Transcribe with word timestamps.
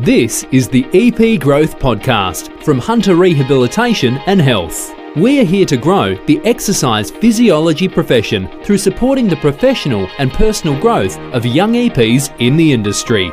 This 0.00 0.42
is 0.50 0.68
the 0.68 0.84
EP 0.92 1.40
Growth 1.40 1.78
Podcast 1.78 2.64
from 2.64 2.80
Hunter 2.80 3.14
Rehabilitation 3.14 4.18
and 4.26 4.40
Health. 4.40 4.92
We're 5.14 5.44
here 5.44 5.64
to 5.66 5.76
grow 5.76 6.16
the 6.26 6.40
exercise 6.44 7.12
physiology 7.12 7.86
profession 7.86 8.48
through 8.64 8.78
supporting 8.78 9.28
the 9.28 9.36
professional 9.36 10.08
and 10.18 10.32
personal 10.32 10.80
growth 10.80 11.16
of 11.32 11.46
young 11.46 11.74
EPs 11.74 12.34
in 12.40 12.56
the 12.56 12.72
industry. 12.72 13.30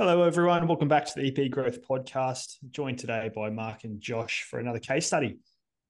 Hello, 0.00 0.24
everyone. 0.24 0.66
Welcome 0.66 0.88
back 0.88 1.06
to 1.06 1.12
the 1.14 1.28
EP 1.28 1.48
Growth 1.48 1.80
Podcast. 1.80 2.56
Joined 2.72 2.98
today 2.98 3.30
by 3.32 3.50
Mark 3.50 3.84
and 3.84 4.00
Josh 4.00 4.44
for 4.50 4.58
another 4.58 4.80
case 4.80 5.06
study. 5.06 5.38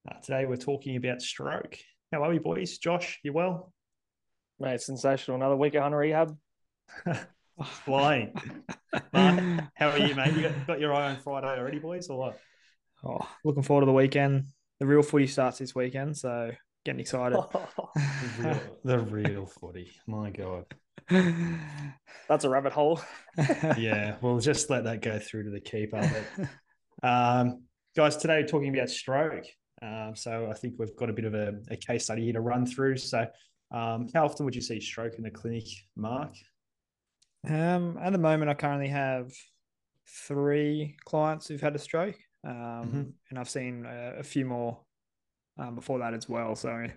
Uh, 0.07 0.19
today, 0.19 0.45
we're 0.45 0.55
talking 0.55 0.97
about 0.97 1.19
stroke. 1.19 1.79
How 2.13 2.23
are 2.23 2.29
we, 2.29 2.37
boys? 2.37 2.77
Josh, 2.77 3.19
you 3.23 3.33
well? 3.33 3.73
Mate, 4.59 4.81
sensational. 4.81 5.37
Another 5.37 5.55
week 5.55 5.75
at 5.75 5.83
Hunter 5.83 5.97
Rehab. 5.97 6.35
Flying. 7.85 8.33
Mark, 9.13 9.63
how 9.75 9.89
are 9.89 9.99
you, 9.99 10.15
mate? 10.15 10.33
You 10.33 10.43
got, 10.43 10.67
got 10.67 10.79
your 10.79 10.93
eye 10.93 11.11
on 11.11 11.17
Friday 11.17 11.47
already, 11.47 11.79
boys, 11.79 12.09
or 12.09 12.17
what? 12.17 12.39
Oh, 13.05 13.19
looking 13.43 13.61
forward 13.61 13.81
to 13.81 13.85
the 13.85 13.93
weekend. 13.93 14.45
The 14.79 14.87
real 14.87 15.03
footy 15.03 15.27
starts 15.27 15.59
this 15.59 15.75
weekend, 15.75 16.17
so 16.17 16.51
getting 16.85 16.99
excited. 16.99 17.37
The 17.53 18.09
real, 18.39 18.59
the 18.83 18.99
real 18.99 19.45
footy. 19.45 19.91
My 20.07 20.31
God. 20.31 20.65
That's 22.27 22.43
a 22.43 22.49
rabbit 22.49 22.73
hole. 22.73 22.99
Yeah, 23.77 24.15
we'll 24.21 24.39
just 24.39 24.69
let 24.69 24.85
that 24.85 25.01
go 25.01 25.19
through 25.19 25.43
to 25.45 25.49
the 25.51 25.61
keeper. 25.61 26.01
But, 26.41 27.07
um, 27.07 27.63
guys, 27.95 28.17
today 28.17 28.41
we're 28.41 28.47
talking 28.47 28.75
about 28.75 28.89
stroke. 28.89 29.45
Um, 29.81 30.15
so 30.15 30.49
I 30.49 30.53
think 30.55 30.75
we've 30.79 30.95
got 30.95 31.11
a 31.11 31.13
bit 31.13 31.25
of 31.25 31.35
a, 31.35 31.53
a 31.69 31.77
case 31.77 32.05
study 32.05 32.23
here 32.23 32.33
to 32.33 32.41
run 32.41 32.65
through. 32.65 32.97
So, 32.97 33.25
um, 33.71 34.07
how 34.13 34.25
often 34.25 34.45
would 34.45 34.55
you 34.55 34.61
see 34.61 34.79
stroke 34.79 35.15
in 35.15 35.23
the 35.23 35.31
clinic, 35.31 35.67
Mark? 35.95 36.33
Um, 37.47 37.97
at 38.01 38.11
the 38.11 38.17
moment, 38.19 38.49
I 38.49 38.53
currently 38.53 38.89
have 38.89 39.31
three 40.27 40.97
clients 41.05 41.47
who've 41.47 41.61
had 41.61 41.75
a 41.75 41.79
stroke, 41.79 42.17
um, 42.43 42.53
Mhm. 42.53 43.13
and 43.29 43.39
I've 43.39 43.49
seen 43.49 43.85
a, 43.85 44.15
a 44.19 44.23
few 44.23 44.45
more 44.45 44.83
um, 45.57 45.75
before 45.75 45.99
that 45.99 46.13
as 46.13 46.29
well. 46.29 46.55
So, 46.55 46.87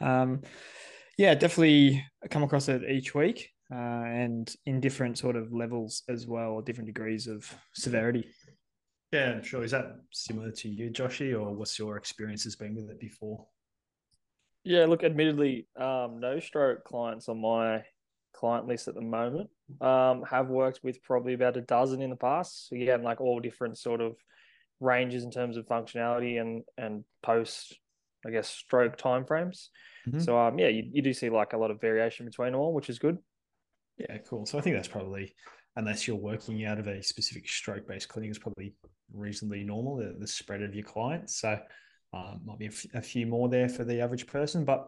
um, 0.00 0.42
yeah, 1.18 1.34
definitely 1.34 2.04
come 2.30 2.42
across 2.42 2.68
it 2.68 2.82
each 2.84 3.14
week, 3.14 3.50
uh, 3.70 3.74
and 3.74 4.54
in 4.66 4.80
different 4.80 5.18
sort 5.18 5.36
of 5.36 5.52
levels 5.52 6.02
as 6.08 6.26
well, 6.26 6.50
or 6.50 6.62
different 6.62 6.86
degrees 6.86 7.26
of 7.26 7.52
severity. 7.74 8.28
Yeah, 9.12 9.40
sure. 9.42 9.62
Is 9.62 9.70
that 9.70 9.96
similar 10.10 10.50
to 10.50 10.68
you, 10.68 10.90
Joshy, 10.90 11.32
or 11.32 11.54
what's 11.54 11.78
your 11.78 11.96
experiences 11.96 12.56
been 12.56 12.74
with 12.74 12.90
it 12.90 12.98
before? 12.98 13.46
Yeah, 14.64 14.86
look, 14.86 15.04
admittedly, 15.04 15.68
um, 15.76 16.20
no 16.20 16.40
stroke 16.40 16.84
clients 16.84 17.28
on 17.28 17.40
my 17.40 17.84
client 18.34 18.66
list 18.66 18.88
at 18.88 18.94
the 18.94 19.02
moment. 19.02 19.50
Um, 19.80 20.22
have 20.22 20.48
worked 20.48 20.80
with 20.82 21.02
probably 21.02 21.34
about 21.34 21.56
a 21.56 21.60
dozen 21.60 22.02
in 22.02 22.10
the 22.10 22.16
past. 22.16 22.68
So 22.68 22.76
yeah, 22.76 22.96
like 22.96 23.20
all 23.20 23.40
different 23.40 23.78
sort 23.78 24.00
of 24.00 24.16
ranges 24.80 25.24
in 25.24 25.30
terms 25.30 25.56
of 25.56 25.66
functionality 25.66 26.40
and 26.40 26.62
and 26.76 27.04
post, 27.22 27.78
I 28.26 28.30
guess, 28.30 28.48
stroke 28.48 28.96
timeframes. 28.98 29.68
Mhm. 30.08 30.22
So 30.22 30.38
um, 30.38 30.58
yeah, 30.58 30.68
you, 30.68 30.84
you 30.92 31.02
do 31.02 31.12
see 31.12 31.30
like 31.30 31.52
a 31.52 31.58
lot 31.58 31.70
of 31.70 31.80
variation 31.80 32.26
between 32.26 32.52
them 32.52 32.60
all, 32.60 32.74
which 32.74 32.90
is 32.90 32.98
good. 32.98 33.18
Yeah, 33.98 34.18
cool. 34.28 34.44
So 34.46 34.58
I 34.58 34.60
think 34.60 34.76
that's 34.76 34.88
probably, 34.88 35.34
unless 35.76 36.08
you're 36.08 36.16
working 36.16 36.64
out 36.64 36.78
of 36.78 36.88
a 36.88 37.02
specific 37.02 37.48
stroke 37.48 37.86
based 37.86 38.08
clinic, 38.08 38.30
is 38.30 38.38
probably 38.38 38.74
reasonably 39.12 39.62
normal, 39.62 39.96
the, 39.96 40.16
the 40.18 40.26
spread 40.26 40.62
of 40.62 40.74
your 40.74 40.84
clients. 40.84 41.40
So 41.40 41.58
um, 42.14 42.40
might 42.44 42.58
be 42.58 42.66
a, 42.66 42.70
f- 42.70 42.86
a 42.94 43.02
few 43.02 43.26
more 43.26 43.48
there 43.48 43.68
for 43.68 43.84
the 43.84 44.00
average 44.00 44.26
person. 44.26 44.64
But 44.64 44.86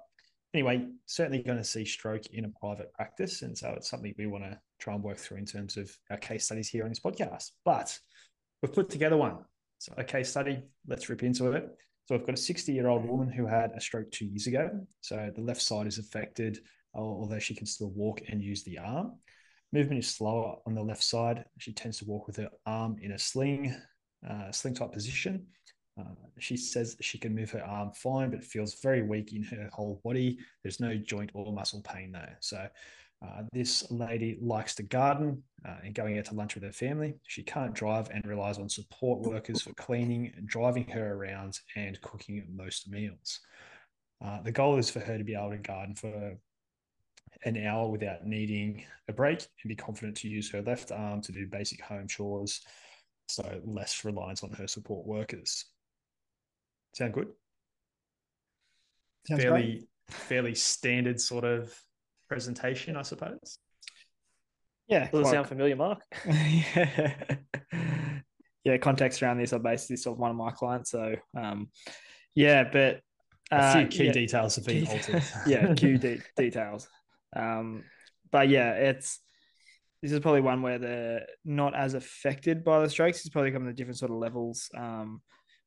anyway, 0.55 0.87
certainly 1.07 1.43
going 1.43 1.59
to 1.59 1.65
see 1.65 1.85
stroke 1.85 2.27
in 2.33 2.45
a 2.45 2.61
private 2.61 2.93
practice. 2.93 3.43
And 3.43 3.57
so 3.57 3.75
it's 3.77 3.91
something 3.91 4.15
we 4.17 4.27
want 4.27 4.45
to 4.45 4.59
try 4.79 4.95
and 4.95 5.03
work 5.03 5.19
through 5.19 5.39
in 5.39 5.47
terms 5.47 5.77
of 5.77 5.91
our 6.11 6.17
case 6.19 6.45
studies 6.45 6.69
here 6.69 6.85
on 6.85 6.91
this 6.91 7.01
podcast. 7.01 7.51
But 7.65 7.99
we've 8.63 8.73
put 8.73 8.91
together 8.91 9.17
one. 9.17 9.39
So 9.79 9.93
a 9.97 10.05
case 10.05 10.31
study, 10.31 10.63
let's 10.87 11.09
rip 11.09 11.23
into 11.23 11.53
it. 11.53 11.69
So 12.07 12.15
I've 12.15 12.25
got 12.25 12.37
a 12.37 12.41
60 12.41 12.73
year 12.73 12.87
old 12.87 13.05
woman 13.05 13.31
who 13.31 13.47
had 13.47 13.73
a 13.77 13.81
stroke 13.81 14.11
two 14.13 14.27
years 14.27 14.47
ago. 14.47 14.71
So 15.01 15.31
the 15.35 15.43
left 15.43 15.61
side 15.61 15.87
is 15.87 15.99
affected, 15.99 16.61
although 16.95 17.41
she 17.41 17.55
can 17.55 17.67
still 17.67 17.91
walk 17.91 18.21
and 18.29 18.41
use 18.41 18.63
the 18.63 18.79
arm. 18.79 19.15
Movement 19.73 19.99
is 19.99 20.15
slower 20.15 20.57
on 20.67 20.75
the 20.75 20.83
left 20.83 21.03
side. 21.03 21.45
She 21.59 21.73
tends 21.73 21.99
to 21.99 22.05
walk 22.05 22.29
with 22.29 22.37
her 22.37 22.49
arm 22.65 22.97
in 23.03 23.13
a 23.13 23.19
sling, 23.19 23.75
uh, 24.29 24.53
sling 24.53 24.75
type 24.75 24.93
position. 24.93 25.47
Uh, 25.99 26.05
she 26.39 26.57
says 26.57 26.97
she 27.01 27.19
can 27.19 27.35
move 27.35 27.51
her 27.51 27.65
arm 27.65 27.91
fine, 27.93 28.31
but 28.31 28.45
feels 28.45 28.81
very 28.81 29.03
weak 29.03 29.33
in 29.33 29.43
her 29.43 29.69
whole 29.73 30.01
body. 30.05 30.39
There's 30.63 30.81
no 30.81 30.95
joint 30.97 31.31
or 31.35 31.53
muscle 31.53 31.83
pain 31.83 32.13
though. 32.13 32.35
So 32.41 32.69
uh, 33.25 33.43
this 33.53 33.91
lady 33.91 34.39
likes 34.43 34.75
to 34.75 34.83
garden 34.83 35.43
uh, 35.67 35.77
and 35.85 35.95
going 35.95 36.19
out 36.19 36.27
to 36.27 36.35
lunch 36.35 36.55
with 36.55 36.65
her 36.65 36.73
family. 36.73 37.15
She 37.27 37.43
can't 37.43 37.75
drive 37.75 38.11
and 38.11 38.27
relies 38.27 38.59
on 38.59 38.69
support 38.69 39.21
workers 39.21 39.63
for 39.63 39.73
cleaning, 39.75 40.33
driving 40.45 40.87
her 40.89 41.15
around, 41.15 41.59
and 41.77 42.01
cooking 42.03 42.47
most 42.55 42.91
meals. 42.91 43.41
Uh, 44.23 44.43
the 44.43 44.53
goal 44.53 44.77
is 44.77 44.91
for 44.91 45.01
her 45.01 45.17
to 45.17 45.25
be 45.25 45.35
able 45.35 45.51
to 45.51 45.59
garden 45.59 45.95
for 45.95 46.37
an 47.45 47.67
hour 47.67 47.89
without 47.89 48.27
needing 48.27 48.85
a 49.09 49.13
break 49.13 49.47
and 49.63 49.69
be 49.69 49.77
confident 49.77 50.17
to 50.19 50.29
use 50.29 50.51
her 50.51 50.63
left 50.63 50.91
arm 50.93 51.21
to 51.23 51.33
do 51.33 51.47
basic 51.47 51.81
home 51.81 52.07
chores, 52.09 52.61
so 53.29 53.61
less 53.65 54.05
reliance 54.05 54.43
on 54.43 54.51
her 54.51 54.67
support 54.67 55.07
workers. 55.07 55.67
Sound 56.97 57.13
good? 57.13 57.29
Sounds 59.29 59.43
fairly 59.43 59.63
great. 59.63 59.89
fairly 60.09 60.55
standard 60.55 61.21
sort 61.21 61.45
of 61.45 61.71
presentation, 62.27 62.97
I 62.97 63.03
suppose. 63.03 63.59
Yeah, 64.89 65.11
Does 65.11 65.29
it 65.29 65.31
sound 65.31 65.47
familiar, 65.47 65.77
Mark? 65.77 66.01
yeah. 66.27 67.13
yeah, 68.65 68.79
context 68.79 69.23
around 69.23 69.39
this, 69.39 69.53
I 69.53 69.59
based 69.59 69.91
this 69.91 70.07
off 70.07 70.17
one 70.17 70.31
of 70.31 70.39
my 70.39 70.51
clients. 70.53 70.91
So, 70.91 71.17
um, 71.37 71.69
yeah, 72.35 72.65
but 72.73 73.03
A 73.51 73.73
few 73.73 73.83
uh, 73.83 73.89
key 73.89 74.07
yeah, 74.07 74.13
details 74.13 74.57
have 74.57 74.65
been 74.65 74.87
altered. 74.87 75.23
yeah, 75.47 75.75
key 75.75 75.99
de- 75.99 76.23
details. 76.35 76.89
Um, 77.35 77.85
but 78.33 78.49
yeah, 78.49 78.71
it's 78.73 79.21
this 80.01 80.13
is 80.13 80.21
probably 80.21 80.41
one 80.41 80.63
where 80.63 80.79
they're 80.79 81.27
not 81.45 81.75
as 81.75 81.93
affected 81.93 82.65
by 82.65 82.81
the 82.81 82.89
strokes. 82.89 83.21
It's 83.21 83.29
probably 83.29 83.51
coming 83.51 83.69
to 83.69 83.75
different 83.75 83.99
sort 83.99 84.13
of 84.13 84.17
levels. 84.17 84.71
Um, 84.75 85.21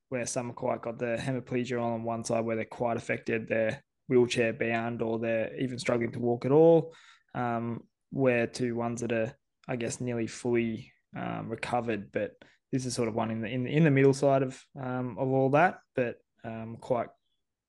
where 0.10 0.26
some 0.26 0.54
quite 0.54 0.82
got 0.82 1.00
the 1.00 1.18
hemiplegia 1.20 1.82
on 1.82 2.04
one 2.04 2.24
side 2.24 2.44
where 2.44 2.56
they're 2.56 2.66
quite 2.66 2.98
affected, 2.98 3.48
they're 3.48 3.84
wheelchair 4.08 4.54
bound, 4.54 5.02
or 5.02 5.20
they're 5.20 5.56
even 5.60 5.80
struggling 5.80 6.12
to 6.12 6.20
walk 6.20 6.46
at 6.46 6.52
all. 6.52 6.94
Um, 7.36 7.84
where 8.12 8.48
to 8.48 8.74
ones 8.74 9.02
that 9.02 9.12
are, 9.12 9.34
I 9.68 9.76
guess, 9.76 10.02
nearly 10.02 10.28
fully 10.28 10.92
um, 11.16 11.48
recovered, 11.48 12.12
but 12.12 12.32
this 12.72 12.86
is 12.86 12.94
sort 12.94 13.08
of 13.08 13.16
one 13.16 13.32
in 13.32 13.42
the 13.42 13.48
in, 13.48 13.68
in 13.68 13.84
the 13.84 13.92
middle 13.92 14.14
side 14.14 14.44
of 14.44 14.60
um, 14.80 15.16
of 15.20 15.30
all 15.30 15.50
that, 15.52 15.80
but 15.96 16.18
um, 16.44 16.78
quite 16.80 17.08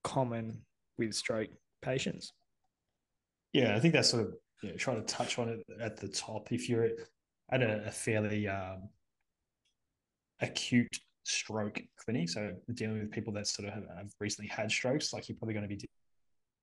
common 0.02 0.62
with 0.98 1.14
stroke 1.14 1.50
patients. 1.82 2.32
Yeah, 3.52 3.76
I 3.76 3.80
think 3.80 3.94
that's 3.94 4.10
sort 4.10 4.24
of 4.24 4.34
yeah, 4.62 4.72
trying 4.76 5.04
to 5.04 5.06
touch 5.06 5.38
on 5.38 5.48
it 5.48 5.64
at 5.80 5.96
the 5.96 6.08
top. 6.08 6.52
If 6.52 6.68
you're 6.68 6.88
at 7.50 7.62
a, 7.62 7.86
a 7.86 7.90
fairly 7.90 8.46
um, 8.48 8.88
acute 10.40 10.98
stroke 11.24 11.80
clinic, 11.96 12.28
so 12.28 12.52
dealing 12.74 12.98
with 12.98 13.10
people 13.10 13.32
that 13.34 13.46
sort 13.46 13.68
of 13.68 13.74
have, 13.74 13.84
have 13.96 14.10
recently 14.20 14.48
had 14.48 14.70
strokes, 14.70 15.12
like 15.12 15.28
you're 15.28 15.36
probably 15.36 15.54
going 15.54 15.68
to 15.68 15.76
be 15.76 15.88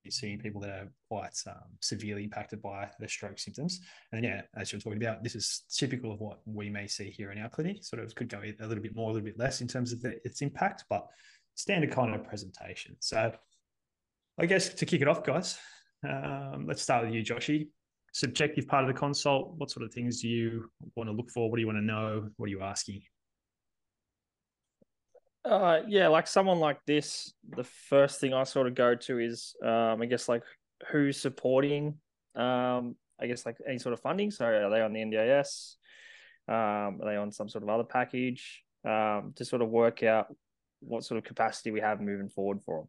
seeing 0.10 0.40
people 0.40 0.62
that 0.62 0.70
are 0.70 0.92
quite 1.10 1.38
um, 1.48 1.56
severely 1.82 2.24
impacted 2.24 2.62
by 2.62 2.90
their 3.00 3.10
stroke 3.10 3.38
symptoms. 3.38 3.82
And 4.12 4.24
yeah, 4.24 4.42
as 4.56 4.72
you're 4.72 4.82
talking 4.82 5.02
about, 5.02 5.24
this 5.24 5.36
is 5.36 5.64
typical 5.70 6.12
of 6.12 6.20
what 6.20 6.40
we 6.46 6.70
may 6.70 6.88
see 6.88 7.10
here 7.10 7.32
in 7.32 7.40
our 7.40 7.50
clinic. 7.50 7.84
Sort 7.84 8.04
of 8.04 8.14
could 8.16 8.30
go 8.30 8.40
a 8.40 8.66
little 8.66 8.84
bit 8.84 8.96
more, 8.96 9.10
a 9.10 9.14
little 9.14 9.26
bit 9.26 9.40
less 9.40 9.62
in 9.62 9.68
terms 9.68 9.92
of 9.92 10.02
the, 10.02 10.16
its 10.24 10.42
impact, 10.42 10.86
but 10.90 11.08
standard 11.56 11.92
kind 11.92 12.16
of 12.16 12.24
presentation. 12.24 12.96
So 13.00 13.32
I 14.40 14.46
guess 14.46 14.70
to 14.70 14.86
kick 14.86 15.02
it 15.02 15.08
off, 15.08 15.24
guys, 15.24 15.58
um, 16.08 16.66
let's 16.68 16.82
start 16.82 17.06
with 17.06 17.14
you, 17.14 17.24
Joshy. 17.24 17.68
Subjective 18.14 18.68
part 18.68 18.84
of 18.84 18.88
the 18.88 19.00
consult. 19.00 19.56
What 19.58 19.70
sort 19.70 19.86
of 19.86 19.94
things 19.94 20.22
do 20.22 20.30
you 20.30 20.70
want 20.96 21.10
to 21.10 21.14
look 21.14 21.30
for? 21.30 21.50
What 21.50 21.58
do 21.58 21.62
you 21.62 21.68
want 21.68 21.80
to 21.80 21.84
know? 21.84 22.30
What 22.38 22.46
are 22.48 22.50
you 22.50 22.62
asking? 22.62 23.02
Uh, 25.48 25.82
yeah, 25.88 26.10
like 26.10 26.28
someone 26.28 26.60
like 26.60 26.80
this, 26.86 27.34
the 27.50 27.64
first 27.64 28.20
thing 28.20 28.34
I 28.34 28.44
sort 28.44 28.68
of 28.68 28.76
go 28.76 28.96
to 28.96 29.20
is, 29.20 29.56
um, 29.64 30.02
I 30.02 30.06
guess 30.06 30.28
like 30.28 30.44
who's 30.90 31.20
supporting, 31.20 31.96
um, 32.36 32.96
I 33.20 33.28
guess 33.28 33.46
like 33.46 33.58
any 33.68 33.80
sort 33.80 33.94
of 33.94 34.02
funding. 34.02 34.30
So 34.30 34.46
are 34.46 34.70
they 34.70 34.82
on 34.82 34.92
the 34.92 35.00
NDIS? 35.00 35.76
Um, 36.50 37.00
are 37.02 37.06
they 37.06 37.16
on 37.16 37.32
some 37.32 37.48
sort 37.48 37.64
of 37.64 37.70
other 37.70 37.86
package? 37.86 38.64
Um, 38.86 39.34
to 39.36 39.46
sort 39.46 39.62
of 39.62 39.70
work 39.70 40.04
out 40.04 40.28
what 40.80 41.04
sort 41.04 41.18
of 41.18 41.24
capacity 41.24 41.72
we 41.72 41.82
have 41.82 42.00
moving 42.00 42.30
forward 42.30 42.62
for 42.66 42.88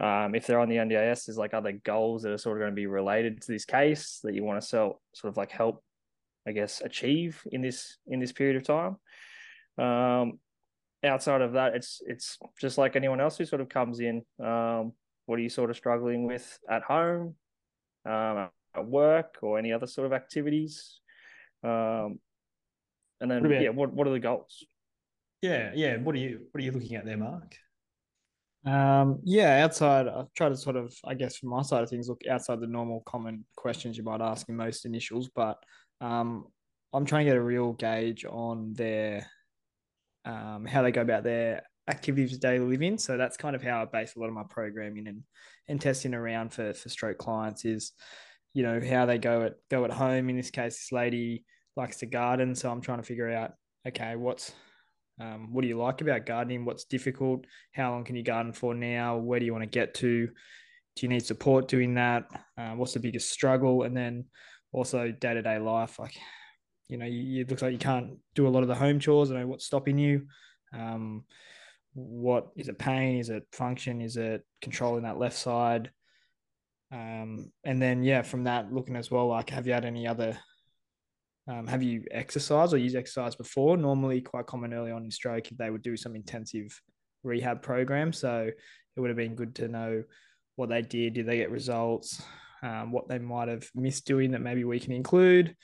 them. 0.00 0.08
Um, 0.08 0.34
if 0.34 0.46
they're 0.46 0.60
on 0.60 0.68
the 0.68 0.76
NDIS, 0.76 1.26
there's 1.26 1.38
like 1.38 1.54
other 1.54 1.72
goals 1.72 2.22
that 2.22 2.32
are 2.32 2.38
sort 2.38 2.56
of 2.56 2.62
going 2.62 2.72
to 2.72 2.76
be 2.76 2.86
related 2.86 3.40
to 3.42 3.52
this 3.52 3.64
case 3.64 4.20
that 4.24 4.34
you 4.34 4.44
want 4.44 4.60
to 4.60 4.66
sell, 4.66 5.00
sort 5.12 5.32
of 5.32 5.36
like 5.36 5.50
help, 5.50 5.82
I 6.46 6.52
guess, 6.52 6.82
achieve 6.84 7.42
in 7.50 7.62
this 7.62 7.98
in 8.06 8.20
this 8.20 8.32
period 8.32 8.56
of 8.56 8.64
time. 8.64 8.96
Um, 9.84 10.38
outside 11.04 11.42
of 11.42 11.52
that, 11.52 11.74
it's 11.74 12.00
it's 12.06 12.38
just 12.60 12.78
like 12.78 12.96
anyone 12.96 13.20
else 13.20 13.38
who 13.38 13.44
sort 13.44 13.60
of 13.60 13.68
comes 13.68 14.00
in. 14.00 14.22
Um, 14.42 14.92
what 15.26 15.38
are 15.38 15.42
you 15.42 15.48
sort 15.48 15.70
of 15.70 15.76
struggling 15.76 16.26
with 16.26 16.58
at 16.70 16.82
home? 16.82 17.34
Um, 18.04 18.48
work 18.84 19.38
or 19.42 19.58
any 19.58 19.72
other 19.72 19.86
sort 19.86 20.06
of 20.06 20.12
activities? 20.12 21.00
Um, 21.64 22.20
and 23.20 23.30
then 23.30 23.42
What 23.42 23.60
yeah, 23.60 23.70
what 23.70 23.92
what 23.92 24.06
are 24.06 24.12
the 24.12 24.20
goals? 24.20 24.64
Yeah, 25.42 25.72
yeah. 25.74 25.96
What 25.96 26.14
are 26.14 26.18
you 26.18 26.46
what 26.50 26.60
are 26.60 26.64
you 26.64 26.72
looking 26.72 26.96
at 26.96 27.04
there, 27.04 27.16
Mark? 27.16 27.56
Um, 28.66 29.20
yeah, 29.22 29.64
outside, 29.64 30.08
I've 30.08 30.32
tried 30.34 30.48
to 30.48 30.56
sort 30.56 30.74
of, 30.74 30.92
I 31.04 31.14
guess, 31.14 31.36
from 31.36 31.50
my 31.50 31.62
side 31.62 31.84
of 31.84 31.88
things, 31.88 32.08
look 32.08 32.22
outside 32.28 32.60
the 32.60 32.66
normal 32.66 33.00
common 33.06 33.44
questions 33.56 33.96
you 33.96 34.02
might 34.02 34.20
ask 34.20 34.48
in 34.48 34.56
most 34.56 34.84
initials, 34.84 35.30
but 35.32 35.56
um, 36.00 36.46
I'm 36.92 37.04
trying 37.04 37.26
to 37.26 37.30
get 37.30 37.36
a 37.36 37.42
real 37.42 37.74
gauge 37.74 38.24
on 38.24 38.74
their 38.74 39.24
um, 40.26 40.66
how 40.66 40.82
they 40.82 40.92
go 40.92 41.00
about 41.00 41.24
their 41.24 41.62
activities 41.88 42.34
of 42.34 42.40
daily 42.40 42.66
living. 42.66 42.98
So 42.98 43.16
that's 43.16 43.36
kind 43.36 43.56
of 43.56 43.62
how 43.62 43.80
I 43.80 43.84
base 43.86 44.16
a 44.16 44.18
lot 44.18 44.28
of 44.28 44.34
my 44.34 44.44
programming 44.48 45.06
and 45.08 45.22
and 45.68 45.80
testing 45.80 46.14
around 46.14 46.52
for 46.52 46.74
for 46.74 46.88
stroke 46.88 47.18
clients 47.18 47.64
is, 47.64 47.92
you 48.52 48.62
know, 48.62 48.80
how 48.86 49.06
they 49.06 49.18
go 49.18 49.42
at 49.42 49.54
go 49.70 49.84
at 49.84 49.92
home. 49.92 50.28
In 50.28 50.36
this 50.36 50.50
case, 50.50 50.76
this 50.76 50.92
lady 50.92 51.44
likes 51.76 51.98
to 51.98 52.06
garden, 52.06 52.54
so 52.54 52.70
I'm 52.70 52.80
trying 52.80 52.98
to 52.98 53.04
figure 53.04 53.30
out, 53.30 53.52
okay, 53.86 54.16
what's 54.16 54.52
um, 55.20 55.52
what 55.52 55.62
do 55.62 55.68
you 55.68 55.78
like 55.78 56.00
about 56.02 56.26
gardening? 56.26 56.64
What's 56.64 56.84
difficult? 56.84 57.46
How 57.72 57.92
long 57.92 58.04
can 58.04 58.16
you 58.16 58.22
garden 58.22 58.52
for 58.52 58.74
now? 58.74 59.16
Where 59.16 59.40
do 59.40 59.46
you 59.46 59.52
want 59.52 59.62
to 59.62 59.78
get 59.78 59.94
to? 59.94 60.26
Do 60.26 61.02
you 61.02 61.08
need 61.08 61.24
support 61.24 61.68
doing 61.68 61.94
that? 61.94 62.24
Uh, 62.58 62.72
what's 62.72 62.94
the 62.94 63.00
biggest 63.00 63.30
struggle? 63.30 63.82
And 63.82 63.96
then 63.96 64.26
also 64.72 65.10
day 65.12 65.34
to 65.34 65.42
day 65.42 65.58
life, 65.58 65.98
like 65.98 66.16
you 66.88 66.96
know, 66.96 67.06
you, 67.06 67.42
it 67.42 67.50
looks 67.50 67.62
like 67.62 67.72
you 67.72 67.78
can't 67.78 68.18
do 68.34 68.46
a 68.46 68.50
lot 68.50 68.62
of 68.62 68.68
the 68.68 68.74
home 68.74 69.00
chores. 69.00 69.30
I 69.30 69.34
know 69.34 69.46
what's 69.46 69.66
stopping 69.66 69.98
you. 69.98 70.26
Um, 70.72 71.24
what 71.94 72.48
is 72.56 72.68
it? 72.68 72.78
Pain? 72.78 73.18
Is 73.18 73.30
it 73.30 73.46
function? 73.52 74.00
Is 74.00 74.16
it 74.16 74.44
controlling 74.60 75.04
that 75.04 75.18
left 75.18 75.36
side? 75.36 75.90
Um, 76.92 77.50
and 77.64 77.80
then 77.82 78.02
yeah, 78.02 78.22
from 78.22 78.44
that 78.44 78.72
looking 78.72 78.96
as 78.96 79.10
well, 79.10 79.28
like 79.28 79.50
have 79.50 79.66
you 79.66 79.72
had 79.72 79.84
any 79.84 80.06
other 80.06 80.38
um, 81.48 81.66
have 81.66 81.82
you 81.82 82.04
exercised 82.10 82.74
or 82.74 82.78
used 82.78 82.96
exercise 82.96 83.36
before? 83.36 83.76
Normally, 83.76 84.20
quite 84.20 84.46
common 84.46 84.74
early 84.74 84.90
on 84.90 85.04
in 85.04 85.10
stroke, 85.10 85.46
they 85.56 85.70
would 85.70 85.82
do 85.82 85.96
some 85.96 86.16
intensive 86.16 86.80
rehab 87.22 87.62
program. 87.62 88.12
So 88.12 88.50
it 88.96 89.00
would 89.00 89.10
have 89.10 89.16
been 89.16 89.36
good 89.36 89.54
to 89.56 89.68
know 89.68 90.02
what 90.56 90.68
they 90.70 90.82
did. 90.82 91.14
Did 91.14 91.26
they 91.26 91.36
get 91.36 91.50
results? 91.50 92.20
Um, 92.62 92.90
what 92.90 93.06
they 93.08 93.18
might 93.18 93.48
have 93.48 93.68
missed 93.74 94.06
doing 94.06 94.32
that 94.32 94.40
maybe 94.40 94.64
we 94.64 94.80
can 94.80 94.92
include, 94.92 95.54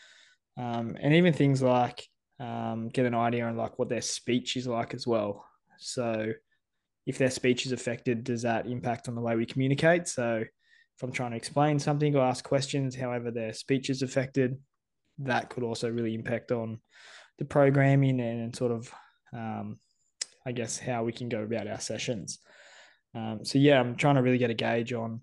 um, 0.57 0.97
and 1.01 1.15
even 1.15 1.33
things 1.33 1.63
like 1.63 2.07
um, 2.41 2.89
get 2.89 3.07
an 3.07 3.15
idea 3.15 3.47
on 3.47 3.57
like 3.57 3.79
what 3.79 3.89
their 3.89 4.01
speech 4.01 4.57
is 4.57 4.67
like 4.67 4.95
as 4.95 5.07
well. 5.07 5.45
So 5.79 6.33
if 7.07 7.19
their 7.19 7.31
speech 7.31 7.67
is 7.67 7.73
affected, 7.73 8.25
does 8.25 8.43
that 8.43 8.67
impact 8.67 9.09
on 9.09 9.15
the 9.15 9.21
way 9.21 9.37
we 9.37 9.47
communicate? 9.47 10.09
So 10.09 10.45
if 10.97 11.03
I'm 11.03 11.13
trying 11.13 11.31
to 11.33 11.37
explain 11.37 11.79
something 11.79 12.15
or 12.15 12.25
ask 12.25 12.45
questions, 12.45 12.95
however 12.95 13.31
their 13.31 13.53
speech 13.53 13.91
is 13.91 14.03
affected, 14.03 14.59
that 15.19 15.51
could 15.51 15.63
also 15.63 15.91
really 15.91 16.15
impact 16.15 16.53
on 16.53 16.81
the 17.39 17.45
programming 17.45 18.21
and 18.21 18.55
sort 18.55 18.73
of, 18.73 18.93
um, 19.33 19.79
I 20.47 20.53
guess, 20.53 20.79
how 20.79 21.05
we 21.05 21.13
can 21.13 21.29
go 21.29 21.43
about 21.43 21.67
our 21.67 21.81
sessions. 21.81 22.39
Um, 23.15 23.41
so 23.45 23.59
yeah, 23.59 23.81
I'm 23.81 23.97
trying 23.97 24.17
to 24.17 24.23
really 24.23 24.39
get 24.39 24.51
a 24.51 24.55
gauge 24.55 24.93
on 24.93 25.21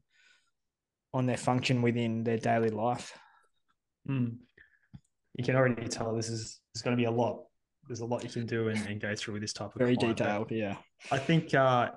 on 1.12 1.26
their 1.26 1.38
function 1.38 1.82
within 1.82 2.24
their 2.24 2.38
daily 2.38 2.70
life. 2.70 3.18
Mm. 4.08 4.38
You 5.36 5.44
can 5.44 5.56
already 5.56 5.88
tell 5.88 6.14
this 6.16 6.30
is 6.30 6.60
there's 6.74 6.82
going 6.82 6.96
to 6.96 7.00
be 7.00 7.06
a 7.06 7.12
lot. 7.12 7.44
There's 7.88 8.02
a 8.02 8.06
lot 8.06 8.24
you 8.24 8.30
can 8.30 8.46
do 8.46 8.70
and, 8.70 8.86
and 8.88 9.02
go 9.02 9.16
through 9.16 9.36
with 9.36 9.42
this 9.42 9.54
type 9.54 9.68
of 9.68 9.80
Very 9.80 9.96
client. 9.96 10.18
But 10.18 10.24
detailed, 10.24 10.52
yeah. 10.52 10.76
I 11.12 11.18
think 11.18 11.54
uh, 11.54 11.92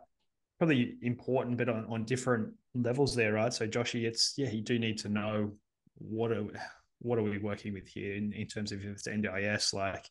probably 0.59 0.97
important, 1.03 1.59
but 1.59 1.69
on, 1.69 1.85
on 1.87 2.05
different 2.05 2.53
levels 2.75 3.15
there, 3.15 3.35
right? 3.35 3.53
So 3.53 3.67
Joshy, 3.67 4.05
it's 4.05 4.35
yeah, 4.37 4.51
you 4.51 4.63
do 4.63 4.79
need 4.79 4.99
to 4.99 5.09
know 5.09 5.53
what 5.99 6.33
are 6.33 6.47
what 7.01 7.19
are 7.19 7.23
we 7.23 7.39
working 7.39 7.73
with 7.73 7.89
here 7.89 8.15
in, 8.15 8.33
in 8.33 8.47
terms 8.47 8.73
of 8.73 8.81
if 8.81 8.87
it's 8.87 9.09
NDIS, 9.09 9.75
like 9.75 10.09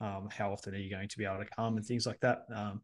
um, 0.00 0.28
how 0.30 0.52
often 0.52 0.74
are 0.74 0.78
you 0.78 0.90
going 0.90 1.08
to 1.08 1.18
be 1.18 1.24
able 1.24 1.38
to 1.38 1.50
come 1.56 1.76
and 1.76 1.84
things 1.84 2.06
like 2.06 2.20
that. 2.20 2.42
Um, 2.54 2.82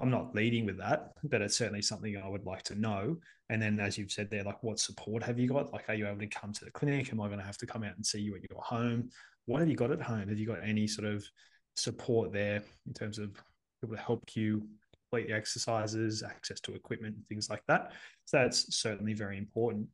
I'm 0.00 0.10
not 0.10 0.34
leading 0.34 0.66
with 0.66 0.78
that, 0.78 1.12
but 1.22 1.40
it's 1.40 1.56
certainly 1.56 1.82
something 1.82 2.16
I 2.16 2.28
would 2.28 2.44
like 2.44 2.62
to 2.64 2.74
know. 2.74 3.16
And 3.48 3.62
then, 3.62 3.78
as 3.78 3.96
you've 3.96 4.10
said 4.10 4.28
there, 4.30 4.42
like 4.42 4.62
what 4.62 4.80
support 4.80 5.22
have 5.22 5.38
you 5.38 5.48
got? 5.48 5.72
Like, 5.72 5.88
are 5.88 5.94
you 5.94 6.08
able 6.08 6.18
to 6.18 6.26
come 6.26 6.52
to 6.52 6.64
the 6.64 6.70
clinic? 6.70 7.12
Am 7.12 7.20
I 7.20 7.28
going 7.28 7.38
to 7.38 7.44
have 7.44 7.58
to 7.58 7.66
come 7.66 7.84
out 7.84 7.94
and 7.94 8.04
see 8.04 8.20
you 8.20 8.34
at 8.34 8.50
your 8.50 8.60
home? 8.60 9.10
What 9.46 9.60
have 9.60 9.68
you 9.68 9.76
got 9.76 9.92
at 9.92 10.02
home? 10.02 10.28
Have 10.28 10.38
you 10.38 10.46
got 10.46 10.64
any 10.64 10.86
sort 10.86 11.06
of 11.06 11.24
support 11.76 12.32
there 12.32 12.62
in 12.86 12.92
terms 12.92 13.18
of 13.18 13.34
people 13.80 13.96
to 13.96 14.02
help 14.02 14.34
you 14.34 14.66
complete 15.10 15.28
the 15.28 15.34
exercises, 15.34 16.22
access 16.22 16.60
to 16.60 16.74
equipment, 16.74 17.14
things 17.28 17.48
like 17.48 17.62
that? 17.68 17.92
So 18.24 18.38
that's 18.38 18.74
certainly 18.74 19.12
very 19.12 19.38
important. 19.38 19.86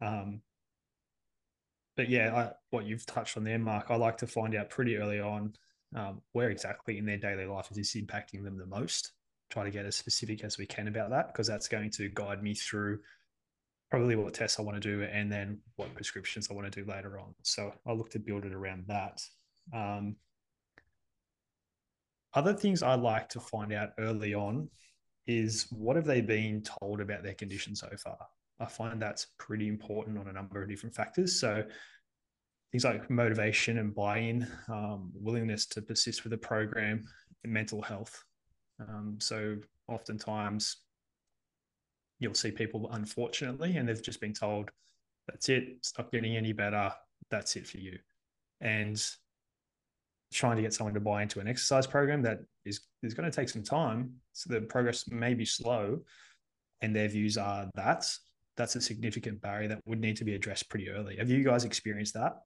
Um, 0.00 0.40
but 1.96 2.08
yeah, 2.08 2.34
I, 2.34 2.52
what 2.70 2.86
you've 2.86 3.06
touched 3.06 3.36
on 3.36 3.44
there, 3.44 3.58
Mark, 3.58 3.86
I 3.90 3.96
like 3.96 4.16
to 4.18 4.26
find 4.26 4.54
out 4.54 4.70
pretty 4.70 4.96
early 4.96 5.20
on 5.20 5.52
um, 5.94 6.22
where 6.32 6.50
exactly 6.50 6.98
in 6.98 7.06
their 7.06 7.16
daily 7.18 7.46
life 7.46 7.68
is 7.70 7.76
this 7.76 7.94
impacting 7.94 8.42
them 8.42 8.56
the 8.56 8.66
most. 8.66 9.12
Try 9.50 9.64
to 9.64 9.70
get 9.70 9.86
as 9.86 9.96
specific 9.96 10.44
as 10.44 10.58
we 10.58 10.66
can 10.66 10.88
about 10.88 11.10
that 11.10 11.28
because 11.28 11.46
that's 11.46 11.68
going 11.68 11.90
to 11.92 12.08
guide 12.08 12.42
me 12.42 12.54
through 12.54 12.98
probably 13.90 14.16
what 14.16 14.34
tests 14.34 14.58
I 14.58 14.62
want 14.62 14.80
to 14.80 14.96
do 14.96 15.02
and 15.04 15.32
then 15.32 15.60
what 15.76 15.94
prescriptions 15.94 16.48
I 16.50 16.54
want 16.54 16.70
to 16.70 16.82
do 16.84 16.90
later 16.90 17.18
on. 17.18 17.34
So 17.42 17.72
I 17.86 17.92
look 17.92 18.10
to 18.10 18.18
build 18.18 18.44
it 18.44 18.52
around 18.52 18.84
that. 18.88 19.22
Um, 19.72 20.16
other 22.34 22.52
things 22.52 22.82
I 22.82 22.94
like 22.94 23.30
to 23.30 23.40
find 23.40 23.72
out 23.72 23.90
early 23.98 24.34
on 24.34 24.68
is 25.26 25.66
what 25.70 25.96
have 25.96 26.04
they 26.04 26.20
been 26.20 26.62
told 26.62 27.00
about 27.00 27.22
their 27.22 27.34
condition 27.34 27.74
so 27.74 27.88
far? 28.02 28.18
I 28.60 28.66
find 28.66 29.00
that's 29.00 29.28
pretty 29.38 29.68
important 29.68 30.18
on 30.18 30.28
a 30.28 30.32
number 30.32 30.62
of 30.62 30.68
different 30.68 30.94
factors. 30.94 31.40
So 31.40 31.64
things 32.72 32.84
like 32.84 33.08
motivation 33.08 33.78
and 33.78 33.94
buy-in, 33.94 34.46
um, 34.68 35.10
willingness 35.14 35.64
to 35.66 35.82
persist 35.82 36.24
with 36.24 36.32
the 36.32 36.38
program, 36.38 37.04
mental 37.44 37.80
health. 37.80 38.24
Um, 38.80 39.16
so 39.18 39.56
oftentimes 39.88 40.76
you'll 42.18 42.34
see 42.34 42.50
people, 42.50 42.88
unfortunately, 42.92 43.76
and 43.76 43.88
they've 43.88 44.02
just 44.02 44.20
been 44.20 44.32
told, 44.32 44.70
"That's 45.26 45.48
it. 45.48 45.64
It's 45.68 45.96
not 45.96 46.12
getting 46.12 46.36
any 46.36 46.52
better. 46.52 46.92
That's 47.30 47.56
it 47.56 47.66
for 47.66 47.78
you." 47.78 47.98
And 48.60 49.02
trying 50.32 50.56
to 50.56 50.62
get 50.62 50.74
someone 50.74 50.94
to 50.94 51.00
buy 51.00 51.22
into 51.22 51.40
an 51.40 51.48
exercise 51.48 51.86
program 51.86 52.22
that 52.22 52.38
is 52.64 52.80
is 53.02 53.14
going 53.14 53.30
to 53.30 53.34
take 53.34 53.48
some 53.48 53.62
time, 53.62 54.20
so 54.32 54.52
the 54.52 54.60
progress 54.60 55.08
may 55.08 55.34
be 55.34 55.44
slow, 55.44 56.00
and 56.82 56.94
their 56.94 57.08
views 57.08 57.36
are 57.36 57.70
that 57.74 58.06
that's 58.56 58.74
a 58.74 58.80
significant 58.80 59.40
barrier 59.40 59.68
that 59.68 59.80
would 59.86 60.00
need 60.00 60.16
to 60.16 60.24
be 60.24 60.34
addressed 60.34 60.68
pretty 60.68 60.90
early. 60.90 61.16
Have 61.16 61.30
you 61.30 61.44
guys 61.44 61.64
experienced 61.64 62.14
that? 62.14 62.40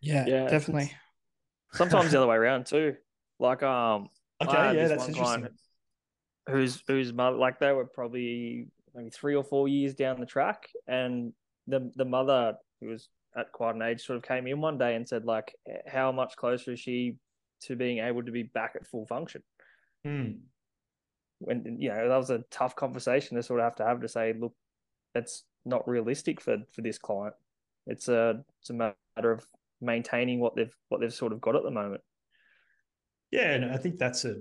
Yeah, 0.00 0.24
Yeah, 0.26 0.48
definitely. 0.48 0.92
Sometimes 1.72 2.12
the 2.12 2.18
other 2.18 2.28
way 2.28 2.36
around 2.36 2.66
too. 2.66 2.96
Like 3.40 3.62
um, 3.62 4.08
Okay, 4.42 4.56
I 4.56 4.72
yeah, 4.72 4.88
that's 4.88 5.08
interesting. 5.08 5.42
Who's 5.42 5.52
Whose 6.48 6.82
whose 6.86 7.12
mother 7.12 7.36
like 7.36 7.58
they 7.58 7.72
were 7.72 7.84
probably 7.84 8.68
maybe 8.94 9.10
three 9.10 9.34
or 9.34 9.44
four 9.44 9.68
years 9.68 9.94
down 9.94 10.18
the 10.18 10.26
track, 10.26 10.68
and 10.86 11.32
the 11.66 11.92
the 11.96 12.04
mother 12.04 12.54
who 12.80 12.88
was 12.88 13.08
at 13.36 13.52
quite 13.52 13.74
an 13.74 13.82
age 13.82 14.04
sort 14.04 14.16
of 14.16 14.22
came 14.22 14.46
in 14.46 14.60
one 14.60 14.78
day 14.78 14.94
and 14.94 15.06
said 15.06 15.24
like, 15.24 15.54
how 15.86 16.10
much 16.10 16.36
closer 16.36 16.72
is 16.72 16.80
she 16.80 17.16
to 17.62 17.76
being 17.76 17.98
able 17.98 18.22
to 18.22 18.32
be 18.32 18.44
back 18.44 18.72
at 18.76 18.86
full 18.86 19.06
function? 19.06 19.42
Hmm. 20.04 20.30
when 21.40 21.76
you 21.80 21.88
know 21.88 22.08
that 22.08 22.16
was 22.16 22.30
a 22.30 22.44
tough 22.50 22.76
conversation 22.76 23.36
to 23.36 23.42
sort 23.42 23.60
of 23.60 23.64
have 23.64 23.76
to 23.76 23.84
have 23.84 24.00
to 24.00 24.08
say, 24.08 24.32
look, 24.38 24.54
that's 25.14 25.44
not 25.64 25.86
realistic 25.88 26.40
for 26.40 26.58
for 26.72 26.80
this 26.82 26.98
client. 26.98 27.34
It's 27.86 28.08
a 28.08 28.42
it's 28.60 28.70
a 28.70 28.74
matter 28.74 29.32
of 29.32 29.44
maintaining 29.80 30.40
what 30.40 30.56
they've 30.56 30.74
what 30.88 31.00
they've 31.00 31.12
sort 31.12 31.32
of 31.32 31.40
got 31.40 31.56
at 31.56 31.62
the 31.62 31.70
moment. 31.70 32.00
Yeah, 33.30 33.52
and 33.52 33.64
I 33.66 33.76
think 33.76 33.98
that's 33.98 34.24
a 34.24 34.36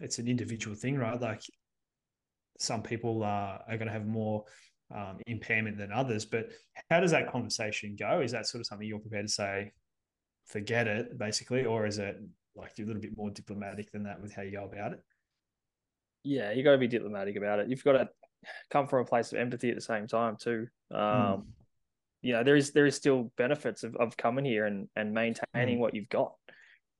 it's 0.00 0.18
an 0.18 0.28
individual 0.28 0.76
thing, 0.76 0.96
right? 0.96 1.20
Like 1.20 1.42
some 2.58 2.82
people 2.82 3.22
are 3.22 3.60
are 3.68 3.76
going 3.76 3.86
to 3.88 3.92
have 3.92 4.06
more 4.06 4.44
um, 4.94 5.18
impairment 5.26 5.76
than 5.76 5.92
others, 5.92 6.24
but 6.24 6.50
how 6.90 7.00
does 7.00 7.10
that 7.10 7.30
conversation 7.30 7.96
go? 7.98 8.20
Is 8.20 8.32
that 8.32 8.46
sort 8.46 8.60
of 8.60 8.66
something 8.66 8.86
you're 8.86 8.98
prepared 9.00 9.26
to 9.26 9.32
say, 9.32 9.72
forget 10.46 10.86
it, 10.86 11.18
basically, 11.18 11.64
or 11.64 11.86
is 11.86 11.98
it 11.98 12.16
like 12.54 12.72
you're 12.76 12.86
a 12.86 12.88
little 12.88 13.02
bit 13.02 13.16
more 13.16 13.30
diplomatic 13.30 13.90
than 13.92 14.04
that 14.04 14.20
with 14.20 14.34
how 14.34 14.42
you 14.42 14.52
go 14.52 14.64
about 14.64 14.92
it? 14.92 15.00
Yeah, 16.24 16.52
you 16.52 16.62
got 16.64 16.72
to 16.72 16.78
be 16.78 16.88
diplomatic 16.88 17.36
about 17.36 17.58
it. 17.60 17.68
You've 17.68 17.84
got 17.84 17.92
to 17.92 18.08
come 18.70 18.86
from 18.86 19.02
a 19.02 19.04
place 19.04 19.32
of 19.32 19.38
empathy 19.38 19.68
at 19.70 19.74
the 19.74 19.80
same 19.80 20.06
time 20.06 20.36
too. 20.36 20.66
Um, 20.90 21.48
You 22.22 22.32
know, 22.32 22.42
there 22.42 22.56
is 22.56 22.72
there 22.72 22.86
is 22.86 22.96
still 22.96 23.32
benefits 23.36 23.84
of, 23.84 23.94
of 23.96 24.16
coming 24.16 24.44
here 24.44 24.66
and 24.66 24.88
and 24.96 25.12
maintaining 25.12 25.78
Mm. 25.78 25.80
what 25.80 25.94
you've 25.94 26.08
got. 26.08 26.34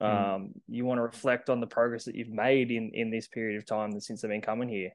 Um, 0.00 0.08
Mm. 0.10 0.52
You 0.68 0.84
want 0.84 0.98
to 0.98 1.02
reflect 1.02 1.50
on 1.50 1.60
the 1.60 1.66
progress 1.66 2.04
that 2.04 2.14
you've 2.14 2.28
made 2.28 2.70
in 2.70 2.90
in 2.94 3.10
this 3.10 3.26
period 3.28 3.58
of 3.58 3.66
time 3.66 3.98
since 4.00 4.22
they've 4.22 4.30
been 4.30 4.40
coming 4.40 4.68
here. 4.68 4.90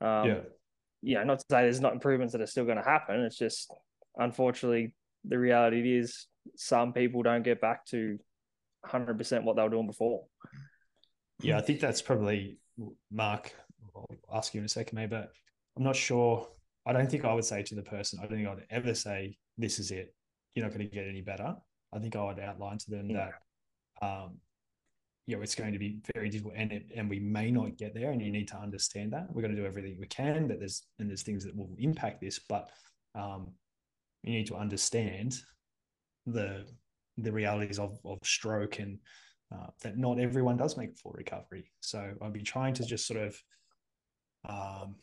Um, 0.00 0.28
yeah, 0.28 0.40
you 1.00 1.14
know, 1.14 1.24
not 1.24 1.38
to 1.38 1.44
say 1.50 1.62
there's 1.62 1.80
not 1.80 1.94
improvements 1.94 2.32
that 2.32 2.42
are 2.42 2.46
still 2.46 2.64
going 2.64 2.76
to 2.76 2.82
happen. 2.84 3.20
It's 3.20 3.38
just 3.38 3.72
unfortunately 4.18 4.92
the 5.24 5.38
reality 5.38 5.96
is 5.98 6.26
some 6.56 6.92
people 6.92 7.22
don't 7.22 7.44
get 7.44 7.60
back 7.60 7.86
to 7.86 8.18
100% 8.86 9.44
what 9.44 9.56
they 9.56 9.62
were 9.62 9.68
doing 9.68 9.86
before. 9.86 10.24
yeah. 11.40 11.56
I 11.56 11.60
think 11.60 11.80
that's 11.80 12.02
probably 12.02 12.58
Mark. 13.10 13.54
I'll 13.94 14.06
ask 14.34 14.54
you 14.54 14.60
in 14.60 14.64
a 14.64 14.68
second, 14.68 14.96
maybe, 14.96 15.10
but 15.10 15.30
I'm 15.76 15.84
not 15.84 15.96
sure 15.96 16.48
I 16.84 16.92
don't 16.92 17.08
think 17.10 17.24
I 17.24 17.32
would 17.32 17.44
say 17.44 17.62
to 17.62 17.74
the 17.76 17.82
person, 17.82 18.18
I 18.18 18.26
don't 18.26 18.36
think 18.38 18.48
I'd 18.48 18.66
ever 18.70 18.92
say, 18.94 19.36
this 19.56 19.78
is 19.78 19.92
it. 19.92 20.12
You're 20.54 20.66
not 20.66 20.74
going 20.74 20.88
to 20.88 20.92
get 20.94 21.06
any 21.06 21.20
better. 21.22 21.54
I 21.94 21.98
think 22.00 22.16
I 22.16 22.24
would 22.24 22.40
outline 22.40 22.78
to 22.78 22.90
them 22.90 23.08
Yeah. 23.08 23.16
that, 23.26 23.32
um, 24.02 24.38
you 25.26 25.36
know, 25.36 25.42
it's 25.42 25.54
going 25.54 25.72
to 25.72 25.78
be 25.78 26.00
very 26.14 26.28
difficult 26.28 26.54
and 26.56 26.72
it, 26.72 26.86
and 26.96 27.08
we 27.08 27.20
may 27.20 27.50
not 27.50 27.76
get 27.76 27.94
there 27.94 28.10
and 28.10 28.20
you 28.20 28.30
need 28.30 28.48
to 28.48 28.56
understand 28.56 29.12
that. 29.12 29.28
We're 29.32 29.42
going 29.42 29.54
to 29.54 29.60
do 29.60 29.66
everything 29.66 29.96
we 29.98 30.08
can, 30.08 30.48
but 30.48 30.58
there's, 30.58 30.82
and 30.98 31.08
there's 31.08 31.22
things 31.22 31.44
that 31.44 31.56
will 31.56 31.70
impact 31.78 32.20
this, 32.20 32.40
but 32.40 32.68
um, 33.14 33.52
you 34.24 34.32
need 34.32 34.48
to 34.48 34.56
understand 34.56 35.36
the, 36.26 36.66
the 37.18 37.32
realities 37.32 37.78
of, 37.78 37.98
of 38.04 38.18
stroke 38.24 38.80
and 38.80 38.98
uh, 39.54 39.66
that 39.82 39.96
not 39.96 40.18
everyone 40.18 40.56
does 40.56 40.76
make 40.76 40.98
full 40.98 41.12
recovery. 41.12 41.70
So 41.80 42.12
I'll 42.20 42.30
be 42.30 42.42
trying 42.42 42.74
to 42.74 42.84
just 42.84 43.06
sort 43.06 43.20
of 43.20 43.36
um, 44.48 44.96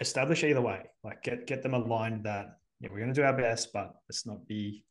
establish 0.00 0.42
either 0.42 0.60
way, 0.60 0.82
like 1.04 1.22
get 1.22 1.46
get 1.46 1.62
them 1.62 1.74
aligned 1.74 2.24
that 2.24 2.56
yeah, 2.80 2.88
we're 2.90 2.98
going 2.98 3.12
to 3.12 3.20
do 3.20 3.26
our 3.26 3.36
best, 3.36 3.72
but 3.72 3.94
let's 4.08 4.26
not 4.26 4.46
be 4.46 4.84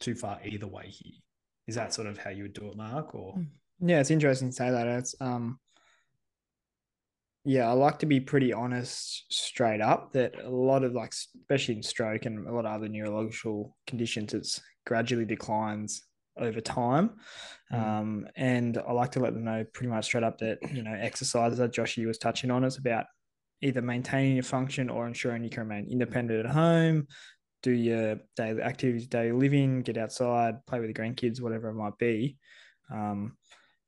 too 0.00 0.14
far 0.14 0.40
either 0.44 0.66
way 0.66 0.86
here. 0.88 1.20
Is 1.68 1.76
that 1.76 1.94
sort 1.94 2.08
of 2.08 2.18
how 2.18 2.30
you 2.30 2.42
would 2.42 2.54
do 2.54 2.66
it, 2.66 2.76
Mark? 2.76 3.14
Or 3.14 3.40
Yeah, 3.80 4.00
it's 4.00 4.10
interesting 4.10 4.48
to 4.48 4.54
say 4.54 4.70
that. 4.70 4.86
It's 4.86 5.14
um 5.20 5.60
yeah, 7.44 7.68
I 7.68 7.72
like 7.72 8.00
to 8.00 8.06
be 8.06 8.20
pretty 8.20 8.52
honest 8.52 9.24
straight 9.32 9.80
up 9.80 10.12
that 10.12 10.34
a 10.42 10.50
lot 10.50 10.82
of 10.82 10.92
like 10.92 11.12
especially 11.12 11.76
in 11.76 11.82
stroke 11.82 12.26
and 12.26 12.46
a 12.46 12.52
lot 12.52 12.66
of 12.66 12.72
other 12.72 12.88
neurological 12.88 13.76
conditions, 13.86 14.34
it's 14.34 14.60
gradually 14.84 15.24
declines 15.24 16.02
over 16.38 16.60
time. 16.60 17.12
Mm. 17.72 17.80
Um, 17.80 18.28
and 18.36 18.78
I 18.78 18.92
like 18.92 19.12
to 19.12 19.20
let 19.20 19.34
them 19.34 19.44
know 19.44 19.64
pretty 19.72 19.88
much 19.88 20.06
straight 20.06 20.24
up 20.24 20.38
that, 20.38 20.58
you 20.74 20.82
know, 20.82 20.92
exercises 20.92 21.58
that 21.58 21.72
Joshy 21.72 22.06
was 22.06 22.18
touching 22.18 22.50
on 22.50 22.64
is 22.64 22.76
about 22.76 23.06
either 23.60 23.82
maintaining 23.82 24.34
your 24.34 24.44
function 24.44 24.88
or 24.88 25.06
ensuring 25.06 25.42
you 25.42 25.50
can 25.50 25.66
remain 25.66 25.88
independent 25.90 26.46
at 26.46 26.52
home, 26.52 27.06
do 27.62 27.70
your 27.70 28.20
daily 28.36 28.62
activities, 28.62 29.06
daily 29.06 29.32
living, 29.32 29.82
get 29.82 29.96
outside, 29.96 30.64
play 30.66 30.80
with 30.80 30.94
the 30.94 31.00
grandkids, 31.00 31.40
whatever 31.40 31.68
it 31.68 31.74
might 31.74 31.98
be. 31.98 32.36
Um, 32.90 33.36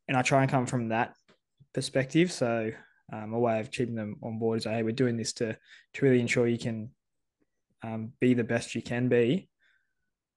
and 0.08 0.16
I 0.16 0.22
try 0.22 0.42
and 0.42 0.50
come 0.50 0.66
from 0.66 0.88
that 0.88 1.14
perspective. 1.72 2.32
So 2.32 2.72
um, 3.12 3.32
a 3.32 3.38
way 3.38 3.60
of 3.60 3.70
keeping 3.70 3.94
them 3.94 4.16
on 4.22 4.38
board 4.38 4.58
is, 4.58 4.64
hey, 4.64 4.82
we're 4.82 4.92
doing 4.92 5.16
this 5.16 5.32
to 5.34 5.56
to 5.94 6.04
really 6.04 6.20
ensure 6.20 6.46
you 6.46 6.58
can 6.58 6.90
um, 7.82 8.12
be 8.20 8.34
the 8.34 8.44
best 8.44 8.74
you 8.74 8.82
can 8.82 9.08
be. 9.08 9.48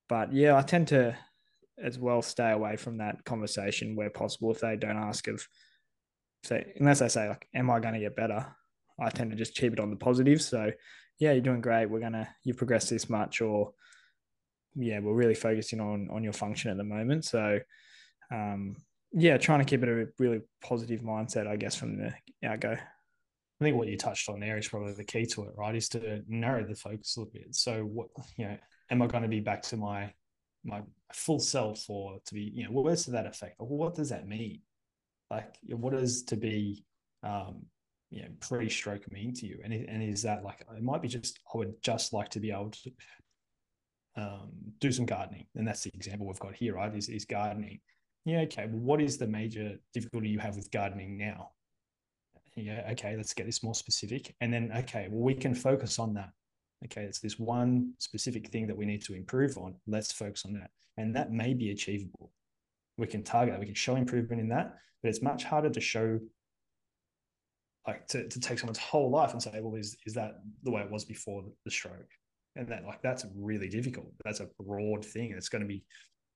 But 0.10 0.34
yeah, 0.34 0.56
I 0.56 0.62
tend 0.62 0.90
to 0.90 1.18
as 1.82 1.98
well 1.98 2.22
stay 2.22 2.52
away 2.52 2.75
from 2.75 3.00
that 3.00 3.25
conversation 3.25 3.96
where 3.96 4.10
possible 4.10 4.52
if 4.52 4.60
they 4.60 4.75
don't 4.75 4.98
ask 4.98 5.28
of 5.28 5.46
say 6.44 6.74
unless 6.78 7.00
they 7.00 7.10
say 7.10 7.30
like, 7.30 7.48
"Am 7.54 7.70
I 7.70 7.80
going 7.80 7.96
to 7.96 8.00
get 8.00 8.16
better?" 8.16 8.46
I 9.00 9.10
tend 9.10 9.32
to 9.32 9.38
just 9.38 9.56
keep 9.56 9.74
it 9.74 9.80
on 9.80 9.90
the 9.90 9.96
positive. 9.96 10.42
So 10.42 10.72
yeah, 11.20 11.32
you're 11.32 11.41
doing 11.41 11.62
great. 11.62 11.88
We're 11.88 12.00
gonna 12.00 12.27
you've 12.43 12.58
progressed 12.58 12.89
this 12.89 13.10
much, 13.10 13.41
or 13.41 13.74
yeah, 14.75 15.00
we're 15.00 15.13
really 15.13 15.36
focusing 15.36 15.79
on 15.79 16.10
on 16.12 16.24
your 16.24 16.34
function 16.34 16.72
at 16.72 16.77
the 16.77 16.84
moment. 16.84 17.25
So 17.25 17.60
um, 18.32 18.75
yeah, 19.12 19.38
trying 19.38 19.60
to 19.60 19.65
keep 19.65 19.84
it 19.84 19.89
a 19.89 20.08
really 20.17 20.41
positive 20.63 21.01
mindset, 21.01 21.48
I 21.48 21.55
guess, 21.55 21.75
from 21.75 21.98
the 21.98 22.13
outgo. 22.43 22.72
I 22.74 23.63
think 23.63 23.77
what 23.77 23.88
you 23.88 23.98
touched 23.98 24.27
on 24.29 24.39
there 24.39 24.58
is 24.58 24.67
probably 24.67 24.93
the 24.93 25.03
key 25.03 25.25
to 25.27 25.43
it, 25.43 25.53
right? 25.55 25.75
Is 25.75 25.88
to 25.89 26.24
narrow 26.27 26.65
the 26.65 26.75
focus 26.75 27.15
a 27.15 27.20
little 27.20 27.34
bit. 27.34 27.55
So 27.55 27.82
what 27.84 28.08
you 28.38 28.46
know, 28.46 28.58
am 28.89 29.01
I 29.01 29.08
going 29.08 29.24
to 29.24 29.29
be 29.29 29.39
back 29.39 29.62
to 29.63 29.77
my 29.77 30.12
my 30.65 30.82
full 31.13 31.39
self 31.39 31.89
or 31.89 32.20
to 32.25 32.34
be, 32.34 32.51
you 32.55 32.63
know, 32.63 32.72
words 32.72 33.05
to 33.05 33.12
that 33.12 33.27
effect? 33.27 33.55
What 33.60 33.96
does 33.96 34.10
that 34.10 34.27
mean? 34.27 34.62
Like 35.29 35.55
what 35.67 35.93
is 35.93 36.24
to 36.24 36.36
be 36.36 36.86
um, 37.24 37.65
you 38.13 38.22
know, 38.22 38.29
pre-stroke 38.39 39.12
mean 39.12 39.34
to 39.34 39.48
you? 39.48 39.60
And, 39.63 39.74
and 39.74 40.03
is 40.03 40.22
that 40.22 40.43
like 40.43 40.63
it 40.75 40.84
might 40.84 41.01
be 41.01 41.08
just 41.08 41.39
I 41.53 41.58
would 41.58 41.74
just 41.82 42.13
like 42.13 42.29
to 42.29 42.39
be 42.39 42.51
able 42.51 42.70
to 42.70 42.91
um, 44.15 44.51
do 44.79 44.91
some 44.91 45.05
gardening, 45.05 45.48
and 45.55 45.67
that's 45.67 45.82
the 45.82 45.91
example 45.93 46.27
we've 46.27 46.39
got 46.39 46.53
here, 46.55 46.75
right? 46.75 46.93
Is 46.96 47.10
is 47.10 47.25
gardening? 47.25 47.79
Yeah, 48.25 48.41
okay. 48.41 48.67
Well, 48.70 48.82
what 48.82 49.01
is 49.01 49.17
the 49.17 49.27
major 49.27 49.77
difficulty 49.93 50.29
you 50.29 50.39
have 50.39 50.55
with 50.55 50.72
gardening 50.72 51.17
now? 51.17 51.50
Yeah, 52.55 52.88
okay. 52.91 53.17
Let's 53.17 53.34
get 53.34 53.48
this 53.48 53.63
more 53.63 53.74
specific, 53.74 54.36
and 54.41 54.53
then 54.53 54.72
okay, 54.77 55.08
well, 55.10 55.24
we 55.24 55.34
can 55.34 55.55
focus 55.55 55.98
on 55.98 56.13
that. 56.13 56.29
Okay, 56.86 57.01
it's 57.01 57.20
this 57.20 57.39
one 57.39 57.93
specific 57.98 58.50
thing 58.50 58.67
that 58.67 58.77
we 58.77 58.86
need 58.86 59.03
to 59.05 59.15
improve 59.15 59.58
on. 59.58 59.74
Let's 59.88 60.12
focus 60.12 60.43
on 60.46 60.53
that, 60.53 60.70
and 60.98 61.15
that 61.15 61.32
may 61.32 61.55
be 61.55 61.72
achievable. 61.72 62.32
We 63.00 63.08
can 63.08 63.24
target 63.24 63.55
that. 63.55 63.60
We 63.60 63.65
can 63.65 63.74
show 63.74 63.96
improvement 63.96 64.39
in 64.39 64.50
that, 64.50 64.75
but 65.01 65.10
it's 65.10 65.24
much 65.24 65.46
harder 65.46 65.72
to 65.72 65.82
show 65.82 66.20
like 67.88 68.08
to, 68.08 68.28
to 68.28 68.40
take 68.40 68.60
someone's 68.60 68.80
whole 68.80 69.10
life 69.10 69.32
and 69.34 69.42
say, 69.42 69.60
well, 69.62 69.75
is 69.75 69.98
is 70.06 70.13
that 70.13 70.36
the 70.63 70.72
way 70.72 70.82
it 70.82 70.92
was 70.92 71.06
before 71.06 71.44
the 71.66 71.72
stroke? 71.72 72.12
And 72.56 72.68
that 72.70 72.86
like 72.86 73.02
that's 73.02 73.25
really 73.36 73.68
difficult. 73.68 74.08
That's 74.24 74.40
a 74.40 74.50
broad 74.60 75.04
thing. 75.04 75.34
It's 75.36 75.50
going 75.50 75.63
to 75.63 75.68
be 75.68 75.84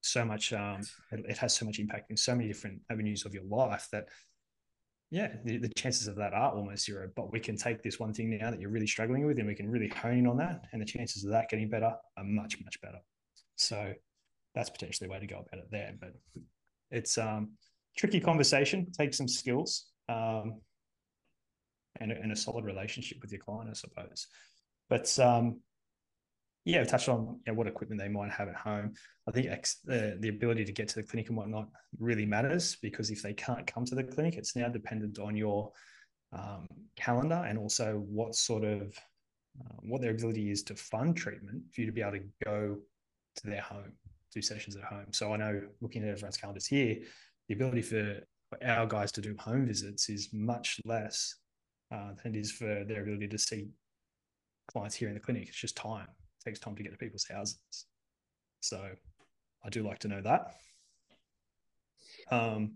so 0.01 0.25
much. 0.25 0.51
Um, 0.51 0.81
it, 1.11 1.25
it 1.29 1.37
has 1.37 1.55
so 1.55 1.65
much 1.65 1.79
impact 1.79 2.11
in 2.11 2.17
so 2.17 2.35
many 2.35 2.47
different 2.47 2.81
avenues 2.91 3.25
of 3.25 3.33
your 3.33 3.43
life 3.43 3.87
that, 3.91 4.09
yeah, 5.09 5.33
the, 5.45 5.57
the 5.57 5.69
chances 5.69 6.07
of 6.07 6.15
that 6.15 6.33
are 6.33 6.51
almost 6.51 6.85
zero. 6.85 7.09
But 7.15 7.31
we 7.31 7.39
can 7.39 7.55
take 7.55 7.81
this 7.81 7.99
one 7.99 8.13
thing 8.13 8.37
now 8.37 8.51
that 8.51 8.59
you're 8.59 8.69
really 8.69 8.87
struggling 8.87 9.25
with, 9.25 9.37
and 9.37 9.47
we 9.47 9.55
can 9.55 9.69
really 9.69 9.89
hone 9.89 10.17
in 10.17 10.27
on 10.27 10.37
that, 10.37 10.65
and 10.73 10.81
the 10.81 10.85
chances 10.85 11.23
of 11.23 11.31
that 11.31 11.49
getting 11.49 11.69
better 11.69 11.93
are 12.17 12.23
much 12.23 12.57
much 12.63 12.81
better. 12.81 12.99
So 13.55 13.93
that's 14.53 14.69
potentially 14.69 15.07
a 15.07 15.11
way 15.11 15.19
to 15.19 15.27
go 15.27 15.45
about 15.47 15.63
it 15.63 15.71
there. 15.71 15.93
But 15.99 16.13
it's 16.91 17.17
um 17.17 17.51
tricky 17.97 18.19
conversation. 18.19 18.91
Take 18.91 19.13
some 19.13 19.27
skills. 19.27 19.85
Um, 20.09 20.61
and 21.99 22.11
a, 22.11 22.15
and 22.15 22.31
a 22.31 22.35
solid 22.35 22.65
relationship 22.65 23.19
with 23.21 23.31
your 23.31 23.41
client, 23.41 23.69
I 23.69 23.73
suppose. 23.73 24.27
But 24.89 25.17
um, 25.19 25.59
yeah, 26.65 26.83
touch 26.83 27.07
on 27.07 27.39
you 27.45 27.51
know, 27.51 27.53
what 27.53 27.67
equipment 27.67 28.01
they 28.01 28.09
might 28.09 28.31
have 28.31 28.49
at 28.49 28.55
home. 28.55 28.93
I 29.27 29.31
think 29.31 29.47
ex- 29.47 29.79
the, 29.85 30.17
the 30.19 30.29
ability 30.29 30.65
to 30.65 30.71
get 30.73 30.89
to 30.89 30.95
the 30.95 31.03
clinic 31.03 31.29
and 31.29 31.37
whatnot 31.37 31.69
really 31.97 32.25
matters 32.25 32.75
because 32.81 33.09
if 33.09 33.21
they 33.21 33.33
can't 33.33 33.65
come 33.65 33.85
to 33.85 33.95
the 33.95 34.03
clinic, 34.03 34.35
it's 34.35 34.55
now 34.55 34.67
dependent 34.67 35.17
on 35.17 35.37
your 35.37 35.71
um, 36.33 36.67
calendar 36.97 37.45
and 37.47 37.57
also 37.57 38.03
what 38.09 38.35
sort 38.35 38.65
of 38.65 38.93
uh, 39.61 39.75
what 39.81 40.01
their 40.01 40.11
ability 40.11 40.51
is 40.51 40.61
to 40.63 40.75
fund 40.75 41.15
treatment 41.15 41.63
for 41.73 41.81
you 41.81 41.87
to 41.87 41.93
be 41.93 42.01
able 42.01 42.11
to 42.11 42.23
go 42.43 42.77
to 43.37 43.47
their 43.47 43.61
home, 43.61 43.93
do 44.33 44.41
sessions 44.41 44.75
at 44.75 44.83
home. 44.83 45.07
So 45.11 45.33
I 45.33 45.37
know 45.37 45.61
looking 45.79 46.03
at 46.03 46.09
everyone's 46.09 46.37
calendars 46.37 46.67
here, 46.67 46.97
the 47.47 47.55
ability 47.55 47.81
for 47.81 48.19
our 48.63 48.85
guys 48.85 49.11
to 49.13 49.21
do 49.21 49.35
home 49.39 49.65
visits 49.65 50.09
is 50.09 50.29
much 50.33 50.79
less 50.85 51.35
uh, 51.91 52.11
than 52.21 52.35
it 52.35 52.39
is 52.39 52.51
for 52.51 52.83
their 52.87 53.01
ability 53.01 53.27
to 53.27 53.37
see 53.37 53.69
clients 54.71 54.95
here 54.95 55.07
in 55.07 55.13
the 55.13 55.19
clinic. 55.19 55.47
It's 55.47 55.59
just 55.59 55.77
time. 55.77 56.07
It 56.09 56.49
takes 56.49 56.59
time 56.59 56.75
to 56.75 56.83
get 56.83 56.91
to 56.91 56.97
people's 56.97 57.27
houses. 57.29 57.57
So 58.59 58.81
I 59.63 59.69
do 59.69 59.83
like 59.83 59.99
to 59.99 60.07
know 60.07 60.21
that. 60.21 60.55
Um, 62.31 62.73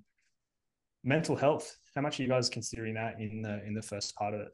mental 1.04 1.36
health. 1.36 1.76
How 1.96 2.02
much 2.02 2.20
are 2.20 2.24
you 2.24 2.30
guys 2.30 2.50
considering 2.50 2.94
that 2.96 3.20
in 3.20 3.42
the 3.42 3.66
in 3.66 3.74
the 3.74 3.82
first 3.82 4.16
part 4.16 4.34
of 4.34 4.42
it? 4.42 4.50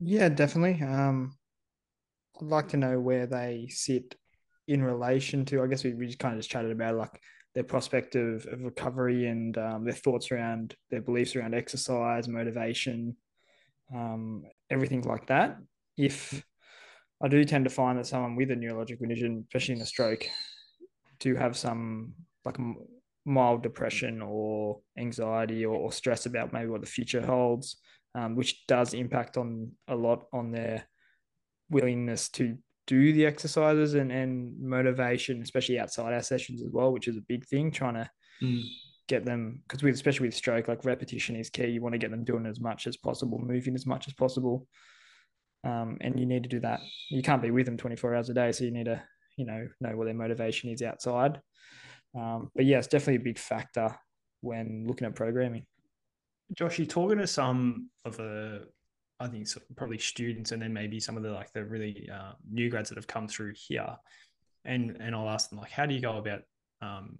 Yeah, 0.00 0.28
definitely. 0.28 0.84
Um, 0.84 1.36
I'd 2.40 2.48
like 2.48 2.68
to 2.70 2.76
know 2.76 2.98
where 2.98 3.26
they 3.26 3.68
sit 3.70 4.16
in 4.66 4.82
relation 4.82 5.44
to. 5.46 5.62
I 5.62 5.66
guess 5.66 5.84
we, 5.84 5.94
we 5.94 6.06
just 6.06 6.18
kind 6.18 6.34
of 6.34 6.40
just 6.40 6.50
chatted 6.50 6.72
about 6.72 6.96
like 6.96 7.20
their 7.54 7.64
prospect 7.64 8.16
of, 8.16 8.46
of 8.46 8.62
recovery 8.62 9.28
and 9.28 9.56
um, 9.58 9.84
their 9.84 9.92
thoughts 9.92 10.32
around 10.32 10.74
their 10.90 11.02
beliefs 11.02 11.36
around 11.36 11.54
exercise, 11.54 12.26
motivation, 12.26 13.16
um, 13.94 14.44
everything 14.70 15.02
like 15.02 15.26
that. 15.26 15.58
If 15.96 16.44
I 17.22 17.28
do 17.28 17.44
tend 17.44 17.64
to 17.64 17.70
find 17.70 17.98
that 17.98 18.06
someone 18.06 18.36
with 18.36 18.50
a 18.50 18.56
neurological 18.56 19.06
condition, 19.06 19.44
especially 19.48 19.76
in 19.76 19.82
a 19.82 19.86
stroke, 19.86 20.26
do 21.20 21.34
have 21.34 21.56
some 21.56 22.14
like 22.44 22.56
mild 23.24 23.62
depression 23.62 24.20
or 24.20 24.80
anxiety 24.98 25.64
or, 25.64 25.76
or 25.76 25.92
stress 25.92 26.26
about 26.26 26.52
maybe 26.52 26.68
what 26.68 26.80
the 26.80 26.86
future 26.86 27.24
holds, 27.24 27.76
um, 28.14 28.34
which 28.34 28.66
does 28.66 28.94
impact 28.94 29.36
on 29.36 29.70
a 29.88 29.94
lot 29.94 30.24
on 30.32 30.50
their 30.50 30.84
willingness 31.70 32.28
to 32.30 32.58
do 32.88 33.12
the 33.12 33.24
exercises 33.24 33.94
and, 33.94 34.10
and 34.10 34.60
motivation, 34.60 35.40
especially 35.40 35.78
outside 35.78 36.12
our 36.12 36.22
sessions 36.22 36.60
as 36.62 36.68
well, 36.72 36.92
which 36.92 37.06
is 37.06 37.16
a 37.16 37.22
big 37.28 37.46
thing, 37.46 37.70
trying 37.70 37.94
to 37.94 38.10
Mm. 38.42 38.62
Get 39.12 39.24
them 39.24 39.60
because 39.68 39.82
with 39.82 39.94
especially 39.94 40.28
with 40.28 40.34
stroke, 40.34 40.68
like 40.68 40.84
repetition 40.84 41.36
is 41.36 41.50
key. 41.50 41.66
You 41.66 41.82
want 41.82 41.92
to 41.92 41.98
get 41.98 42.10
them 42.10 42.24
doing 42.24 42.46
as 42.46 42.60
much 42.60 42.86
as 42.86 42.96
possible, 42.96 43.38
moving 43.38 43.74
as 43.74 43.86
much 43.86 44.08
as 44.08 44.14
possible. 44.14 44.66
Um, 45.64 45.98
and 46.00 46.18
you 46.18 46.26
need 46.26 46.42
to 46.44 46.48
do 46.48 46.60
that. 46.60 46.80
You 47.10 47.22
can't 47.22 47.42
be 47.42 47.50
with 47.50 47.66
them 47.66 47.76
24 47.76 48.14
hours 48.14 48.30
a 48.30 48.34
day. 48.34 48.50
So 48.52 48.64
you 48.64 48.70
need 48.70 48.86
to, 48.86 49.02
you 49.36 49.44
know, 49.44 49.68
know 49.80 49.96
what 49.96 50.06
their 50.06 50.14
motivation 50.14 50.70
is 50.70 50.82
outside. 50.82 51.40
Um, 52.16 52.50
but 52.54 52.64
yeah, 52.64 52.78
it's 52.78 52.88
definitely 52.88 53.16
a 53.16 53.32
big 53.32 53.38
factor 53.38 53.94
when 54.40 54.86
looking 54.86 55.06
at 55.06 55.14
programming. 55.14 55.66
Josh, 56.56 56.78
you're 56.78 56.86
talking 56.86 57.18
to 57.18 57.26
some 57.26 57.90
of 58.04 58.16
the, 58.16 58.66
I 59.20 59.28
think 59.28 59.46
probably 59.76 59.98
students, 59.98 60.52
and 60.52 60.60
then 60.60 60.72
maybe 60.72 61.00
some 61.00 61.16
of 61.16 61.22
the 61.22 61.30
like 61.30 61.52
the 61.52 61.64
really 61.64 62.08
uh, 62.12 62.32
new 62.50 62.68
grads 62.68 62.88
that 62.88 62.98
have 62.98 63.06
come 63.06 63.28
through 63.28 63.54
here, 63.56 63.96
and 64.64 64.96
and 65.00 65.14
I'll 65.14 65.30
ask 65.30 65.48
them 65.48 65.60
like, 65.60 65.70
how 65.70 65.86
do 65.86 65.94
you 65.94 66.00
go 66.00 66.18
about 66.18 66.40
um, 66.82 67.18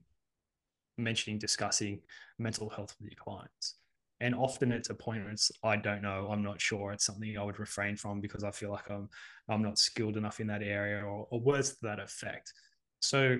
mentioning 0.98 1.38
discussing 1.38 2.00
mental 2.38 2.68
health 2.68 2.94
with 3.00 3.10
your 3.10 3.22
clients? 3.22 3.76
And 4.20 4.34
often 4.36 4.70
it's 4.70 4.90
appointments 4.90 5.50
I 5.64 5.76
don't 5.76 6.02
know, 6.02 6.28
I'm 6.30 6.42
not 6.42 6.60
sure. 6.60 6.92
It's 6.92 7.04
something 7.04 7.36
I 7.36 7.42
would 7.42 7.58
refrain 7.58 7.96
from 7.96 8.20
because 8.20 8.44
I 8.44 8.50
feel 8.50 8.70
like 8.70 8.88
I'm 8.90 9.08
I'm 9.48 9.62
not 9.62 9.78
skilled 9.78 10.16
enough 10.16 10.38
in 10.40 10.46
that 10.46 10.62
area 10.62 11.02
or, 11.02 11.26
or 11.30 11.40
words 11.40 11.70
to 11.70 11.78
that 11.82 11.98
effect. 11.98 12.52
So 13.00 13.38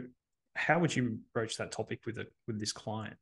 how 0.54 0.78
would 0.80 0.94
you 0.94 1.18
broach 1.32 1.56
that 1.56 1.73
topic 1.73 2.00
with 2.04 2.18
it 2.18 2.32
with 2.47 2.59
this 2.59 2.73
client? 2.73 3.16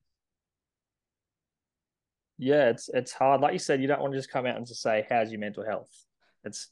Yeah, 2.39 2.71
it's 2.71 2.89
it's 2.89 3.13
hard. 3.13 3.43
Like 3.43 3.53
you 3.53 3.59
said, 3.59 3.83
you 3.83 3.87
don't 3.87 4.01
want 4.01 4.15
to 4.15 4.19
just 4.19 4.31
come 4.31 4.47
out 4.47 4.57
and 4.57 4.67
just 4.67 4.81
say, 4.81 5.07
"How's 5.09 5.31
your 5.31 5.41
mental 5.41 5.65
health?" 5.65 5.91
It's 6.43 6.69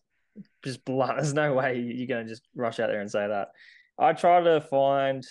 just 0.65 0.85
blunt. 0.85 1.17
There's 1.17 1.35
no 1.35 1.53
way 1.53 1.79
you're 1.79 2.07
going 2.07 2.27
to 2.27 2.31
just 2.31 2.49
rush 2.55 2.81
out 2.81 2.89
there 2.89 3.01
and 3.01 3.11
say 3.11 3.29
that. 3.29 3.49
I 3.99 4.15
try 4.15 4.41
to 4.41 4.61
find 4.63 5.25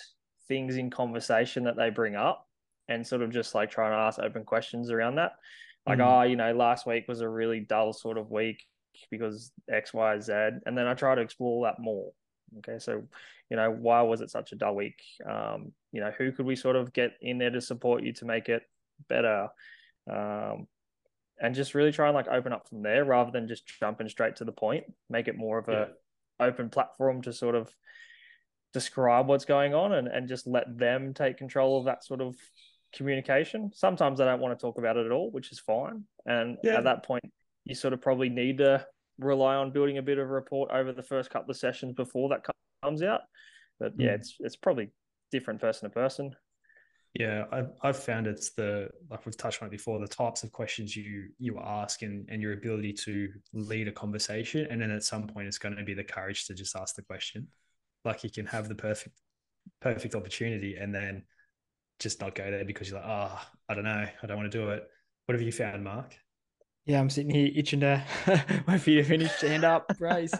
things 0.48 0.78
in 0.78 0.90
conversation 0.90 1.64
that 1.66 1.76
they 1.76 1.90
bring 1.90 2.16
up 2.16 2.48
and 2.88 3.06
sort 3.06 3.22
of 3.22 3.32
just 3.32 3.54
like 3.54 3.70
trying 3.70 3.92
to 3.92 3.98
ask 3.98 4.20
open 4.20 4.44
questions 4.44 4.92
around 4.92 5.16
that. 5.16 5.34
Like, 5.86 6.00
mm. 6.00 6.08
oh, 6.08 6.24
you 6.24 6.36
know, 6.36 6.54
last 6.54 6.86
week 6.86 7.08
was 7.08 7.22
a 7.22 7.30
really 7.30 7.60
dull 7.60 7.94
sort 7.94 8.18
of 8.18 8.32
week 8.32 8.64
because 9.12 9.52
X, 9.72 9.94
Y, 9.94 10.20
Z. 10.20 10.34
And 10.66 10.78
then 10.78 10.88
I 10.88 10.94
try 10.94 11.16
to 11.16 11.22
explore 11.22 11.66
that 11.66 11.80
more. 11.80 12.12
Okay. 12.60 12.80
So, 12.80 13.04
you 13.50 13.58
know, 13.58 13.72
why 13.72 14.02
was 14.02 14.22
it 14.22 14.30
such 14.30 14.52
a 14.52 14.56
dull 14.56 14.76
week? 14.76 15.02
Um, 15.30 15.72
you 15.92 16.02
know, 16.02 16.12
who 16.18 16.32
could 16.32 16.46
we 16.46 16.56
sort 16.56 16.76
of 16.76 16.94
get 16.94 17.14
in 17.22 17.38
there 17.38 17.50
to 17.50 17.62
support 17.62 18.04
you 18.04 18.14
to 18.14 18.26
make 18.26 18.50
it 18.50 18.64
better? 19.10 19.48
Um, 20.10 20.68
and 21.40 21.54
just 21.54 21.76
really 21.76 21.92
try 21.92 22.08
and 22.08 22.16
like 22.16 22.28
open 22.28 22.54
up 22.54 22.68
from 22.68 22.82
there 22.82 23.06
rather 23.06 23.32
than 23.32 23.48
just 23.48 23.68
jumping 23.80 24.10
straight 24.10 24.38
to 24.38 24.46
the 24.46 24.52
point, 24.52 24.86
make 25.10 25.28
it 25.28 25.38
more 25.38 25.60
of 25.60 25.70
a 25.70 25.90
yeah. 26.40 26.46
open 26.48 26.70
platform 26.70 27.22
to 27.22 27.34
sort 27.34 27.56
of 27.56 27.74
describe 28.78 29.28
what's 29.28 29.46
going 29.46 29.74
on 29.74 29.94
and, 29.94 30.08
and 30.08 30.28
just 30.28 30.46
let 30.46 30.78
them 30.78 31.14
take 31.14 31.38
control 31.38 31.80
of 31.80 31.86
that 31.86 32.04
sort 32.04 32.22
of 32.22 32.36
communication. 32.96 33.72
Sometimes 33.74 34.20
they 34.20 34.26
don't 34.26 34.40
want 34.40 34.58
to 34.58 34.62
talk 34.62 34.78
about 34.78 34.98
it 34.98 35.06
at 35.08 35.12
all, 35.12 35.32
which 35.32 35.52
is 35.52 35.60
fine. 35.60 36.04
And 36.28 36.58
yeah. 36.64 36.78
at 36.78 36.84
that 36.84 37.04
point, 37.04 37.24
you 37.66 37.74
sort 37.74 37.94
of 37.94 38.02
probably 38.02 38.30
need 38.30 38.60
to 38.60 38.86
rely 39.18 39.56
on 39.56 39.72
building 39.72 39.98
a 39.98 40.04
bit 40.04 40.20
of 40.20 40.30
a 40.30 40.32
report 40.32 40.70
over 40.72 40.94
the 40.94 41.02
first 41.02 41.32
couple 41.32 41.50
of 41.50 41.58
sessions 41.58 41.94
before 41.94 42.30
that 42.30 42.46
comes 42.84 43.02
out. 43.02 43.22
But 43.80 43.94
yeah, 43.98 44.12
mm. 44.12 44.16
it's 44.16 44.36
it's 44.40 44.56
probably 44.56 44.92
different 45.32 45.60
person 45.60 45.90
to 45.90 45.94
person. 45.94 46.36
Yeah, 47.14 47.46
I've, 47.52 47.70
I've 47.82 47.98
found 47.98 48.28
it's 48.28 48.52
the 48.52 48.90
like 49.10 49.26
we've 49.26 49.38
touched 49.38 49.62
on 49.62 49.68
it 49.68 49.72
before 49.72 50.00
the 50.00 50.08
types 50.08 50.44
of 50.44 50.52
questions 50.52 50.96
you 50.96 51.30
you 51.40 51.60
ask 51.60 52.04
and 52.04 52.28
and 52.30 52.42
your 52.42 52.54
ability 52.54 52.94
to 53.06 53.30
lead 53.54 53.88
a 53.88 53.92
conversation, 53.92 54.68
and 54.70 54.80
then 54.80 54.92
at 54.92 55.04
some 55.04 55.28
point 55.28 55.48
it's 55.48 55.58
going 55.58 55.76
to 55.76 55.84
be 55.84 55.96
the 55.96 56.04
courage 56.04 56.46
to 56.46 56.54
just 56.54 56.76
ask 56.76 56.96
the 56.96 57.02
question. 57.02 57.48
Like 58.06 58.24
you 58.24 58.30
can 58.30 58.46
have 58.48 58.70
the 58.70 58.76
perfect 58.76 59.16
perfect 59.82 60.16
opportunity, 60.16 60.76
and 60.76 60.94
then 60.94 61.24
just 62.00 62.22
not 62.22 62.36
go 62.36 62.50
there 62.50 62.66
because 62.66 62.90
you're 62.90 63.00
like, 63.00 63.10
oh, 63.10 63.42
I 63.70 63.74
don't 63.74 63.84
know, 63.84 64.06
I 64.22 64.28
don't 64.28 64.38
want 64.38 64.52
to 64.52 64.58
do 64.58 64.70
it. 64.70 64.88
What 65.26 65.34
have 65.34 65.42
you 65.42 65.52
found, 65.52 65.84
Mark? 65.84 66.16
Yeah, 66.86 67.00
I'm 67.00 67.10
sitting 67.10 67.32
here 67.32 67.52
itching 67.54 67.82
to 67.82 68.04
wait 68.68 68.82
for 68.82 68.90
you 68.92 69.02
to 69.02 69.04
finish. 69.04 69.42
Hand 69.42 69.66
up, 69.66 69.92
Brace. 69.98 70.34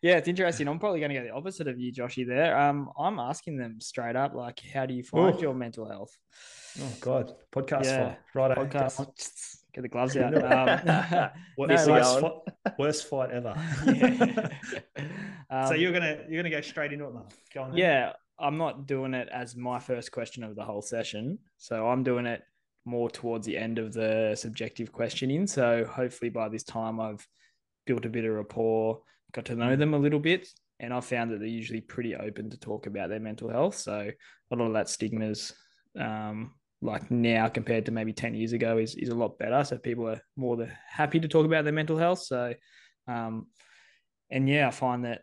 yeah, 0.00 0.16
it's 0.16 0.28
interesting. 0.28 0.66
I'm 0.66 0.78
probably 0.78 1.00
going 1.00 1.12
to 1.12 1.18
go 1.18 1.24
the 1.24 1.34
opposite 1.34 1.68
of 1.68 1.78
you, 1.78 1.92
Joshy. 1.92 2.26
There, 2.26 2.58
um, 2.58 2.90
I'm 2.98 3.18
asking 3.18 3.58
them 3.58 3.80
straight 3.80 4.16
up, 4.16 4.34
like, 4.34 4.60
how 4.72 4.86
do 4.86 4.94
you 4.94 5.02
find 5.02 5.36
Ooh. 5.36 5.42
your 5.42 5.54
mental 5.54 5.86
health? 5.86 6.16
Oh 6.80 6.92
God, 7.00 7.32
podcast 7.52 7.84
yeah, 7.84 8.14
right? 8.34 8.56
Podcast. 8.56 9.58
Get 9.74 9.82
the 9.82 9.88
gloves 9.88 10.16
out. 10.16 10.34
Um, 10.44 11.30
worst, 11.58 11.88
worst, 11.88 12.20
fight, 12.20 12.78
worst 12.78 13.08
fight 13.08 13.30
ever. 13.30 13.54
um, 15.50 15.66
so 15.66 15.74
you're 15.74 15.92
gonna 15.92 16.18
you're 16.28 16.42
gonna 16.42 16.54
go 16.54 16.60
straight 16.60 16.92
into 16.92 17.06
it, 17.06 17.14
Mark. 17.14 17.32
Go 17.52 17.62
on. 17.64 17.76
Yeah, 17.76 18.12
I'm 18.38 18.56
not 18.56 18.86
doing 18.86 19.14
it 19.14 19.28
as 19.32 19.56
my 19.56 19.80
first 19.80 20.12
question 20.12 20.44
of 20.44 20.54
the 20.54 20.62
whole 20.62 20.82
session. 20.82 21.38
So 21.58 21.88
I'm 21.88 22.02
doing 22.02 22.26
it 22.26 22.42
more 22.84 23.10
towards 23.10 23.46
the 23.46 23.56
end 23.56 23.78
of 23.78 23.92
the 23.92 24.34
subjective 24.36 24.92
questioning. 24.92 25.46
So 25.46 25.84
hopefully 25.84 26.30
by 26.30 26.48
this 26.48 26.64
time 26.64 27.00
I've 27.00 27.26
built 27.86 28.04
a 28.04 28.10
bit 28.10 28.24
of 28.24 28.34
rapport, 28.34 29.00
got 29.32 29.46
to 29.46 29.56
know 29.56 29.74
them 29.76 29.94
a 29.94 29.98
little 29.98 30.20
bit, 30.20 30.48
and 30.80 30.92
I've 30.92 31.04
found 31.04 31.32
that 31.32 31.38
they're 31.38 31.48
usually 31.48 31.80
pretty 31.80 32.14
open 32.14 32.50
to 32.50 32.58
talk 32.58 32.86
about 32.86 33.08
their 33.08 33.20
mental 33.20 33.48
health. 33.48 33.76
So 33.76 34.10
a 34.50 34.56
lot 34.56 34.66
of 34.66 34.72
that 34.74 34.88
stigmas, 34.88 35.52
um, 35.98 36.52
like 36.84 37.10
now 37.10 37.48
compared 37.48 37.86
to 37.86 37.92
maybe 37.92 38.12
10 38.12 38.34
years 38.34 38.52
ago, 38.52 38.78
is, 38.78 38.94
is 38.94 39.08
a 39.08 39.14
lot 39.14 39.38
better. 39.38 39.64
So 39.64 39.78
people 39.78 40.08
are 40.08 40.20
more 40.36 40.56
the, 40.56 40.68
happy 40.88 41.18
to 41.18 41.28
talk 41.28 41.46
about 41.46 41.64
their 41.64 41.72
mental 41.72 41.96
health. 41.96 42.20
So, 42.20 42.54
um, 43.08 43.46
and 44.30 44.48
yeah, 44.48 44.68
I 44.68 44.70
find 44.70 45.04
that 45.04 45.22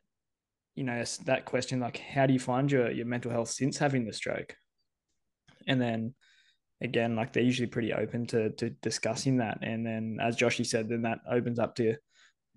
you 0.76 0.84
know 0.84 1.04
that 1.26 1.46
question 1.46 1.80
like 1.80 1.98
how 1.98 2.26
do 2.26 2.34
you 2.34 2.40
find 2.40 2.72
your 2.72 2.90
your 2.92 3.06
mental 3.06 3.30
health 3.32 3.50
since 3.50 3.78
having 3.78 4.06
the 4.06 4.14
stroke? 4.14 4.56
And 5.68 5.82
then 5.82 6.14
again 6.82 7.16
like 7.16 7.34
they're 7.34 7.44
usually 7.44 7.68
pretty 7.68 7.94
open 7.94 8.26
to 8.28 8.52
to 8.52 8.70
discussing 8.82 9.38
that. 9.38 9.60
And 9.62 9.86
then 9.86 10.18
as 10.22 10.38
Joshy 10.38 10.66
said 10.66 10.88
then 10.88 11.02
that 11.04 11.20
opens 11.30 11.60
up 11.60 11.76
to 11.76 11.96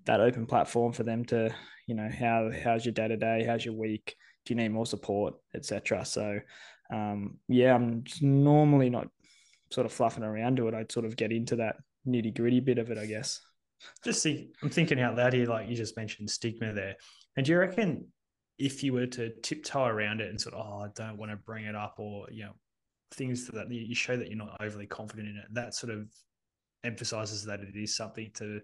that 0.06 0.20
open 0.20 0.46
platform 0.46 0.92
for 0.92 1.02
them 1.02 1.24
to 1.26 1.54
you 1.86 1.94
know 1.94 2.08
how 2.08 2.50
how's 2.62 2.84
your 2.84 2.92
day 2.92 3.08
to 3.08 3.16
day 3.16 3.44
how's 3.44 3.64
your 3.64 3.74
week? 3.74 4.14
Do 4.46 4.54
you 4.54 4.60
need 4.60 4.68
more 4.68 4.86
support 4.86 5.34
etc 5.54 6.04
so 6.04 6.38
um 6.92 7.38
yeah 7.48 7.74
i'm 7.74 8.04
normally 8.20 8.90
not 8.90 9.08
sort 9.70 9.86
of 9.86 9.92
fluffing 9.92 10.22
around 10.22 10.56
to 10.56 10.68
it. 10.68 10.74
I'd 10.74 10.92
sort 10.92 11.06
of 11.06 11.16
get 11.16 11.32
into 11.32 11.56
that 11.56 11.76
nitty 12.06 12.36
gritty 12.36 12.60
bit 12.60 12.78
of 12.78 12.90
it 12.90 12.98
i 12.98 13.06
guess. 13.06 13.40
Just 14.04 14.22
see 14.22 14.50
i'm 14.62 14.70
thinking 14.70 15.00
out 15.00 15.16
loud 15.16 15.32
here 15.32 15.46
like 15.46 15.68
you 15.68 15.74
just 15.74 15.96
mentioned 15.96 16.30
stigma 16.30 16.72
there. 16.72 16.96
And 17.36 17.44
do 17.44 17.52
you 17.52 17.58
reckon 17.58 18.06
if 18.58 18.82
you 18.82 18.92
were 18.92 19.06
to 19.06 19.30
tiptoe 19.42 19.84
around 19.84 20.20
it 20.20 20.30
and 20.30 20.40
sort 20.40 20.54
of, 20.54 20.66
oh, 20.66 20.84
I 20.84 20.88
don't 20.94 21.16
want 21.16 21.32
to 21.32 21.36
bring 21.36 21.64
it 21.64 21.74
up, 21.74 21.96
or 21.98 22.26
you 22.30 22.44
know, 22.44 22.52
things 23.12 23.46
that 23.48 23.70
you 23.70 23.94
show 23.94 24.16
that 24.16 24.28
you're 24.28 24.38
not 24.38 24.56
overly 24.60 24.86
confident 24.86 25.28
in 25.28 25.36
it, 25.36 25.46
that 25.52 25.74
sort 25.74 25.92
of 25.92 26.08
emphasizes 26.84 27.44
that 27.44 27.60
it 27.60 27.74
is 27.74 27.96
something 27.96 28.30
to 28.34 28.60